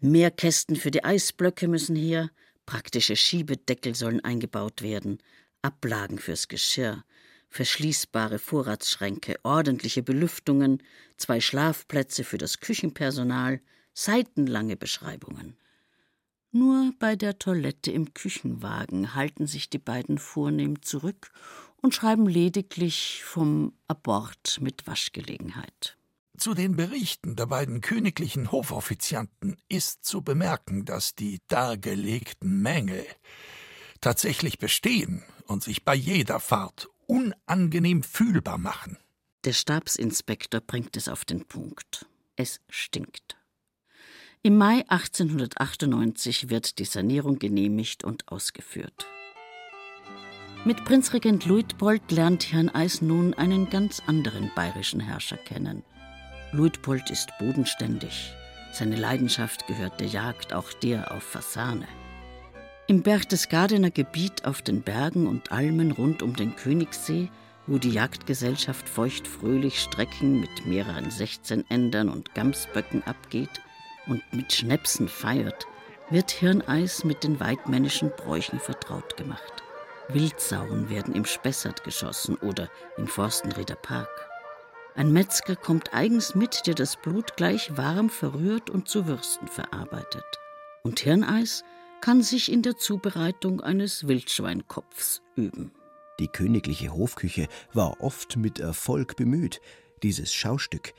Mehr 0.00 0.30
Kästen 0.30 0.76
für 0.76 0.90
die 0.90 1.04
Eisblöcke 1.04 1.68
müssen 1.68 1.96
her, 1.96 2.30
praktische 2.66 3.16
Schiebedeckel 3.16 3.94
sollen 3.94 4.20
eingebaut 4.20 4.82
werden, 4.82 5.18
Ablagen 5.62 6.18
fürs 6.18 6.48
Geschirr, 6.48 7.04
verschließbare 7.48 8.38
Vorratsschränke, 8.38 9.36
ordentliche 9.42 10.02
Belüftungen, 10.02 10.82
zwei 11.16 11.40
Schlafplätze 11.40 12.24
für 12.24 12.38
das 12.38 12.60
Küchenpersonal, 12.60 13.60
seitenlange 13.94 14.76
Beschreibungen. 14.76 15.56
Nur 16.56 16.92
bei 17.00 17.16
der 17.16 17.40
Toilette 17.40 17.90
im 17.90 18.14
Küchenwagen 18.14 19.16
halten 19.16 19.48
sich 19.48 19.70
die 19.70 19.80
beiden 19.80 20.18
vornehm 20.18 20.82
zurück 20.82 21.32
und 21.82 21.96
schreiben 21.96 22.28
lediglich 22.28 23.24
vom 23.24 23.72
Abort 23.88 24.60
mit 24.60 24.86
Waschgelegenheit. 24.86 25.98
Zu 26.38 26.54
den 26.54 26.76
Berichten 26.76 27.34
der 27.34 27.46
beiden 27.46 27.80
königlichen 27.80 28.52
Hofoffizianten 28.52 29.56
ist 29.68 30.04
zu 30.04 30.22
bemerken, 30.22 30.84
dass 30.84 31.16
die 31.16 31.40
dargelegten 31.48 32.62
Mängel 32.62 33.04
tatsächlich 34.00 34.60
bestehen 34.60 35.24
und 35.48 35.64
sich 35.64 35.84
bei 35.84 35.96
jeder 35.96 36.38
Fahrt 36.38 36.88
unangenehm 37.08 38.04
fühlbar 38.04 38.58
machen. 38.58 38.96
Der 39.42 39.54
Stabsinspektor 39.54 40.60
bringt 40.60 40.96
es 40.96 41.08
auf 41.08 41.24
den 41.24 41.46
Punkt. 41.46 42.06
Es 42.36 42.60
stinkt. 42.68 43.36
Im 44.46 44.58
Mai 44.58 44.84
1898 44.88 46.50
wird 46.50 46.78
die 46.78 46.84
Sanierung 46.84 47.38
genehmigt 47.38 48.04
und 48.04 48.28
ausgeführt. 48.28 49.06
Mit 50.66 50.84
Prinzregent 50.84 51.46
Luitpold 51.46 52.12
lernt 52.12 52.52
Herrn 52.52 52.68
Eis 52.68 53.00
nun 53.00 53.32
einen 53.32 53.70
ganz 53.70 54.02
anderen 54.06 54.50
bayerischen 54.54 55.00
Herrscher 55.00 55.38
kennen. 55.38 55.82
Luitpold 56.52 57.08
ist 57.08 57.30
bodenständig. 57.38 58.34
Seine 58.74 58.96
Leidenschaft 58.96 59.66
gehört 59.66 59.98
der 59.98 60.08
Jagd, 60.08 60.52
auch 60.52 60.74
der 60.74 61.12
auf 61.12 61.22
Fasane. 61.22 61.88
Im 62.86 63.02
Berchtesgadener 63.02 63.90
Gebiet 63.90 64.44
auf 64.44 64.60
den 64.60 64.82
Bergen 64.82 65.26
und 65.26 65.52
Almen 65.52 65.90
rund 65.90 66.22
um 66.22 66.36
den 66.36 66.54
Königssee, 66.54 67.30
wo 67.66 67.78
die 67.78 67.92
Jagdgesellschaft 67.92 68.90
feuchtfröhlich 68.90 69.80
Strecken 69.80 70.38
mit 70.38 70.66
mehreren 70.66 71.10
Sechzehnendern 71.10 72.10
und 72.10 72.34
Gamsböcken 72.34 73.02
abgeht 73.04 73.62
und 74.06 74.22
mit 74.32 74.52
Schnäpsen 74.52 75.08
feiert, 75.08 75.66
wird 76.10 76.30
Hirneis 76.30 77.04
mit 77.04 77.24
den 77.24 77.40
weidmännischen 77.40 78.10
Bräuchen 78.16 78.60
vertraut 78.60 79.16
gemacht. 79.16 79.62
Wildsauen 80.08 80.90
werden 80.90 81.14
im 81.14 81.24
Spessart 81.24 81.82
geschossen 81.82 82.36
oder 82.36 82.68
im 82.96 83.06
Forstenrieder 83.06 83.76
Park. 83.76 84.30
Ein 84.94 85.12
Metzger 85.12 85.56
kommt 85.56 85.92
eigens 85.92 86.34
mit, 86.34 86.66
der 86.66 86.74
das 86.74 86.96
Blut 86.96 87.36
gleich 87.36 87.76
warm 87.76 88.10
verrührt 88.10 88.70
und 88.70 88.88
zu 88.88 89.06
Würsten 89.06 89.48
verarbeitet. 89.48 90.24
Und 90.82 91.00
Hirneis 91.00 91.64
kann 92.00 92.22
sich 92.22 92.52
in 92.52 92.62
der 92.62 92.76
Zubereitung 92.76 93.60
eines 93.60 94.06
Wildschweinkopfs 94.06 95.22
üben. 95.36 95.72
Die 96.20 96.28
königliche 96.28 96.92
Hofküche 96.92 97.48
war 97.72 98.00
oft 98.00 98.36
mit 98.36 98.60
Erfolg 98.60 99.16
bemüht, 99.16 99.60
dieses 100.02 100.32
Schaustück, 100.32 100.92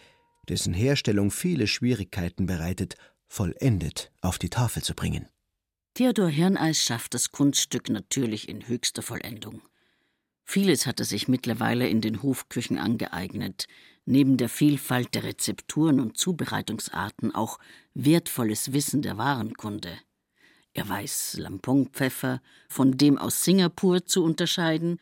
dessen 0.49 0.73
Herstellung 0.73 1.31
viele 1.31 1.67
Schwierigkeiten 1.67 2.45
bereitet, 2.45 2.95
vollendet 3.27 4.11
auf 4.21 4.37
die 4.37 4.49
Tafel 4.49 4.83
zu 4.83 4.93
bringen. 4.93 5.27
Theodor 5.93 6.29
Hirneis 6.29 6.83
schafft 6.83 7.13
das 7.13 7.31
Kunststück 7.31 7.89
natürlich 7.89 8.49
in 8.49 8.67
höchster 8.67 9.01
Vollendung. 9.01 9.61
Vieles 10.43 10.85
hat 10.85 10.99
er 10.99 11.05
sich 11.05 11.27
mittlerweile 11.27 11.87
in 11.87 12.01
den 12.01 12.21
Hofküchen 12.21 12.77
angeeignet, 12.77 13.67
neben 14.05 14.37
der 14.37 14.49
Vielfalt 14.49 15.15
der 15.15 15.23
Rezepturen 15.23 15.99
und 15.99 16.17
Zubereitungsarten 16.17 17.33
auch 17.33 17.59
wertvolles 17.93 18.73
Wissen 18.73 19.01
der 19.01 19.17
Warenkunde. 19.17 19.97
Er 20.73 20.87
weiß 20.87 21.37
Lamponpfeffer 21.39 22.41
von 22.69 22.97
dem 22.97 23.17
aus 23.17 23.43
Singapur 23.43 24.05
zu 24.05 24.23
unterscheiden, 24.23 24.99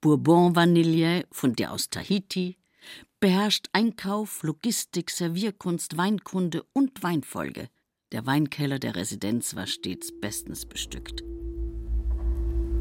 Bourbon 0.00 0.56
Vanille 0.56 1.26
von 1.30 1.54
der 1.54 1.72
aus 1.72 1.90
Tahiti, 1.90 2.58
beherrscht 3.22 3.68
Einkauf, 3.72 4.42
Logistik, 4.42 5.08
Servierkunst, 5.08 5.96
Weinkunde 5.96 6.64
und 6.72 7.04
Weinfolge. 7.04 7.68
Der 8.10 8.26
Weinkeller 8.26 8.80
der 8.80 8.96
Residenz 8.96 9.54
war 9.54 9.68
stets 9.68 10.10
bestens 10.20 10.66
bestückt. 10.66 11.22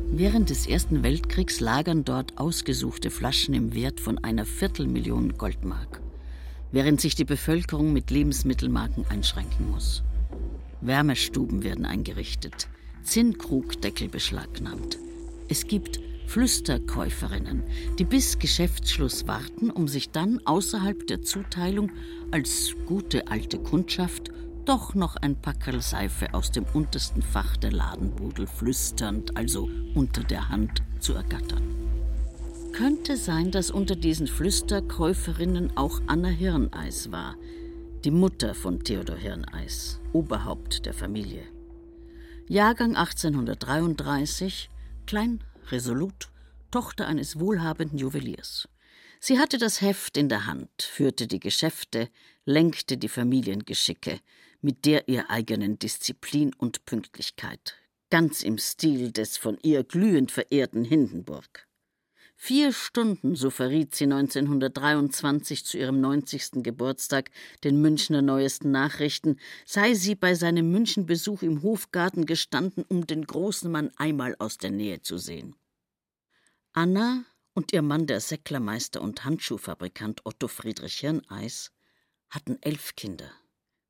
Während 0.07 0.49
des 0.49 0.65
Ersten 0.65 1.03
Weltkriegs 1.03 1.59
lagern 1.59 2.03
dort 2.05 2.39
ausgesuchte 2.39 3.11
Flaschen 3.11 3.53
im 3.53 3.75
Wert 3.75 3.99
von 3.99 4.17
einer 4.23 4.47
Viertelmillion 4.47 5.37
Goldmark, 5.37 6.01
während 6.71 6.99
sich 6.99 7.13
die 7.13 7.23
Bevölkerung 7.23 7.93
mit 7.93 8.09
Lebensmittelmarken 8.09 9.05
einschränken 9.09 9.69
muss. 9.69 10.01
Wärmestuben 10.81 11.61
werden 11.61 11.85
eingerichtet, 11.85 12.67
Zinnkrugdeckel 13.03 14.09
beschlagnahmt. 14.09 14.97
Es 15.49 15.67
gibt 15.67 15.99
Flüsterkäuferinnen, 16.31 17.61
die 17.99 18.05
bis 18.05 18.39
Geschäftsschluss 18.39 19.27
warten, 19.27 19.69
um 19.69 19.89
sich 19.89 20.11
dann 20.11 20.39
außerhalb 20.45 21.05
der 21.07 21.23
Zuteilung 21.23 21.91
als 22.31 22.73
gute 22.85 23.27
alte 23.27 23.59
Kundschaft 23.59 24.31
doch 24.63 24.95
noch 24.95 25.17
ein 25.17 25.35
Packerl 25.35 25.81
Seife 25.81 26.33
aus 26.33 26.49
dem 26.49 26.63
untersten 26.73 27.21
Fach 27.21 27.57
der 27.57 27.73
Ladenbudel 27.73 28.47
flüsternd, 28.47 29.35
also 29.35 29.67
unter 29.93 30.23
der 30.23 30.47
Hand, 30.47 30.81
zu 31.01 31.15
ergattern. 31.15 31.63
Könnte 32.71 33.17
sein, 33.17 33.51
dass 33.51 33.69
unter 33.69 33.97
diesen 33.97 34.27
Flüsterkäuferinnen 34.27 35.75
auch 35.75 35.99
Anna 36.07 36.29
Hirneis 36.29 37.11
war, 37.11 37.35
die 38.05 38.11
Mutter 38.11 38.53
von 38.53 38.81
Theodor 38.81 39.17
Hirneis, 39.17 39.99
Oberhaupt 40.13 40.85
der 40.85 40.93
Familie. 40.93 41.43
Jahrgang 42.47 42.95
1833, 42.95 44.69
klein, 45.05 45.43
resolut, 45.69 46.29
Tochter 46.71 47.07
eines 47.07 47.39
wohlhabenden 47.39 47.97
Juweliers. 47.97 48.67
Sie 49.19 49.37
hatte 49.37 49.57
das 49.57 49.81
Heft 49.81 50.17
in 50.17 50.29
der 50.29 50.45
Hand, 50.45 50.81
führte 50.81 51.27
die 51.27 51.39
Geschäfte, 51.39 52.09
lenkte 52.45 52.97
die 52.97 53.09
Familiengeschicke, 53.09 54.19
mit 54.61 54.85
der 54.85 55.07
ihr 55.07 55.29
eigenen 55.29 55.77
Disziplin 55.77 56.53
und 56.53 56.85
Pünktlichkeit, 56.85 57.75
ganz 58.09 58.41
im 58.41 58.57
Stil 58.57 59.11
des 59.11 59.37
von 59.37 59.57
ihr 59.61 59.83
glühend 59.83 60.31
verehrten 60.31 60.83
Hindenburg. 60.83 61.67
Vier 62.43 62.73
Stunden, 62.73 63.35
so 63.35 63.51
verriet 63.51 63.93
sie 63.93 64.05
1923 64.05 65.63
zu 65.63 65.77
ihrem 65.77 66.01
90. 66.01 66.63
Geburtstag 66.63 67.29
den 67.63 67.79
Münchner 67.79 68.23
Neuesten 68.23 68.71
Nachrichten, 68.71 69.37
sei 69.63 69.93
sie 69.93 70.15
bei 70.15 70.33
seinem 70.33 70.71
Münchenbesuch 70.71 71.43
im 71.43 71.61
Hofgarten 71.61 72.25
gestanden, 72.25 72.83
um 72.89 73.05
den 73.05 73.25
großen 73.25 73.71
Mann 73.71 73.91
einmal 73.95 74.35
aus 74.39 74.57
der 74.57 74.71
Nähe 74.71 75.03
zu 75.03 75.19
sehen. 75.19 75.55
Anna 76.73 77.25
und 77.53 77.73
ihr 77.73 77.83
Mann, 77.83 78.07
der 78.07 78.19
Säcklermeister 78.19 79.03
und 79.03 79.23
Handschuhfabrikant 79.23 80.25
Otto 80.25 80.47
Friedrich 80.47 80.95
Hirneis, 80.95 81.71
hatten 82.31 82.57
elf 82.61 82.95
Kinder. 82.95 83.31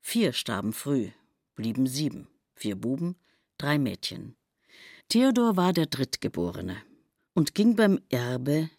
Vier 0.02 0.34
starben 0.34 0.74
früh, 0.74 1.08
blieben 1.54 1.86
sieben, 1.86 2.28
vier 2.54 2.76
Buben, 2.76 3.16
drei 3.56 3.78
Mädchen. 3.78 4.36
Theodor 5.08 5.56
war 5.56 5.72
der 5.72 5.86
Drittgeborene 5.86 6.76
und 7.34 7.54
ging 7.54 7.76
beim 7.76 8.00
Erbe 8.08 8.70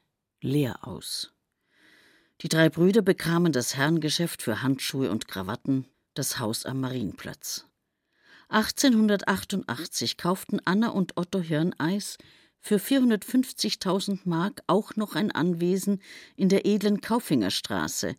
leer 0.42 0.88
aus. 0.88 1.32
Die 2.42 2.50
drei 2.50 2.70
Brüder 2.70 3.02
bekamen 3.02 3.52
das 3.52 3.76
Herrengeschäft 3.76 4.42
für 4.42 4.62
Handschuhe 4.62 5.10
und 5.10 5.28
Krawatten, 5.28 5.86
das 6.14 6.40
Haus 6.40 6.66
am 6.66 6.82
Marienplatz. 6.82 7.66
1888 8.50 10.18
kauften 10.18 10.60
Anna 10.66 10.90
und 10.90 11.18
Otto 11.18 11.40
Hirneis 11.40 12.18
für 12.60 12.78
450.000 12.78 14.22
Mark 14.26 14.62
auch 14.68 14.96
noch 14.96 15.16
ein 15.16 15.32
Anwesen 15.32 16.02
in 16.36 16.50
der 16.50 16.66
edlen 16.66 17.02
Kaufingerstraße, 17.02 18.16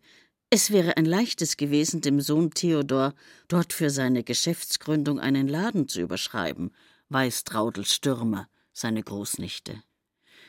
es 0.51 0.71
wäre 0.71 0.95
ein 0.95 1.05
leichtes 1.05 1.57
gewesen, 1.57 2.01
dem 2.01 2.21
Sohn 2.21 2.51
Theodor 2.51 3.13
dort 3.47 3.73
für 3.73 3.89
seine 3.89 4.23
Geschäftsgründung 4.23 5.19
einen 5.19 5.47
Laden 5.47 5.87
zu 5.87 6.01
überschreiben, 6.01 6.71
weiß 7.09 7.43
Traudel 7.43 7.85
Stürmer, 7.85 8.47
seine 8.71 9.03
Großnichte. 9.03 9.83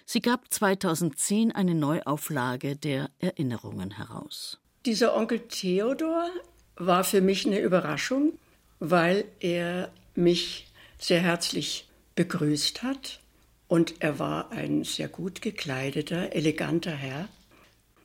Sie 0.09 0.21
gab 0.21 0.53
2010 0.53 1.51
eine 1.51 1.75
Neuauflage 1.75 2.77
der 2.77 3.11
Erinnerungen 3.19 3.91
heraus. 3.91 4.61
Dieser 4.87 5.17
Onkel 5.17 5.41
Theodor 5.41 6.31
war 6.77 7.03
für 7.03 7.21
mich 7.21 7.45
eine 7.45 7.59
Überraschung, 7.59 8.39
weil 8.79 9.25
er 9.41 9.91
mich 10.15 10.69
sehr 10.99 11.21
herzlich 11.21 11.89
begrüßt 12.15 12.85
hat 12.85 13.19
und 13.67 13.97
er 13.99 14.21
war 14.21 14.53
ein 14.53 14.85
sehr 14.85 15.09
gut 15.09 15.43
gekleideter, 15.43 16.33
eleganter 16.35 16.93
Herr 16.93 17.29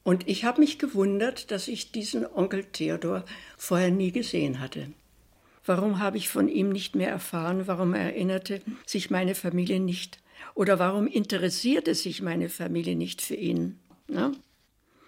und 0.03 0.27
ich 0.27 0.43
habe 0.43 0.61
mich 0.61 0.79
gewundert, 0.79 1.51
dass 1.51 1.67
ich 1.67 1.91
diesen 1.91 2.25
Onkel 2.25 2.63
Theodor 2.63 3.23
vorher 3.57 3.91
nie 3.91 4.11
gesehen 4.11 4.59
hatte. 4.59 4.91
Warum 5.65 5.99
habe 5.99 6.17
ich 6.17 6.29
von 6.29 6.47
ihm 6.47 6.69
nicht 6.69 6.95
mehr 6.95 7.09
erfahren? 7.09 7.67
Warum 7.67 7.93
erinnerte 7.93 8.61
sich 8.87 9.11
meine 9.11 9.35
Familie 9.35 9.79
nicht? 9.79 10.20
Oder 10.53 10.79
warum 10.79 11.07
interessierte 11.07 11.95
sich 11.95 12.21
meine 12.21 12.49
Familie 12.49 12.95
nicht 12.95 13.21
für 13.21 13.35
ihn? 13.35 13.79
Na? 14.07 14.31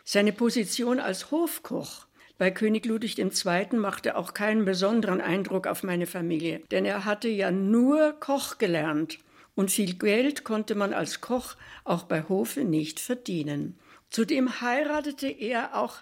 Seine 0.06 0.34
Position 0.34 1.00
als 1.00 1.32
Hofkoch 1.32 2.08
bei 2.38 2.52
König 2.52 2.86
Ludwig 2.86 3.19
II. 3.19 3.78
machte 3.78 4.17
auch 4.17 4.34
keinen 4.34 4.65
besonderen 4.65 5.22
Eindruck 5.22 5.67
auf 5.67 5.84
meine 5.84 6.08
Familie, 6.08 6.62
denn 6.72 6.84
er 6.84 7.06
hatte 7.06 7.30
ja 7.30 7.52
nur 7.52 8.13
Koch 8.19 8.58
gelernt 8.58 9.19
und 9.56 9.72
viel 9.72 9.93
Geld 9.93 10.43
konnte 10.43 10.76
man 10.76 10.93
als 10.93 11.22
Koch 11.22 11.56
auch 11.84 12.04
bei 12.04 12.24
Hofe 12.28 12.63
nicht 12.63 13.00
verdienen. 13.00 13.78
Zudem 14.10 14.62
heiratete 14.62 15.28
er 15.28 15.76
auch 15.76 15.98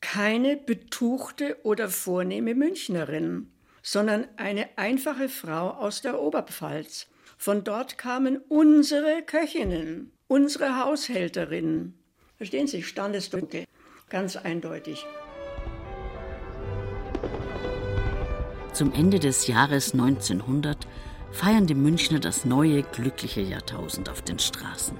keine 0.00 0.56
betuchte 0.56 1.58
oder 1.62 1.88
vornehme 1.88 2.54
Münchnerin, 2.54 3.50
sondern 3.82 4.26
eine 4.36 4.68
einfache 4.76 5.28
Frau 5.28 5.70
aus 5.70 6.02
der 6.02 6.20
Oberpfalz. 6.20 7.08
Von 7.36 7.64
dort 7.64 7.98
kamen 7.98 8.38
unsere 8.48 9.22
Köchinnen, 9.22 10.12
unsere 10.28 10.84
Haushälterinnen. 10.84 11.98
Verstehen 12.36 12.66
Sie, 12.66 12.82
Standesdrücke, 12.82 13.64
ganz 14.08 14.36
eindeutig. 14.36 15.04
Zum 18.72 18.92
Ende 18.92 19.20
des 19.20 19.46
Jahres 19.46 19.92
1900 19.92 20.86
feiern 21.30 21.66
die 21.66 21.74
Münchner 21.74 22.18
das 22.18 22.44
neue 22.44 22.82
glückliche 22.82 23.40
Jahrtausend 23.40 24.08
auf 24.08 24.22
den 24.22 24.38
Straßen. 24.38 24.98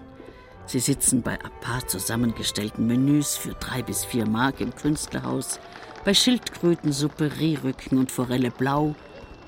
Sie 0.66 0.78
sitzen 0.78 1.22
bei 1.22 1.34
apart 1.34 1.90
zusammengestellten 1.90 2.86
Menüs 2.86 3.36
für 3.36 3.54
drei 3.54 3.82
bis 3.82 4.04
vier 4.04 4.26
Mark 4.26 4.60
im 4.60 4.74
Künstlerhaus, 4.74 5.60
bei 6.04 6.14
Schildkrötensuppe, 6.14 7.38
Rehrücken 7.38 7.98
und 7.98 8.10
Forelle 8.10 8.50
Blau 8.50 8.94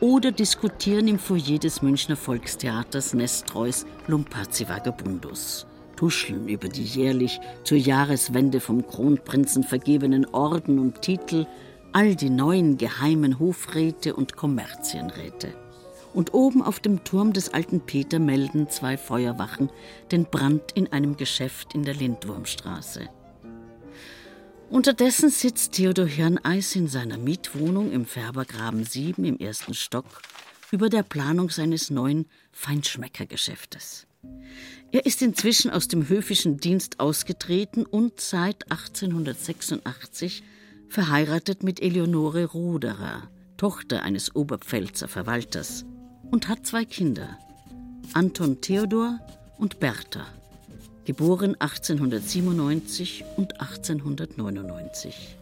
oder 0.00 0.32
diskutieren 0.32 1.08
im 1.08 1.18
Foyer 1.18 1.58
des 1.58 1.82
Münchner 1.82 2.16
Volkstheaters 2.16 3.14
Nestreus 3.14 3.86
Lumpazzi 4.06 4.68
Vagabundus. 4.68 5.66
Tuscheln 5.96 6.48
über 6.48 6.68
die 6.68 6.84
jährlich 6.84 7.40
zur 7.64 7.78
Jahreswende 7.78 8.60
vom 8.60 8.86
Kronprinzen 8.86 9.64
vergebenen 9.64 10.26
Orden 10.26 10.78
und 10.78 11.00
Titel, 11.02 11.46
all 11.92 12.14
die 12.14 12.30
neuen 12.30 12.76
geheimen 12.76 13.38
Hofräte 13.38 14.14
und 14.14 14.36
Kommerzienräte 14.36 15.54
und 16.16 16.32
oben 16.32 16.62
auf 16.62 16.80
dem 16.80 17.04
Turm 17.04 17.34
des 17.34 17.52
alten 17.52 17.80
Peter 17.80 18.18
melden 18.18 18.70
zwei 18.70 18.96
Feuerwachen 18.96 19.68
den 20.10 20.24
Brand 20.24 20.72
in 20.72 20.90
einem 20.90 21.18
Geschäft 21.18 21.74
in 21.74 21.82
der 21.82 21.94
Lindwurmstraße. 21.94 23.08
Unterdessen 24.68 25.30
sitzt 25.30 25.72
Theodor 25.72 26.06
Hirneis 26.06 26.74
in 26.74 26.88
seiner 26.88 27.18
Mietwohnung 27.18 27.92
im 27.92 28.04
Färbergraben 28.04 28.84
7 28.84 29.24
im 29.24 29.38
ersten 29.38 29.74
Stock 29.74 30.22
über 30.72 30.88
der 30.88 31.04
Planung 31.04 31.50
seines 31.50 31.88
neuen 31.88 32.26
Feinschmeckergeschäftes. 32.50 34.08
Er 34.90 35.06
ist 35.06 35.22
inzwischen 35.22 35.70
aus 35.70 35.86
dem 35.86 36.08
höfischen 36.08 36.58
Dienst 36.58 36.98
ausgetreten 36.98 37.86
und 37.86 38.20
seit 38.20 38.70
1886 38.70 40.42
verheiratet 40.88 41.62
mit 41.62 41.80
Eleonore 41.80 42.46
Ruderer, 42.46 43.30
Tochter 43.56 44.02
eines 44.02 44.34
Oberpfälzer 44.34 45.06
Verwalters 45.06 45.84
und 46.32 46.48
hat 46.48 46.66
zwei 46.66 46.84
Kinder, 46.84 47.38
Anton 48.14 48.60
Theodor 48.60 49.20
und 49.58 49.78
Bertha, 49.78 50.26
geboren 51.06 51.54
1897 51.60 53.24
und 53.36 53.60
1899. 53.60 55.38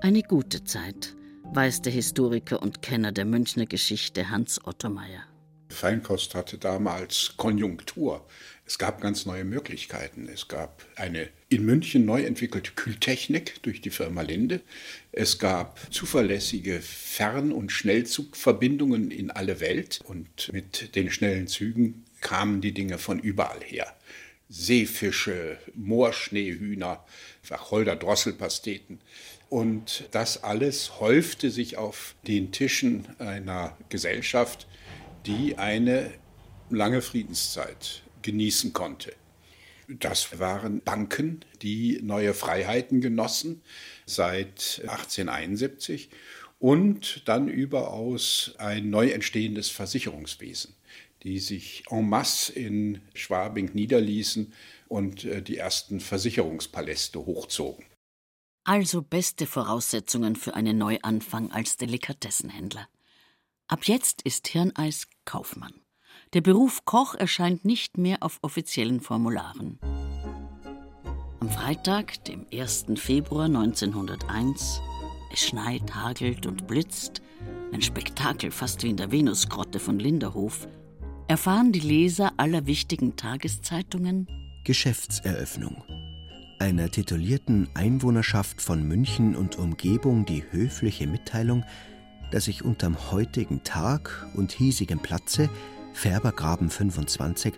Eine 0.00 0.22
gute 0.22 0.64
Zeit, 0.64 1.14
weiß 1.54 1.82
der 1.82 1.92
Historiker 1.92 2.60
und 2.60 2.82
Kenner 2.82 3.12
der 3.12 3.24
Münchner 3.24 3.66
Geschichte 3.66 4.28
Hans 4.28 4.60
Otto 4.64 4.90
Meyer. 4.90 5.22
Feinkost 5.68 6.34
hatte 6.34 6.58
damals 6.58 7.34
Konjunktur. 7.36 8.26
Es 8.66 8.76
gab 8.76 9.00
ganz 9.00 9.24
neue 9.24 9.44
Möglichkeiten. 9.44 10.28
Es 10.28 10.48
gab 10.48 10.84
eine 10.96 11.28
in 11.48 11.64
München 11.64 12.04
neu 12.04 12.24
entwickelte 12.24 12.72
Kühltechnik 12.72 13.62
durch 13.62 13.80
die 13.80 13.90
Firma 13.90 14.22
Linde. 14.22 14.62
Es 15.12 15.38
gab 15.38 15.78
zuverlässige 15.92 16.80
Fern- 16.80 17.52
und 17.52 17.70
Schnellzugverbindungen 17.70 19.12
in 19.12 19.30
alle 19.30 19.60
Welt. 19.60 20.00
Und 20.04 20.52
mit 20.52 20.96
den 20.96 21.10
schnellen 21.10 21.46
Zügen 21.46 22.04
kamen 22.20 22.60
die 22.60 22.72
Dinge 22.72 22.98
von 22.98 23.20
überall 23.20 23.60
her. 23.60 23.94
Seefische, 24.52 25.56
Moorschneehühner, 25.74 27.02
Wacholder-Drosselpasteten. 27.48 29.00
Und 29.48 30.04
das 30.10 30.44
alles 30.44 31.00
häufte 31.00 31.50
sich 31.50 31.78
auf 31.78 32.14
den 32.26 32.52
Tischen 32.52 33.06
einer 33.18 33.76
Gesellschaft, 33.88 34.66
die 35.24 35.56
eine 35.56 36.10
lange 36.68 37.00
Friedenszeit 37.00 38.02
genießen 38.20 38.74
konnte. 38.74 39.14
Das 39.88 40.38
waren 40.38 40.82
Banken, 40.82 41.40
die 41.62 42.00
neue 42.02 42.34
Freiheiten 42.34 43.00
genossen 43.00 43.62
seit 44.04 44.80
1871 44.82 46.10
und 46.58 47.26
dann 47.26 47.48
überaus 47.48 48.54
ein 48.58 48.90
neu 48.90 49.08
entstehendes 49.08 49.70
Versicherungswesen, 49.70 50.74
die 51.22 51.38
sich 51.38 51.84
en 51.90 52.08
masse 52.08 52.52
in 52.52 53.00
Schwabing 53.14 53.70
niederließen 53.74 54.52
und 54.88 55.24
äh, 55.24 55.42
die 55.42 55.56
ersten 55.56 56.00
Versicherungspaläste 56.00 57.24
hochzogen. 57.24 57.84
Also 58.64 59.02
beste 59.02 59.46
Voraussetzungen 59.46 60.36
für 60.36 60.54
einen 60.54 60.78
Neuanfang 60.78 61.50
als 61.50 61.76
Delikatessenhändler. 61.76 62.88
Ab 63.66 63.84
jetzt 63.84 64.22
ist 64.22 64.48
Hirneis 64.48 65.06
Kaufmann. 65.24 65.74
Der 66.32 66.42
Beruf 66.42 66.84
Koch 66.84 67.14
erscheint 67.14 67.64
nicht 67.64 67.98
mehr 67.98 68.18
auf 68.20 68.38
offiziellen 68.42 69.00
Formularen. 69.00 69.78
Am 71.40 71.50
Freitag, 71.50 72.24
dem 72.24 72.46
1. 72.52 72.86
Februar 72.96 73.46
1901, 73.46 74.80
es 75.32 75.40
schneit, 75.40 75.94
hagelt 75.94 76.46
und 76.46 76.66
blitzt, 76.66 77.20
ein 77.72 77.82
Spektakel 77.82 78.50
fast 78.50 78.82
wie 78.82 78.90
in 78.90 78.96
der 78.96 79.10
Venusgrotte 79.10 79.80
von 79.80 79.98
Linderhof, 79.98 80.68
erfahren 81.32 81.72
die 81.72 81.80
Leser 81.80 82.34
aller 82.36 82.66
wichtigen 82.66 83.16
Tageszeitungen 83.16 84.26
Geschäftseröffnung. 84.64 85.82
Einer 86.58 86.90
titulierten 86.90 87.70
Einwohnerschaft 87.72 88.60
von 88.60 88.86
München 88.86 89.34
und 89.34 89.56
Umgebung 89.56 90.26
die 90.26 90.44
höfliche 90.50 91.06
Mitteilung, 91.06 91.64
dass 92.32 92.44
sich 92.44 92.62
unterm 92.62 93.10
heutigen 93.10 93.64
Tag 93.64 94.26
und 94.34 94.52
hiesigem 94.52 94.98
Platze 94.98 95.48
Färbergraben 95.94 96.68
25 96.68 97.54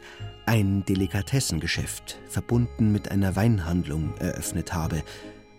ein 0.47 0.85
Delikatessengeschäft 0.85 2.21
verbunden 2.29 2.93
mit 2.93 3.11
einer 3.11 3.35
Weinhandlung 3.35 4.17
eröffnet 4.19 4.73
habe 4.73 5.03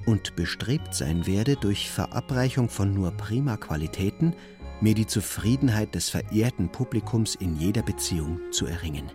und 0.05 0.38
bestrebt 0.38 0.95
sein 0.95 1.28
werde, 1.28 1.57
durch 1.57 1.89
Verabreichung 1.89 2.70
von 2.70 2.93
nur 2.93 3.11
prima 3.11 3.57
Qualitäten 3.57 4.36
mir 4.82 4.93
die 4.93 5.07
Zufriedenheit 5.07 5.95
des 5.95 6.09
verehrten 6.09 6.69
Publikums 6.69 7.36
in 7.36 7.55
jeder 7.57 7.82
Beziehung 7.82 8.39
zu 8.51 8.65
erringen. 8.65 9.11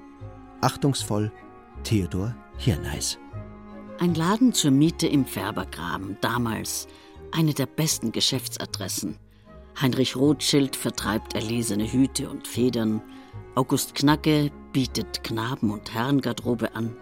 Achtungsvoll, 0.61 1.33
Theodor 1.85 2.35
Hirneis. 2.59 3.19
Ein 3.99 4.15
Laden 4.15 4.53
zur 4.53 4.71
Miete 4.71 5.07
im 5.07 5.25
Färbergraben, 5.25 6.17
damals 6.21 6.89
eine 7.33 7.55
der 7.55 7.67
besten 7.67 8.13
Geschäftsadressen. 8.13 9.17
Heinrich 9.81 10.17
Rothschild 10.17 10.77
vertreibt 10.77 11.35
erlesene 11.35 11.91
Hüte 11.91 12.29
und 12.29 12.47
Federn, 12.47 13.03
August 13.55 13.95
Knacke 13.95 14.51
bietet 14.73 15.25
Knaben- 15.25 15.71
und 15.71 15.93
Herrengarderobe 15.93 16.75
an. 16.75 16.97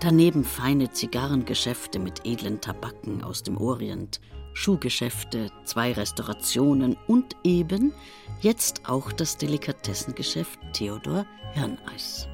Daneben 0.00 0.44
feine 0.44 0.90
Zigarrengeschäfte 0.90 1.98
mit 1.98 2.26
edlen 2.26 2.60
Tabaken 2.60 3.22
aus 3.22 3.42
dem 3.42 3.56
Orient, 3.56 4.20
Schuhgeschäfte, 4.54 5.50
zwei 5.64 5.92
Restaurationen 5.92 6.96
und 7.06 7.36
eben 7.42 7.92
jetzt 8.40 8.82
auch 8.88 9.12
das 9.12 9.36
Delikatessengeschäft 9.36 10.58
Theodor 10.72 11.26
Hirneis. 11.52 12.28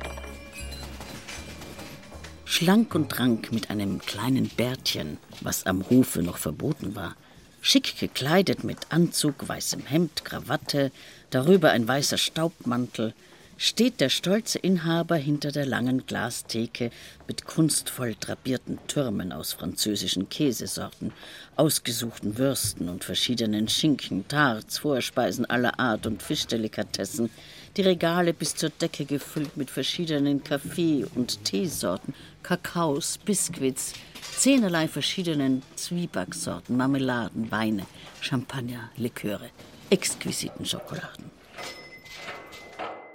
Schlank 2.44 2.94
und 2.94 3.18
rank 3.18 3.52
mit 3.52 3.70
einem 3.70 4.00
kleinen 4.00 4.48
Bärtchen, 4.48 5.16
was 5.40 5.66
am 5.66 5.88
Hofe 5.88 6.22
noch 6.22 6.36
verboten 6.36 6.94
war, 6.94 7.16
schick 7.62 7.98
gekleidet 7.98 8.64
mit 8.64 8.78
Anzug, 8.90 9.48
weißem 9.48 9.86
Hemd, 9.86 10.24
Krawatte, 10.24 10.92
darüber 11.30 11.70
ein 11.70 11.88
weißer 11.88 12.18
Staubmantel, 12.18 13.14
steht 13.56 14.00
der 14.00 14.08
stolze 14.08 14.58
Inhaber 14.58 15.16
hinter 15.16 15.52
der 15.52 15.66
langen 15.66 16.06
Glastheke 16.06 16.90
mit 17.28 17.44
kunstvoll 17.44 18.16
drapierten 18.18 18.78
Türmen 18.88 19.32
aus 19.32 19.52
französischen 19.52 20.30
Käsesorten, 20.30 21.12
ausgesuchten 21.60 22.38
Würsten 22.38 22.88
und 22.88 23.04
verschiedenen 23.04 23.68
Schinken, 23.68 24.26
Tarts, 24.26 24.78
Vorspeisen 24.78 25.44
aller 25.44 25.78
Art 25.78 26.06
und 26.06 26.22
Fischdelikatessen, 26.22 27.28
die 27.76 27.82
Regale 27.82 28.32
bis 28.32 28.54
zur 28.56 28.70
Decke 28.70 29.04
gefüllt 29.04 29.58
mit 29.58 29.70
verschiedenen 29.70 30.42
Kaffee- 30.42 31.04
und 31.14 31.44
Teesorten, 31.44 32.14
Kakaos, 32.42 33.18
Biskuits, 33.18 33.92
zehnerlei 34.38 34.88
verschiedenen 34.88 35.62
Zwiebacksorten, 35.76 36.78
Marmeladen, 36.78 37.50
Weine, 37.50 37.84
Champagner, 38.22 38.88
Liköre, 38.96 39.50
exquisiten 39.90 40.64
Schokoladen. 40.64 41.30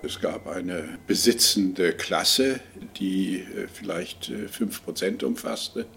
Es 0.04 0.22
gab 0.22 0.46
eine 0.46 1.00
besitzende 1.08 1.94
Klasse, 1.94 2.60
die 3.00 3.40
äh, 3.40 3.68
vielleicht 3.68 4.30
5% 4.30 5.24
äh, 5.24 5.26
umfasste 5.26 5.88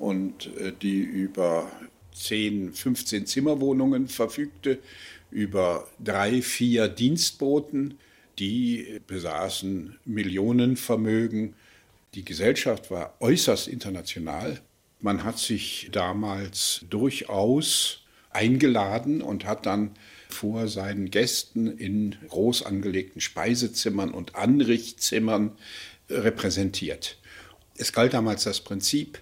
und 0.00 0.46
äh, 0.56 0.72
die 0.80 1.00
über 1.00 1.70
10, 2.14 2.72
15 2.72 3.26
Zimmerwohnungen 3.26 4.08
verfügte, 4.08 4.78
über 5.30 5.86
drei, 6.02 6.42
vier 6.42 6.88
Dienstboten, 6.88 7.98
die 8.38 9.00
besaßen 9.06 9.98
Millionenvermögen. 10.04 11.54
Die 12.14 12.24
Gesellschaft 12.24 12.90
war 12.90 13.14
äußerst 13.20 13.68
international. 13.68 14.60
Man 15.00 15.22
hat 15.22 15.38
sich 15.38 15.88
damals 15.92 16.84
durchaus 16.90 18.02
eingeladen 18.30 19.22
und 19.22 19.44
hat 19.44 19.66
dann 19.66 19.92
vor 20.28 20.68
seinen 20.68 21.10
Gästen 21.10 21.66
in 21.66 22.16
groß 22.28 22.64
angelegten 22.64 23.20
Speisezimmern 23.20 24.10
und 24.10 24.34
Anrichtzimmern 24.34 25.52
repräsentiert. 26.08 27.18
Es 27.76 27.92
galt 27.92 28.14
damals 28.14 28.44
das 28.44 28.60
Prinzip, 28.60 29.20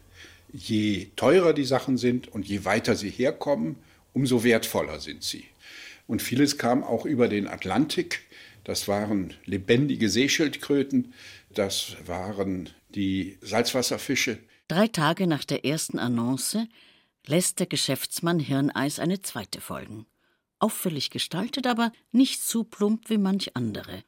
je 0.53 1.09
teurer 1.16 1.53
die 1.53 1.64
Sachen 1.64 1.96
sind 1.96 2.28
und 2.28 2.46
je 2.46 2.64
weiter 2.64 2.96
sie 2.96 3.11
herkommen, 3.11 3.76
umso 4.12 4.44
wertvoller 4.44 5.01
sind 5.01 5.22
sie. 5.22 5.44
Und 6.07 6.22
vieles 6.22 6.59
kam 6.59 6.82
auch 6.82 7.05
über 7.05 7.28
den 7.28 7.46
Atlantik. 7.46 8.22
Das 8.64 8.88
waren 8.88 9.34
lebendige 9.44 10.09
Seeschildkröten, 10.09 11.14
das 11.55 11.96
waren 12.07 12.70
die 12.90 13.38
Salzwasserfische. 13.40 14.38
Drei 14.68 14.88
Tage 14.88 15.26
nach 15.26 15.44
der 15.44 15.64
ersten 15.64 15.99
Annonce 15.99 16.66
lässt 17.26 17.59
der 17.61 17.66
Geschäftsmann 17.66 18.40
Hirneis 18.40 18.99
eine 18.99 19.22
zweite 19.22 19.61
folgen 19.61 20.07
auffällig 20.59 21.11
gestaltet, 21.11 21.66
aber 21.66 21.92
nicht 22.12 22.42
zu 22.42 22.64
plump 22.64 23.09
wie 23.11 23.18
manch 23.18 23.57
andere. 23.57 24.03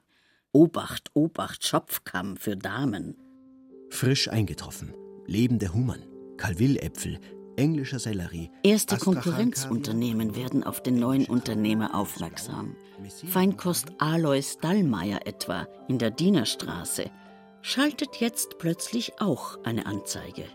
Obacht, 0.52 1.10
Obacht, 1.14 1.66
Schopfkamm 1.66 2.36
für 2.36 2.56
Damen. 2.56 3.16
Frisch 3.90 4.28
eingetroffen, 4.28 4.94
lebende 5.26 5.72
Hummern, 5.72 6.02
Calvilläpfel, 6.40 7.18
englischer 7.56 7.98
Sellerie. 7.98 8.50
Erste 8.62 8.96
Konkurrenzunternehmen 8.96 10.34
werden 10.34 10.64
auf 10.64 10.82
den 10.82 10.98
neuen 10.98 11.26
Unternehmer 11.26 11.94
aufmerksam. 11.94 12.76
Feinkost 13.26 13.92
Alois 13.98 14.56
Dallmayr 14.60 15.26
etwa 15.26 15.68
in 15.88 15.98
der 15.98 16.10
Dienerstraße 16.10 17.10
schaltet 17.60 18.16
jetzt 18.16 18.56
plötzlich 18.58 19.20
auch 19.20 19.62
eine 19.64 19.84
Anzeige. 19.84 20.46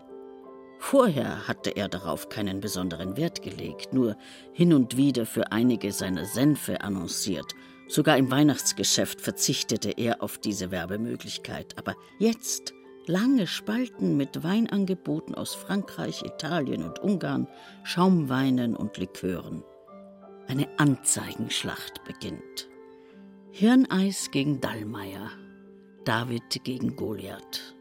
Vorher 0.80 1.46
hatte 1.46 1.70
er 1.70 1.88
darauf 1.88 2.28
keinen 2.28 2.58
besonderen 2.60 3.16
Wert 3.16 3.42
gelegt, 3.42 3.92
nur 3.92 4.16
hin 4.52 4.74
und 4.74 4.96
wieder 4.96 5.24
für 5.24 5.52
einige 5.52 5.92
seiner 5.92 6.24
Senfe 6.24 6.80
annonciert. 6.80 7.54
Sogar 7.86 8.16
im 8.18 8.32
Weihnachtsgeschäft 8.32 9.20
verzichtete 9.20 9.92
er 9.92 10.20
auf 10.20 10.38
diese 10.38 10.72
Werbemöglichkeit. 10.72 11.78
Aber 11.78 11.94
jetzt 12.18 12.74
lange 13.08 13.46
Spalten 13.46 14.16
mit 14.16 14.42
Weinangeboten 14.42 15.34
aus 15.34 15.54
Frankreich, 15.54 16.22
Italien 16.22 16.82
und 16.82 16.98
Ungarn, 16.98 17.48
Schaumweinen 17.84 18.76
und 18.76 18.96
Likören. 18.98 19.62
Eine 20.48 20.68
Anzeigenschlacht 20.78 22.04
beginnt. 22.04 22.68
Hirneis 23.50 24.30
gegen 24.30 24.60
Dallmayr, 24.60 25.30
David 26.04 26.64
gegen 26.64 26.94
Goliath. 26.94 27.74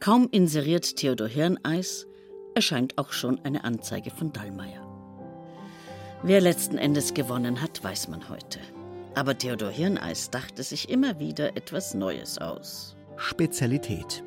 Kaum 0.00 0.28
inseriert 0.30 0.96
Theodor 0.96 1.28
Hirneis, 1.28 2.06
erscheint 2.54 2.98
auch 2.98 3.12
schon 3.12 3.40
eine 3.44 3.64
Anzeige 3.64 4.10
von 4.10 4.32
Dallmayr. 4.32 4.86
Wer 6.22 6.40
letzten 6.40 6.78
Endes 6.78 7.14
gewonnen 7.14 7.60
hat, 7.60 7.82
weiß 7.82 8.08
man 8.08 8.28
heute. 8.28 8.60
Aber 9.14 9.36
Theodor 9.36 9.70
Hirneis 9.70 10.30
dachte 10.30 10.62
sich 10.62 10.88
immer 10.88 11.18
wieder 11.18 11.56
etwas 11.56 11.94
Neues 11.94 12.38
aus. 12.38 12.96
Spezialität. 13.16 14.22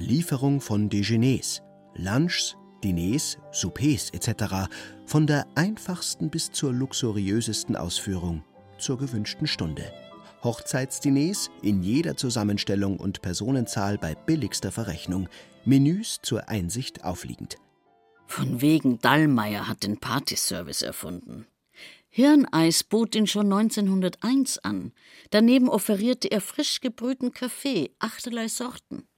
Lieferung 0.00 0.60
von 0.60 0.88
Dejeuners, 0.88 1.60
Lunchs, 1.96 2.56
Diners, 2.84 3.36
Soupers 3.50 4.10
etc. 4.10 4.70
von 5.06 5.26
der 5.26 5.44
einfachsten 5.56 6.30
bis 6.30 6.52
zur 6.52 6.72
luxuriösesten 6.72 7.74
Ausführung 7.74 8.44
zur 8.78 8.96
gewünschten 8.96 9.48
Stunde. 9.48 9.92
Hochzeitsdiners 10.44 11.50
in 11.62 11.82
jeder 11.82 12.16
Zusammenstellung 12.16 12.98
und 12.98 13.22
Personenzahl 13.22 13.98
bei 13.98 14.14
billigster 14.14 14.70
Verrechnung, 14.70 15.28
Menüs 15.64 16.20
zur 16.22 16.48
Einsicht 16.48 17.02
aufliegend. 17.02 17.56
Von 18.28 18.60
wegen 18.60 19.00
Dallmayr 19.00 19.66
hat 19.66 19.82
den 19.82 19.98
Partyservice 19.98 20.82
erfunden. 20.82 21.48
Hirneis 22.08 22.84
bot 22.84 23.16
ihn 23.16 23.26
schon 23.26 23.52
1901 23.52 24.58
an. 24.58 24.92
Daneben 25.30 25.68
offerierte 25.68 26.30
er 26.30 26.40
frisch 26.40 26.80
gebrühten 26.80 27.32
Kaffee, 27.32 27.90
achterlei 27.98 28.46
Sorten. 28.46 29.08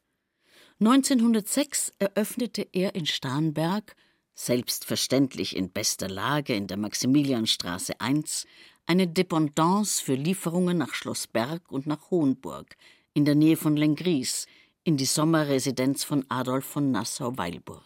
1906 0.82 1.92
eröffnete 1.98 2.66
er 2.72 2.94
in 2.94 3.04
Starnberg, 3.04 3.94
selbstverständlich 4.34 5.54
in 5.54 5.70
bester 5.70 6.08
Lage 6.08 6.54
in 6.54 6.68
der 6.68 6.78
Maximilianstraße 6.78 8.00
1, 8.00 8.46
eine 8.86 9.06
Dependance 9.06 10.02
für 10.02 10.14
Lieferungen 10.14 10.78
nach 10.78 10.94
Schloss 10.94 11.26
Berg 11.26 11.70
und 11.70 11.86
nach 11.86 12.10
Hohenburg, 12.10 12.78
in 13.12 13.26
der 13.26 13.34
Nähe 13.34 13.58
von 13.58 13.76
Lengries, 13.76 14.46
in 14.82 14.96
die 14.96 15.04
Sommerresidenz 15.04 16.02
von 16.02 16.24
Adolf 16.30 16.64
von 16.64 16.90
Nassau-Weilburg. 16.90 17.84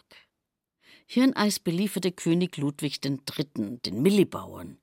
Hirneis 1.05 1.59
belieferte 1.59 2.13
König 2.13 2.55
Ludwig 2.55 3.01
III., 3.03 3.79
den 3.85 4.01
Millibauern, 4.03 4.79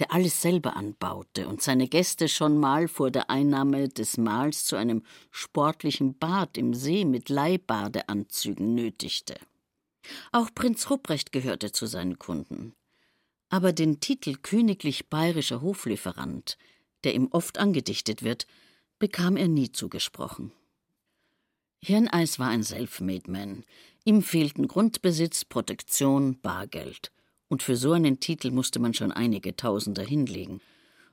der 0.00 0.12
alles 0.12 0.40
selber 0.40 0.76
anbaute 0.76 1.46
und 1.46 1.60
seine 1.60 1.86
Gäste 1.86 2.28
schon 2.28 2.58
mal 2.58 2.88
vor 2.88 3.10
der 3.10 3.28
Einnahme 3.28 3.88
des 3.88 4.16
Mahls 4.16 4.64
zu 4.64 4.76
einem 4.76 5.02
sportlichen 5.30 6.18
Bad 6.18 6.56
im 6.56 6.72
See 6.72 7.04
mit 7.04 7.28
Leihbadeanzügen 7.28 8.74
nötigte. 8.74 9.36
Auch 10.32 10.48
Prinz 10.54 10.88
Rupprecht 10.88 11.32
gehörte 11.32 11.70
zu 11.70 11.84
seinen 11.84 12.18
Kunden. 12.18 12.74
Aber 13.50 13.74
den 13.74 14.00
Titel 14.00 14.36
königlich 14.40 15.10
bayerischer 15.10 15.60
Hoflieferant, 15.60 16.56
der 17.04 17.14
ihm 17.14 17.28
oft 17.30 17.58
angedichtet 17.58 18.22
wird, 18.22 18.46
bekam 18.98 19.36
er 19.36 19.48
nie 19.48 19.70
zugesprochen. 19.70 20.52
Hirneis 21.82 22.38
war 22.38 22.48
ein 22.48 22.62
Selfmade-Man. 22.62 23.64
Ihm 24.04 24.22
fehlten 24.22 24.66
Grundbesitz, 24.66 25.44
Protektion, 25.44 26.40
Bargeld 26.40 27.12
und 27.50 27.64
für 27.64 27.76
so 27.76 27.92
einen 27.92 28.20
Titel 28.20 28.52
musste 28.52 28.78
man 28.78 28.94
schon 28.94 29.12
einige 29.12 29.56
Tausender 29.56 30.04
hinlegen. 30.04 30.60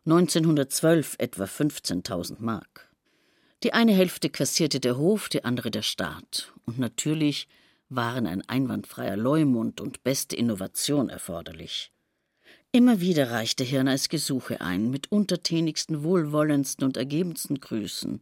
1912 0.06 1.16
etwa 1.18 1.44
15.000 1.44 2.36
Mark. 2.40 2.90
Die 3.64 3.74
eine 3.74 3.92
Hälfte 3.92 4.30
kassierte 4.30 4.80
der 4.80 4.98
Hof, 4.98 5.30
die 5.30 5.44
andere 5.44 5.72
der 5.72 5.82
Staat. 5.82 6.54
Und 6.66 6.78
natürlich 6.78 7.48
waren 7.90 8.28
ein 8.28 8.48
einwandfreier 8.48 9.18
Leumund 9.18 9.82
und 9.82 10.04
beste 10.04 10.36
Innovation 10.36 11.10
erforderlich. 11.10 11.92
Immer 12.72 13.02
wieder 13.02 13.32
reichte 13.32 13.64
Hirneis 13.64 14.08
Gesuche 14.08 14.62
ein, 14.62 14.92
mit 14.92 15.12
untertänigsten, 15.12 16.04
wohlwollendsten 16.04 16.86
und 16.86 16.98
ergebensten 16.98 17.60
Grüßen. 17.60 18.22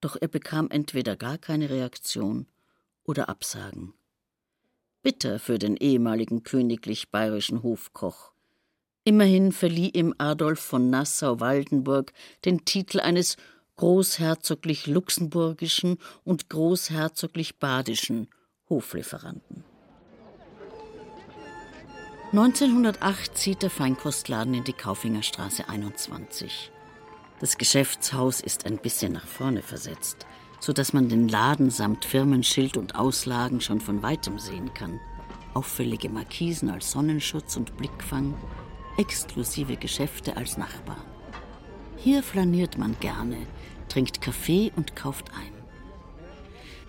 Doch 0.00 0.16
er 0.18 0.28
bekam 0.28 0.70
entweder 0.70 1.14
gar 1.14 1.36
keine 1.36 1.68
Reaktion 1.68 2.46
oder 3.04 3.28
Absagen 3.28 3.92
bitter 5.02 5.38
für 5.38 5.58
den 5.58 5.76
ehemaligen 5.76 6.42
königlich 6.42 7.10
bayerischen 7.10 7.62
Hofkoch. 7.62 8.32
Immerhin 9.04 9.52
verlieh 9.52 9.88
ihm 9.90 10.14
Adolf 10.18 10.60
von 10.60 10.90
Nassau-Waldenburg 10.90 12.12
den 12.44 12.64
Titel 12.64 13.00
eines 13.00 13.36
großherzoglich 13.76 14.86
luxemburgischen 14.86 15.98
und 16.22 16.50
großherzoglich 16.50 17.58
badischen 17.58 18.28
Hoflieferanten. 18.68 19.64
1908 22.32 23.36
zieht 23.36 23.62
der 23.62 23.70
Feinkostladen 23.70 24.54
in 24.54 24.64
die 24.64 24.72
Kaufingerstraße 24.72 25.68
21. 25.68 26.70
Das 27.40 27.56
Geschäftshaus 27.56 28.40
ist 28.40 28.66
ein 28.66 28.78
bisschen 28.78 29.14
nach 29.14 29.26
vorne 29.26 29.62
versetzt 29.62 30.26
so 30.60 30.72
dass 30.72 30.92
man 30.92 31.08
den 31.08 31.28
Laden 31.28 31.70
samt 31.70 32.04
Firmenschild 32.04 32.76
und 32.76 32.94
Auslagen 32.94 33.60
schon 33.60 33.80
von 33.80 34.02
weitem 34.02 34.38
sehen 34.38 34.72
kann. 34.74 35.00
Auffällige 35.54 36.08
Markisen 36.08 36.70
als 36.70 36.92
Sonnenschutz 36.92 37.56
und 37.56 37.76
Blickfang, 37.76 38.34
exklusive 38.98 39.76
Geschäfte 39.76 40.36
als 40.36 40.56
Nachbar. 40.58 40.98
Hier 41.96 42.22
flaniert 42.22 42.78
man 42.78 42.96
gerne, 43.00 43.38
trinkt 43.88 44.20
Kaffee 44.20 44.70
und 44.76 44.94
kauft 44.94 45.30
ein. 45.32 45.60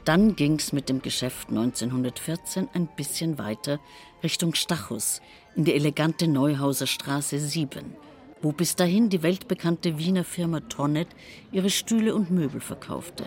Dann 0.06 0.36
ging's 0.36 0.74
mit 0.74 0.90
dem 0.90 1.02
Geschäft 1.02 1.50
1914 1.50 2.70
ein 2.74 2.88
bisschen 2.96 3.38
weiter 3.38 3.80
Richtung 4.24 4.56
Stachus 4.56 5.22
in 5.56 5.64
die 5.64 5.74
elegante 5.74 6.28
Neuhauser 6.28 6.88
Straße 6.88 7.40
7, 7.40 7.96
wo 8.42 8.52
bis 8.52 8.76
dahin 8.76 9.10
die 9.10 9.22
weltbekannte 9.22 9.98
Wiener 10.00 10.24
Firma 10.24 10.62
Tonnet 10.62 11.08
ihre 11.52 11.70
Stühle 11.70 12.16
und 12.16 12.32
Möbel 12.32 12.62
verkaufte. 12.62 13.26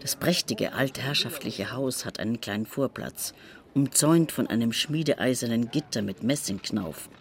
Das 0.00 0.16
prächtige 0.16 0.72
altherrschaftliche 0.72 1.72
Haus 1.72 2.04
hat 2.04 2.20
einen 2.20 2.40
kleinen 2.40 2.66
Vorplatz, 2.66 3.34
umzäunt 3.74 4.32
von 4.32 4.46
einem 4.46 4.72
schmiedeeisernen 4.72 5.70
Gitter 5.70 6.02
mit 6.02 6.22
Messingknaufen. 6.22 7.12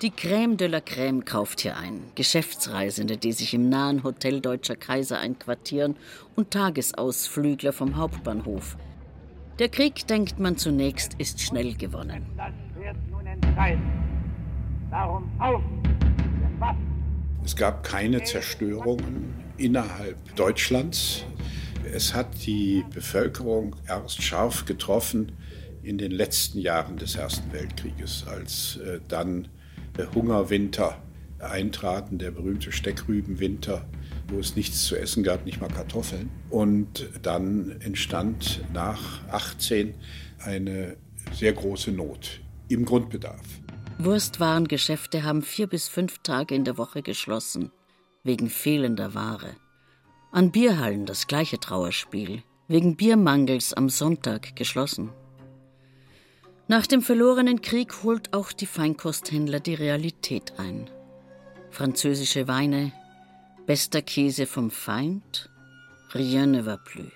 Die 0.00 0.10
Crème 0.10 0.56
de 0.56 0.66
la 0.66 0.78
Crème 0.78 1.22
kauft 1.22 1.60
hier 1.60 1.76
ein. 1.76 2.00
Geschäftsreisende, 2.14 3.18
die 3.18 3.32
sich 3.32 3.52
im 3.52 3.68
nahen 3.68 4.02
Hotel 4.02 4.40
Deutscher 4.40 4.76
Kaiser 4.76 5.18
einquartieren 5.18 5.94
und 6.36 6.52
Tagesausflügler 6.52 7.74
vom 7.74 7.96
Hauptbahnhof. 7.96 8.78
Der 9.58 9.68
Krieg, 9.68 10.06
denkt 10.06 10.38
man 10.38 10.56
zunächst, 10.56 11.14
ist 11.18 11.42
schnell 11.42 11.74
gewonnen. 11.74 12.24
Das 12.34 12.54
wird 12.82 12.96
nun 13.10 13.26
entscheiden. 13.26 13.82
Darum 14.90 15.30
auf! 15.38 15.62
Es 17.44 17.54
gab 17.54 17.84
keine 17.84 18.22
Zerstörungen 18.22 19.34
innerhalb 19.58 20.16
Deutschlands. 20.36 21.24
Es 21.84 22.14
hat 22.14 22.46
die 22.46 22.84
Bevölkerung 22.94 23.76
erst 23.86 24.22
scharf 24.22 24.64
getroffen 24.64 25.32
in 25.82 25.98
den 25.98 26.10
letzten 26.10 26.58
Jahren 26.58 26.96
des 26.96 27.16
Ersten 27.16 27.52
Weltkrieges, 27.52 28.24
als 28.26 28.76
äh, 28.76 29.00
dann 29.08 29.48
der 29.96 30.12
Hungerwinter 30.14 31.02
eintraten, 31.38 32.18
der 32.18 32.30
berühmte 32.30 32.70
Steckrübenwinter, 32.70 33.86
wo 34.28 34.38
es 34.38 34.56
nichts 34.56 34.84
zu 34.84 34.96
essen 34.96 35.22
gab, 35.22 35.46
nicht 35.46 35.60
mal 35.60 35.68
Kartoffeln. 35.68 36.30
Und 36.50 37.08
dann 37.22 37.80
entstand 37.80 38.62
nach 38.72 39.26
18 39.28 39.94
eine 40.38 40.96
sehr 41.32 41.52
große 41.52 41.90
Not 41.92 42.40
im 42.68 42.84
Grundbedarf. 42.84 43.42
Wurstwarengeschäfte 43.98 45.24
haben 45.24 45.42
vier 45.42 45.66
bis 45.66 45.88
fünf 45.88 46.18
Tage 46.22 46.54
in 46.54 46.64
der 46.64 46.78
Woche 46.78 47.02
geschlossen, 47.02 47.70
wegen 48.22 48.48
fehlender 48.48 49.14
Ware. 49.14 49.56
An 50.32 50.52
Bierhallen 50.52 51.06
das 51.06 51.26
gleiche 51.26 51.58
Trauerspiel, 51.58 52.44
wegen 52.68 52.94
Biermangels 52.94 53.74
am 53.74 53.88
Sonntag 53.88 54.54
geschlossen. 54.54 55.10
Nach 56.68 56.86
dem 56.86 57.02
verlorenen 57.02 57.62
Krieg 57.62 58.04
holt 58.04 58.32
auch 58.32 58.52
die 58.52 58.66
Feinkosthändler 58.66 59.58
die 59.58 59.74
Realität 59.74 60.52
ein. 60.56 60.88
Französische 61.70 62.46
Weine, 62.46 62.92
bester 63.66 64.02
Käse 64.02 64.46
vom 64.46 64.70
Feind, 64.70 65.50
rien 66.14 66.52
ne 66.52 66.64
va 66.64 66.76
plus. 66.76 67.10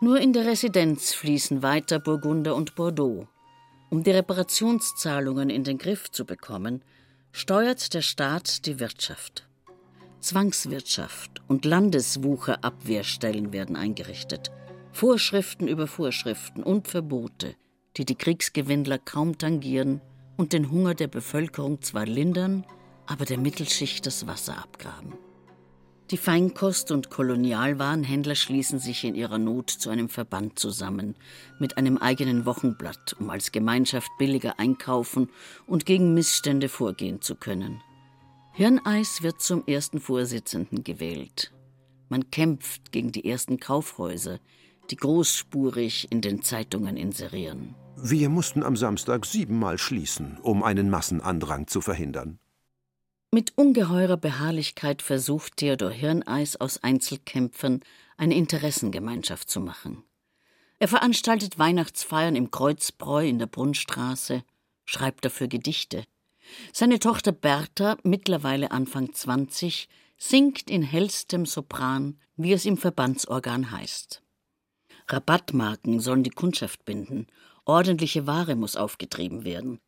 Nur 0.00 0.18
in 0.18 0.32
der 0.32 0.44
Residenz 0.44 1.14
fließen 1.14 1.62
weiter 1.62 2.00
Burgunder 2.00 2.56
und 2.56 2.74
Bordeaux. 2.74 3.28
Um 3.90 4.02
die 4.02 4.10
Reparationszahlungen 4.10 5.50
in 5.50 5.62
den 5.62 5.78
Griff 5.78 6.10
zu 6.10 6.24
bekommen, 6.24 6.82
steuert 7.30 7.94
der 7.94 8.02
Staat 8.02 8.66
die 8.66 8.80
Wirtschaft. 8.80 9.46
Zwangswirtschaft 10.22 11.42
und 11.48 11.64
Landeswucherabwehrstellen 11.64 13.52
werden 13.52 13.76
eingerichtet. 13.76 14.52
Vorschriften 14.92 15.68
über 15.68 15.86
Vorschriften 15.86 16.62
und 16.62 16.88
Verbote, 16.88 17.56
die 17.96 18.04
die 18.04 18.14
Kriegsgewinnler 18.14 18.98
kaum 18.98 19.36
tangieren 19.36 20.00
und 20.36 20.52
den 20.52 20.70
Hunger 20.70 20.94
der 20.94 21.08
Bevölkerung 21.08 21.82
zwar 21.82 22.06
lindern, 22.06 22.64
aber 23.06 23.24
der 23.24 23.38
Mittelschicht 23.38 24.06
das 24.06 24.26
Wasser 24.26 24.56
abgraben. 24.58 25.12
Die 26.10 26.18
Feinkost- 26.18 26.92
und 26.92 27.10
Kolonialwarenhändler 27.10 28.34
schließen 28.34 28.78
sich 28.78 29.02
in 29.04 29.14
ihrer 29.14 29.38
Not 29.38 29.70
zu 29.70 29.88
einem 29.88 30.08
Verband 30.08 30.58
zusammen, 30.58 31.16
mit 31.58 31.78
einem 31.78 31.96
eigenen 31.96 32.44
Wochenblatt, 32.44 33.16
um 33.18 33.30
als 33.30 33.50
Gemeinschaft 33.50 34.10
billiger 34.18 34.58
einkaufen 34.58 35.30
und 35.66 35.86
gegen 35.86 36.12
Missstände 36.14 36.68
vorgehen 36.68 37.22
zu 37.22 37.34
können. 37.34 37.80
Hirneis 38.54 39.22
wird 39.22 39.40
zum 39.40 39.66
ersten 39.66 39.98
Vorsitzenden 39.98 40.84
gewählt. 40.84 41.52
Man 42.10 42.30
kämpft 42.30 42.92
gegen 42.92 43.10
die 43.10 43.24
ersten 43.24 43.58
Kaufhäuser, 43.58 44.40
die 44.90 44.96
großspurig 44.96 46.08
in 46.10 46.20
den 46.20 46.42
Zeitungen 46.42 46.98
inserieren. 46.98 47.74
Wir 47.96 48.28
mussten 48.28 48.62
am 48.62 48.76
Samstag 48.76 49.24
siebenmal 49.24 49.78
schließen, 49.78 50.38
um 50.42 50.62
einen 50.62 50.90
Massenandrang 50.90 51.66
zu 51.66 51.80
verhindern. 51.80 52.38
Mit 53.30 53.54
ungeheurer 53.56 54.18
Beharrlichkeit 54.18 55.00
versucht 55.00 55.56
Theodor 55.56 55.90
Hirneis 55.90 56.56
aus 56.56 56.82
Einzelkämpfern 56.82 57.80
eine 58.18 58.34
Interessengemeinschaft 58.34 59.48
zu 59.48 59.60
machen. 59.60 60.02
Er 60.78 60.88
veranstaltet 60.88 61.58
Weihnachtsfeiern 61.58 62.36
im 62.36 62.50
Kreuzbräu 62.50 63.26
in 63.26 63.38
der 63.38 63.46
Brunnstraße, 63.46 64.42
schreibt 64.84 65.24
dafür 65.24 65.48
Gedichte. 65.48 66.04
Seine 66.72 66.98
Tochter 66.98 67.32
Bertha, 67.32 67.96
mittlerweile 68.02 68.70
Anfang 68.70 69.12
20, 69.12 69.88
singt 70.16 70.70
in 70.70 70.82
hellstem 70.82 71.46
Sopran, 71.46 72.18
wie 72.36 72.52
es 72.52 72.64
im 72.64 72.76
Verbandsorgan 72.76 73.70
heißt. 73.70 74.22
Rabattmarken 75.08 76.00
sollen 76.00 76.22
die 76.22 76.30
Kundschaft 76.30 76.84
binden, 76.84 77.26
ordentliche 77.64 78.26
Ware 78.26 78.54
muss 78.54 78.76
aufgetrieben 78.76 79.44
werden. 79.44 79.80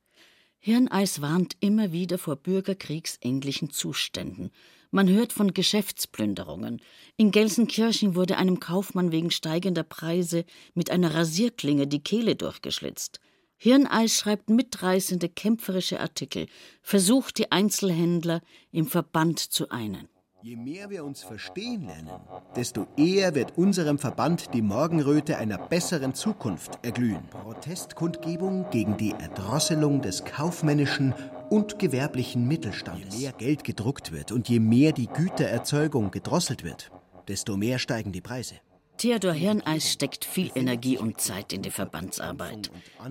Hirneis 0.58 1.20
warnt 1.20 1.56
immer 1.60 1.92
wieder 1.92 2.16
vor 2.16 2.36
bürgerkriegsähnlichen 2.36 3.70
Zuständen. 3.70 4.50
Man 4.90 5.08
hört 5.08 5.32
von 5.32 5.52
Geschäftsplünderungen. 5.52 6.80
In 7.16 7.32
Gelsenkirchen 7.32 8.14
wurde 8.14 8.38
einem 8.38 8.60
Kaufmann 8.60 9.12
wegen 9.12 9.30
steigender 9.30 9.82
Preise 9.82 10.46
mit 10.72 10.90
einer 10.90 11.14
Rasierklinge 11.14 11.86
die 11.86 12.02
Kehle 12.02 12.34
durchgeschlitzt. 12.34 13.20
Hirneis 13.64 14.18
schreibt 14.18 14.50
mitreißende 14.50 15.30
kämpferische 15.30 15.98
Artikel, 15.98 16.48
versucht 16.82 17.38
die 17.38 17.50
Einzelhändler 17.50 18.42
im 18.72 18.86
Verband 18.86 19.38
zu 19.38 19.70
einen. 19.70 20.10
Je 20.42 20.54
mehr 20.54 20.90
wir 20.90 21.02
uns 21.02 21.22
verstehen 21.22 21.86
lernen, 21.86 22.20
desto 22.54 22.86
eher 22.98 23.34
wird 23.34 23.56
unserem 23.56 23.98
Verband 23.98 24.52
die 24.52 24.60
Morgenröte 24.60 25.38
einer 25.38 25.56
besseren 25.56 26.12
Zukunft 26.12 26.78
erglühen. 26.82 27.26
Protestkundgebung 27.30 28.66
gegen 28.70 28.98
die 28.98 29.12
Erdrosselung 29.12 30.02
des 30.02 30.26
kaufmännischen 30.26 31.14
und 31.48 31.78
gewerblichen 31.78 32.46
Mittelstandes. 32.46 33.14
Je 33.14 33.22
mehr 33.22 33.32
Geld 33.32 33.64
gedruckt 33.64 34.12
wird 34.12 34.30
und 34.30 34.50
je 34.50 34.60
mehr 34.60 34.92
die 34.92 35.06
Gütererzeugung 35.06 36.10
gedrosselt 36.10 36.64
wird, 36.64 36.90
desto 37.28 37.56
mehr 37.56 37.78
steigen 37.78 38.12
die 38.12 38.20
Preise. 38.20 38.56
Theodor 38.96 39.32
Hirneis 39.32 39.90
steckt 39.90 40.24
viel 40.24 40.50
Energie 40.54 40.98
und 40.98 41.20
Zeit 41.20 41.52
in 41.52 41.62
die 41.62 41.70
Verbandsarbeit. 41.70 42.70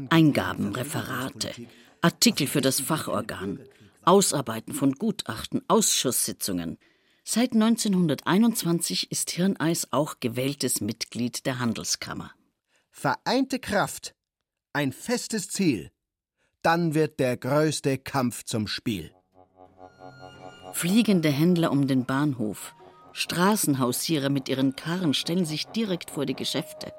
Eingaben, 0.09 0.73
Referate, 0.75 1.51
Artikel 2.01 2.47
für 2.47 2.61
das 2.61 2.79
Fachorgan, 2.79 3.59
Ausarbeiten 4.03 4.73
von 4.73 4.93
Gutachten, 4.93 5.61
Ausschusssitzungen– 5.67 6.77
Seit 7.25 7.53
1921 7.53 9.09
ist 9.09 9.31
Hirneis 9.31 9.87
auch 9.91 10.19
gewähltes 10.19 10.81
Mitglied 10.81 11.45
der 11.45 11.59
Handelskammer. 11.59 12.31
Vereinte 12.91 13.59
Kraft, 13.59 14.13
ein 14.73 14.91
festes 14.91 15.47
Ziel, 15.47 15.89
dann 16.63 16.93
wird 16.93 17.21
der 17.21 17.37
größte 17.37 17.97
Kampf 17.97 18.43
zum 18.43 18.67
Spiel. 18.67 19.11
Fliegende 20.73 21.29
Händler 21.29 21.71
um 21.71 21.87
den 21.87 22.05
Bahnhof, 22.05 22.75
Straßenhausierer 23.13 24.29
mit 24.29 24.49
ihren 24.49 24.75
Karren 24.75 25.13
stellen 25.13 25.45
sich 25.45 25.67
direkt 25.67 26.09
vor 26.09 26.25
die 26.25 26.35
Geschäfte. 26.35 26.93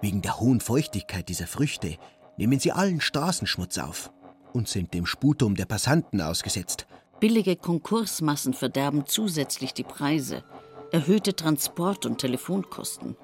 Wegen 0.00 0.20
der 0.22 0.40
hohen 0.40 0.60
Feuchtigkeit 0.60 1.28
dieser 1.28 1.46
Früchte 1.46 1.96
nehmen 2.36 2.58
sie 2.58 2.72
allen 2.72 3.00
Straßenschmutz 3.00 3.78
auf 3.78 4.10
und 4.52 4.68
sind 4.68 4.94
dem 4.94 5.06
Sputum 5.06 5.54
der 5.54 5.66
Passanten 5.66 6.20
ausgesetzt. 6.20 6.86
Billige 7.20 7.54
Konkursmassen 7.54 8.54
verderben 8.54 9.04
zusätzlich 9.06 9.74
die 9.74 9.84
Preise, 9.84 10.42
erhöhte 10.90 11.36
Transport- 11.36 12.06
und 12.06 12.18
Telefonkosten. 12.18 13.16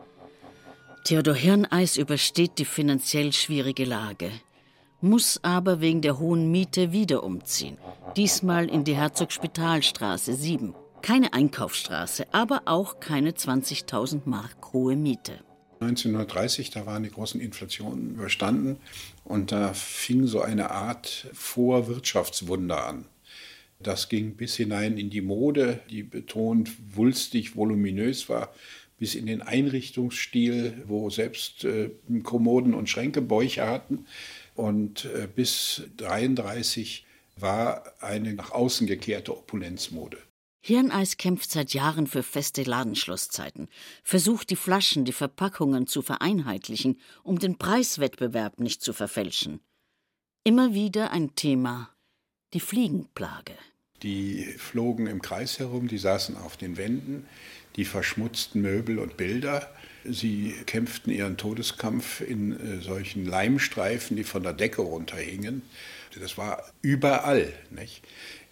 Theodor 1.04 1.34
Hirneis 1.34 1.96
übersteht 1.96 2.58
die 2.58 2.64
finanziell 2.64 3.32
schwierige 3.32 3.84
Lage, 3.84 4.30
muss 5.00 5.40
aber 5.42 5.80
wegen 5.80 6.02
der 6.02 6.18
hohen 6.18 6.50
Miete 6.50 6.92
wieder 6.92 7.24
umziehen, 7.24 7.78
diesmal 8.16 8.68
in 8.68 8.84
die 8.84 8.96
Herzogspitalstraße 8.96 10.34
7. 10.34 10.74
Keine 11.02 11.32
Einkaufsstraße, 11.32 12.26
aber 12.32 12.62
auch 12.66 13.00
keine 13.00 13.32
20.000 13.32 14.22
Mark 14.24 14.72
hohe 14.72 14.96
Miete. 14.96 15.40
1930, 15.80 16.70
da 16.70 16.86
waren 16.86 17.02
die 17.02 17.10
großen 17.10 17.40
Inflationen 17.40 18.14
überstanden 18.14 18.78
und 19.24 19.52
da 19.52 19.74
fing 19.74 20.26
so 20.26 20.40
eine 20.40 20.70
Art 20.70 21.28
Vorwirtschaftswunder 21.32 22.86
an. 22.86 23.04
Das 23.78 24.08
ging 24.08 24.36
bis 24.36 24.56
hinein 24.56 24.96
in 24.96 25.10
die 25.10 25.20
Mode, 25.20 25.80
die 25.90 26.02
betont 26.02 26.70
wulstig, 26.94 27.56
voluminös 27.56 28.28
war, 28.28 28.54
bis 28.98 29.14
in 29.14 29.26
den 29.26 29.42
Einrichtungsstil, 29.42 30.84
wo 30.86 31.10
selbst 31.10 31.64
äh, 31.64 31.90
Kommoden 32.22 32.72
und 32.72 32.88
Schränke 32.88 33.20
Bäuche 33.20 33.66
hatten. 33.66 34.06
Und 34.54 35.04
äh, 35.04 35.28
bis 35.32 35.82
1933 35.98 37.04
war 37.36 37.84
eine 38.00 38.32
nach 38.32 38.52
außen 38.52 38.86
gekehrte 38.86 39.36
Opulenzmode. 39.36 40.16
Hirneis 40.66 41.16
kämpft 41.16 41.52
seit 41.52 41.74
Jahren 41.74 42.08
für 42.08 42.24
feste 42.24 42.64
Ladenschlusszeiten, 42.64 43.68
versucht 44.02 44.50
die 44.50 44.56
Flaschen, 44.56 45.04
die 45.04 45.12
Verpackungen 45.12 45.86
zu 45.86 46.02
vereinheitlichen, 46.02 46.98
um 47.22 47.38
den 47.38 47.56
Preiswettbewerb 47.56 48.58
nicht 48.58 48.82
zu 48.82 48.92
verfälschen. 48.92 49.60
Immer 50.42 50.74
wieder 50.74 51.12
ein 51.12 51.36
Thema 51.36 51.90
die 52.52 52.58
Fliegenplage. 52.58 53.52
Die 54.02 54.42
flogen 54.58 55.06
im 55.06 55.22
Kreis 55.22 55.60
herum, 55.60 55.86
die 55.86 55.98
saßen 55.98 56.36
auf 56.36 56.56
den 56.56 56.76
Wänden, 56.76 57.26
die 57.76 57.84
verschmutzten 57.84 58.60
Möbel 58.60 58.98
und 58.98 59.16
Bilder. 59.16 59.72
Sie 60.04 60.52
kämpften 60.66 61.12
ihren 61.12 61.36
Todeskampf 61.36 62.20
in 62.20 62.58
äh, 62.58 62.80
solchen 62.80 63.24
Leimstreifen, 63.24 64.16
die 64.16 64.24
von 64.24 64.42
der 64.42 64.52
Decke 64.52 64.82
runterhingen. 64.82 65.62
Das 66.18 66.38
war 66.38 66.64
überall. 66.82 67.52
Nicht? 67.70 68.02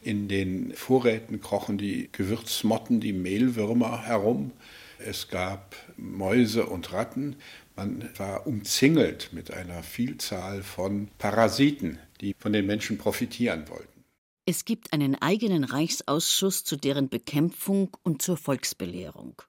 In 0.05 0.29
den 0.29 0.75
Vorräten 0.75 1.41
krochen 1.41 1.79
die 1.79 2.11
Gewürzmotten, 2.13 3.01
die 3.01 3.15
Mehlwürmer 3.15 4.03
herum. 4.03 4.53
Es 4.99 5.29
gab 5.29 5.75
Mäuse 5.97 6.67
und 6.67 6.93
Ratten. 6.93 7.37
Man 7.75 8.11
war 8.19 8.47
umzingelt 8.47 9.31
mit 9.33 9.51
einer 9.51 9.83
Vielzahl 9.83 10.63
von 10.63 11.09
Parasiten, 11.17 11.99
die 12.21 12.35
von 12.39 12.53
den 12.53 12.67
Menschen 12.67 12.99
profitieren 12.99 13.67
wollten. 13.71 14.05
Es 14.45 14.67
gibt 14.67 14.93
einen 14.93 15.15
eigenen 15.15 15.65
Reichsausschuss 15.65 16.65
zu 16.65 16.77
deren 16.77 17.09
Bekämpfung 17.09 17.97
und 18.03 18.21
zur 18.21 18.37
Volksbelehrung. 18.37 19.41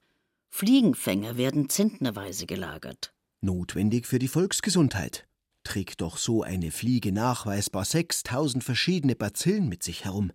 Fliegenfänger 0.48 1.36
werden 1.36 1.68
zentnerweise 1.68 2.46
gelagert. 2.46 3.12
Notwendig 3.42 4.06
für 4.06 4.18
die 4.18 4.28
Volksgesundheit. 4.28 5.25
Trägt 5.66 6.00
doch 6.00 6.16
so 6.16 6.44
eine 6.44 6.70
Fliege 6.70 7.10
nachweisbar 7.10 7.84
6000 7.84 8.62
verschiedene 8.62 9.16
Bazillen 9.16 9.68
mit 9.68 9.82
sich 9.82 10.04
herum. 10.04 10.30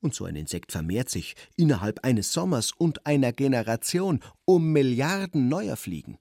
Und 0.00 0.14
so 0.14 0.24
ein 0.24 0.36
Insekt 0.36 0.70
vermehrt 0.70 1.10
sich 1.10 1.34
innerhalb 1.56 2.04
eines 2.04 2.32
Sommers 2.32 2.70
und 2.78 3.04
einer 3.04 3.32
Generation 3.32 4.20
um 4.44 4.70
Milliarden 4.70 5.48
neuer 5.48 5.76
Fliegen. 5.76 6.16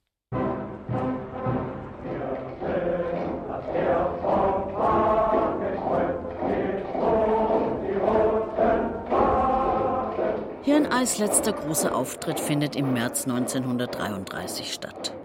Hirneis 10.64 11.20
letzter 11.20 11.54
großer 11.54 11.96
Auftritt 11.96 12.40
findet 12.40 12.76
im 12.76 12.92
März 12.94 13.26
1933 13.28 14.74
statt. 14.74 15.17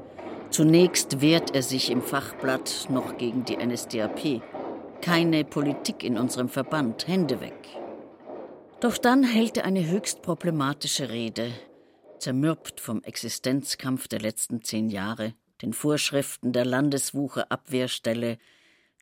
Zunächst 0.53 1.23
wehrt 1.23 1.55
er 1.55 1.63
sich 1.63 1.91
im 1.91 2.03
Fachblatt 2.03 2.89
noch 2.91 3.17
gegen 3.17 3.47
die 3.47 3.57
NSDAP. 3.57 4.43
Keine 5.01 5.45
Politik 5.47 6.05
in 6.05 6.19
unserem 6.19 6.51
Verband, 6.51 7.09
Hände 7.09 7.41
weg. 7.41 7.71
Doch 8.83 8.99
dann 8.99 9.25
hält 9.25 9.57
er 9.57 9.65
eine 9.65 9.89
höchst 9.89 10.21
problematische 10.21 11.09
Rede, 11.09 11.55
zermürbt 12.19 12.81
vom 12.81 13.03
Existenzkampf 13.03 14.09
der 14.09 14.21
letzten 14.21 14.63
zehn 14.63 14.91
Jahre, 14.91 15.35
den 15.63 15.73
Vorschriften 15.73 16.53
der 16.53 16.67
Landeswucherabwehrstelle, 16.67 18.37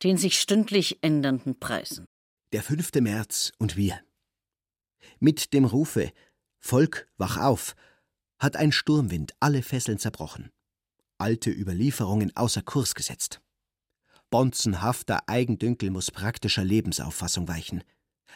den 0.05 0.19
sich 0.19 0.39
stündlich 0.39 0.99
ändernden 1.03 1.59
Preisen. 1.59 2.07
Der 2.53 2.63
5. 2.63 2.93
März 3.01 3.51
und 3.59 3.77
wir. 3.77 3.99
Mit 5.19 5.53
dem 5.53 5.65
Rufe 5.65 6.13
Volk, 6.61 7.09
wach 7.17 7.39
auf, 7.39 7.75
hat 8.39 8.55
ein 8.55 8.71
Sturmwind 8.71 9.35
alle 9.41 9.63
Fesseln 9.63 9.99
zerbrochen, 9.99 10.53
alte 11.21 11.51
Überlieferungen 11.51 12.35
außer 12.37 12.63
Kurs 12.63 12.95
gesetzt. 12.95 13.41
Bonzenhafter 14.31 15.29
Eigendünkel 15.29 15.91
muss 15.91 16.11
praktischer 16.11 16.65
Lebensauffassung 16.65 17.49
weichen. 17.49 17.83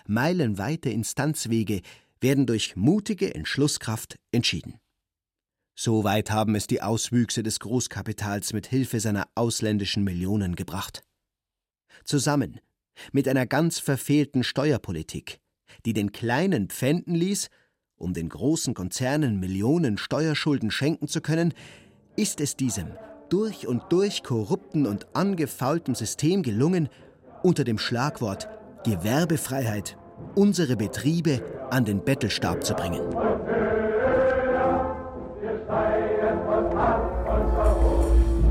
Meilenweite 0.07 0.91
Instanzwege 0.91 1.83
werden 2.21 2.47
durch 2.47 2.75
mutige 2.77 3.35
Entschlusskraft 3.35 4.19
entschieden. 4.33 4.81
Soweit 5.77 6.31
haben 6.31 6.55
es 6.55 6.67
die 6.67 6.83
Auswüchse 6.83 7.43
des 7.43 7.61
Großkapitals 7.61 8.53
mit 8.53 8.67
Hilfe 8.67 9.01
seiner 9.01 9.29
ausländischen 9.35 10.05
Millionen 10.05 10.57
gebracht. 10.57 11.05
Zusammen 12.05 12.61
mit 13.13 13.27
einer 13.29 13.47
ganz 13.47 13.79
verfehlten 13.79 14.45
Steuerpolitik, 14.45 15.41
die 15.85 15.93
den 15.93 16.13
Kleinen 16.13 16.69
pfänden 16.69 17.15
ließ 17.15 17.51
um 17.97 18.13
den 18.13 18.29
großen 18.29 18.75
Konzernen 18.75 19.41
Millionen 19.41 19.99
Steuerschulden 19.99 20.71
schenken 20.71 21.09
zu 21.09 21.21
können, 21.21 21.55
ist 22.17 22.41
es 22.41 22.57
diesem 22.57 22.89
durch 23.29 23.67
und 23.67 23.83
durch 23.91 24.23
korrupten 24.23 24.87
und 24.87 25.07
angefaultem 25.15 25.95
System 25.95 26.43
gelungen, 26.43 26.89
unter 27.43 27.65
dem 27.65 27.79
Schlagwort 27.79 28.49
Gewerbefreiheit 28.85 29.97
unsere 30.35 30.77
Betriebe 30.77 31.43
an 31.71 31.85
den 31.85 32.05
Bettelstab 32.05 32.65
zu 32.65 32.75
bringen. 32.75 33.01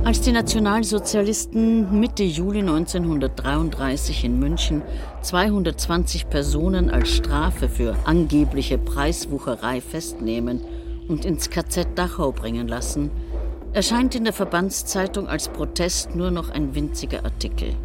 Als 0.03 0.19
die 0.21 0.33
Nationalsozialisten 0.33 1.99
Mitte 1.99 2.23
Juli 2.23 2.59
1933 2.59 4.25
in 4.25 4.37
München 4.37 4.81
220 5.21 6.29
Personen 6.29 6.89
als 6.89 7.09
Strafe 7.09 7.69
für 7.69 7.95
angebliche 8.03 8.77
Preiswucherei 8.77 9.79
festnehmen 9.79 10.61
und 11.07 11.25
ins 11.25 11.49
KZ 11.49 11.87
Dachau 11.95 12.31
bringen 12.31 12.67
lassen, 12.67 13.11
erscheint 13.73 14.13
in 14.13 14.23
der 14.23 14.33
Verbandszeitung 14.33 15.27
als 15.27 15.49
Protest 15.49 16.15
nur 16.15 16.29
noch 16.29 16.49
ein 16.49 16.75
winziger 16.75 17.25
Artikel. 17.25 17.75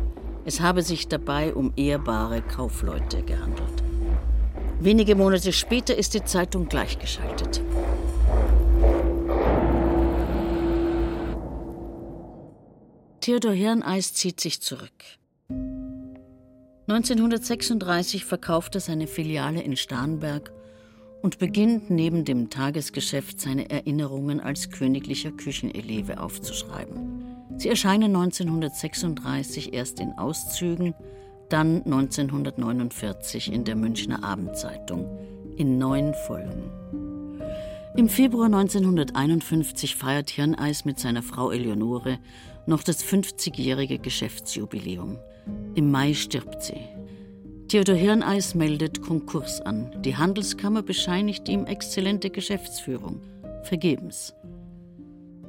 Es 0.45 0.61
habe 0.61 0.82
sich 0.82 1.09
dabei 1.09 1.55
um 1.55 1.72
ehrbare 1.76 2.43
Kaufleute 2.43 3.22
gehandelt. 3.22 3.82
Wenige 4.80 5.14
Monate 5.14 5.53
später 5.53 5.97
ist 5.97 6.14
die 6.14 6.24
Zeitung 6.24 6.68
gleichgeschaltet. 6.68 7.62
Theodor 13.20 13.53
Hirneis 13.53 14.14
zieht 14.14 14.41
sich 14.41 14.62
zurück. 14.62 14.91
1936 16.86 18.24
verkauft 18.24 18.74
er 18.74 18.80
seine 18.80 19.07
Filiale 19.07 19.61
in 19.61 19.76
Starnberg 19.76 20.53
und 21.23 21.39
beginnt 21.39 21.91
neben 21.91 22.25
dem 22.25 22.51
Tagesgeschäft 22.51 23.41
seine 23.41 23.71
Erinnerungen 23.71 24.41
als 24.41 24.71
königlicher 24.71 25.33
Kücheneleve 25.33 26.21
aufzuschreiben. 26.21 27.25
Sie 27.57 27.69
erscheinen 27.69 28.14
1936 28.14 29.75
erst 29.75 30.01
in 30.01 30.12
Auszügen, 30.16 30.95
dann 31.49 31.83
1949 31.85 33.53
in 33.53 33.64
der 33.64 33.75
Münchner 33.75 34.23
Abendzeitung 34.23 35.07
in 35.57 35.79
neun 35.79 36.14
Folgen. 36.27 36.71
Im 37.97 38.09
Februar 38.09 38.47
1951 38.47 39.97
feiert 39.97 40.31
Hirneis 40.31 40.85
mit 40.85 41.01
seiner 41.01 41.23
Frau 41.23 41.51
Eleonore 41.51 42.19
noch 42.66 42.85
das 42.85 43.05
50-jährige 43.05 43.99
Geschäftsjubiläum. 43.99 45.19
Im 45.75 45.91
Mai 45.91 46.14
stirbt 46.14 46.62
sie. 46.62 46.97
Theodor 47.69 47.97
Hirneis 47.97 48.55
meldet 48.55 49.03
Konkurs 49.03 49.61
an. 49.61 49.95
Die 50.01 50.16
Handelskammer 50.16 50.81
bescheinigt 50.81 51.51
ihm 51.51 51.66
exzellente 51.66 52.31
Geschäftsführung. 52.31 53.21
Vergebens. 53.62 54.33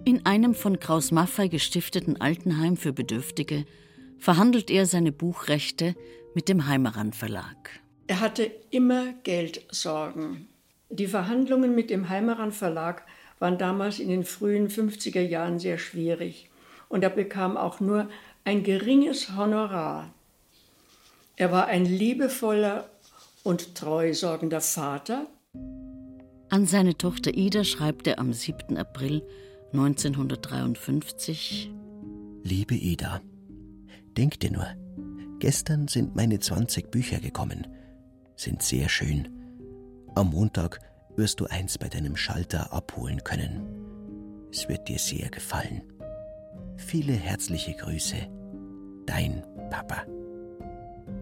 In 0.04 0.26
einem 0.26 0.54
von 0.54 0.82
Kraus 0.82 1.12
Maffei 1.12 1.48
gestifteten 1.48 2.20
Altenheim 2.20 2.76
für 2.76 2.92
Bedürftige 2.92 3.64
verhandelt 4.18 4.70
er 4.70 4.86
seine 4.86 5.14
Buchrechte 5.14 5.96
mit 6.36 6.50
dem 6.50 6.68
Heimeran 6.68 7.14
Verlag. 7.14 7.80
Er 8.08 8.20
hatte 8.20 8.52
immer 8.70 9.14
Geldsorgen. 9.24 10.50
Die 10.90 11.08
Verhandlungen 11.08 11.74
mit 11.74 11.90
dem 11.90 12.10
Heimeran 12.10 12.52
Verlag 12.52 13.04
waren 13.40 13.58
damals 13.58 13.98
in 13.98 14.10
den 14.10 14.26
frühen 14.26 14.68
50er 14.68 15.22
Jahren 15.22 15.58
sehr 15.58 15.78
schwierig 15.78 16.50
und 16.90 17.02
er 17.02 17.12
bekam 17.12 17.56
auch 17.56 17.80
nur 17.80 18.10
ein 18.44 18.64
geringes 18.64 19.38
Honorar. 19.38 20.14
Er 21.40 21.52
war 21.54 21.68
ein 21.68 21.86
liebevoller 21.86 22.90
und 23.44 23.76
treusorgender 23.76 24.60
Vater. 24.60 25.26
An 26.50 26.66
seine 26.66 26.98
Tochter 26.98 27.34
Ida 27.34 27.64
schreibt 27.64 28.08
er 28.08 28.20
am 28.20 28.34
7. 28.34 28.76
April 28.76 29.26
1953 29.72 31.72
Liebe 32.44 32.76
Ida, 32.76 33.22
denk 34.18 34.42
dir 34.42 34.52
nur, 34.52 34.68
gestern 35.40 35.88
sind 35.88 36.14
meine 36.14 36.40
20 36.40 36.92
Bücher 36.92 37.22
gekommen, 37.22 37.68
sind 38.36 38.62
sehr 38.62 38.90
schön. 38.90 39.30
Am 40.16 40.32
Montag 40.32 40.82
wirst 41.16 41.40
du 41.40 41.46
eins 41.46 41.78
bei 41.78 41.88
deinem 41.88 42.18
Schalter 42.18 42.74
abholen 42.74 43.24
können. 43.24 43.62
Es 44.52 44.68
wird 44.68 44.90
dir 44.90 45.00
sehr 45.00 45.30
gefallen. 45.30 45.84
Viele 46.76 47.14
herzliche 47.14 47.76
Grüße. 47.76 48.18
Dein 49.06 49.42
Papa. 49.70 50.06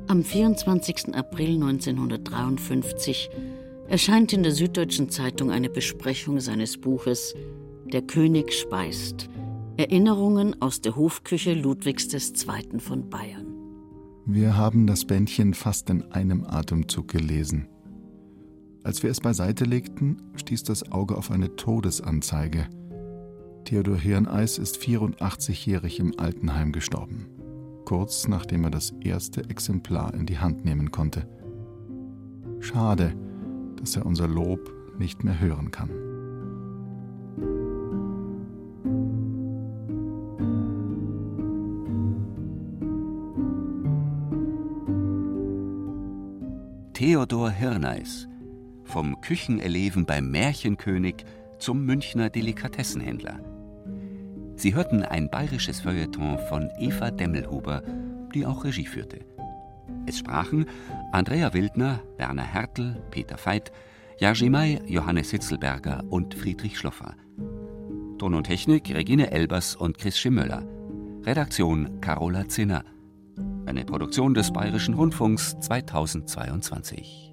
Am 0.10 0.24
24. 0.24 1.14
April 1.16 1.56
1953 1.56 3.30
erscheint 3.90 4.32
in 4.32 4.42
der 4.42 4.54
Süddeutschen 4.54 5.10
Zeitung 5.10 5.52
eine 5.52 5.70
Besprechung 5.70 6.40
seines 6.40 6.78
Buches 6.78 7.36
Der 7.92 8.02
König 8.04 8.54
speist. 8.54 9.28
Erinnerungen 9.76 10.62
aus 10.62 10.80
der 10.80 10.96
Hofküche 10.96 11.54
Ludwigs 11.54 12.08
II. 12.14 12.80
von 12.80 13.10
Bayern. 13.10 13.48
Wir 14.26 14.56
haben 14.56 14.88
das 14.88 15.04
Bändchen 15.04 15.54
fast 15.54 15.90
in 15.90 16.04
einem 16.04 16.46
Atemzug 16.46 17.10
gelesen. 17.10 17.68
Als 18.84 19.04
wir 19.04 19.12
es 19.12 19.20
beiseite 19.20 19.66
legten, 19.66 20.22
stieß 20.36 20.64
das 20.64 20.90
Auge 20.90 21.18
auf 21.18 21.32
eine 21.32 21.58
Todesanzeige. 21.58 22.70
Theodor 23.66 23.98
Hirneis 23.98 24.58
ist 24.58 24.78
84-jährig 24.78 26.00
im 26.00 26.18
Altenheim 26.18 26.72
gestorben, 26.72 27.28
kurz 27.88 28.28
nachdem 28.28 28.66
er 28.66 28.70
das 28.70 28.94
erste 29.00 29.50
Exemplar 29.50 30.14
in 30.14 30.26
die 30.26 30.40
Hand 30.40 30.66
nehmen 30.66 30.92
konnte. 30.92 31.26
Schade, 32.60 33.16
dass 33.78 33.96
er 33.96 34.06
unser 34.06 34.28
Lob 34.28 34.60
nicht 35.00 35.24
mehr 35.24 35.40
hören 35.40 35.72
kann. 35.72 35.90
Theodor 46.92 47.52
Hirneis, 47.52 48.28
vom 48.84 49.22
Kücheneleven 49.22 50.06
beim 50.06 50.30
Märchenkönig 50.30 51.24
zum 51.58 51.86
Münchner 51.86 52.30
Delikatessenhändler. 52.30 53.40
Sie 54.58 54.74
hörten 54.74 55.04
ein 55.04 55.30
bayerisches 55.30 55.82
Feuilleton 55.82 56.40
von 56.50 56.72
Eva 56.80 57.12
Demmelhuber, 57.12 57.84
die 58.34 58.44
auch 58.44 58.64
Regie 58.64 58.88
führte. 58.88 59.20
Es 60.08 60.18
sprachen 60.18 60.66
Andrea 61.12 61.54
Wildner, 61.54 62.00
Werner 62.18 62.44
Hertel, 62.44 62.96
Peter 63.12 63.38
Veit, 63.38 63.72
May, 64.20 64.82
Johannes 64.88 65.30
Hitzelberger 65.30 66.04
und 66.10 66.34
Friedrich 66.34 66.80
Schloffer. 66.80 67.14
Ton 68.18 68.34
und 68.34 68.46
Technik 68.46 68.90
Regine 68.90 69.30
Elbers 69.30 69.76
und 69.76 70.00
Chris 70.00 70.18
Schimmöller. 70.18 70.64
Redaktion 71.24 72.02
Carola 72.02 72.48
Zinner. 72.48 72.84
Eine 73.68 73.86
Produktion 73.86 74.34
des 74.34 74.52
Bayerischen 74.52 74.96
Rundfunks 74.96 75.56
2022. 75.60 77.27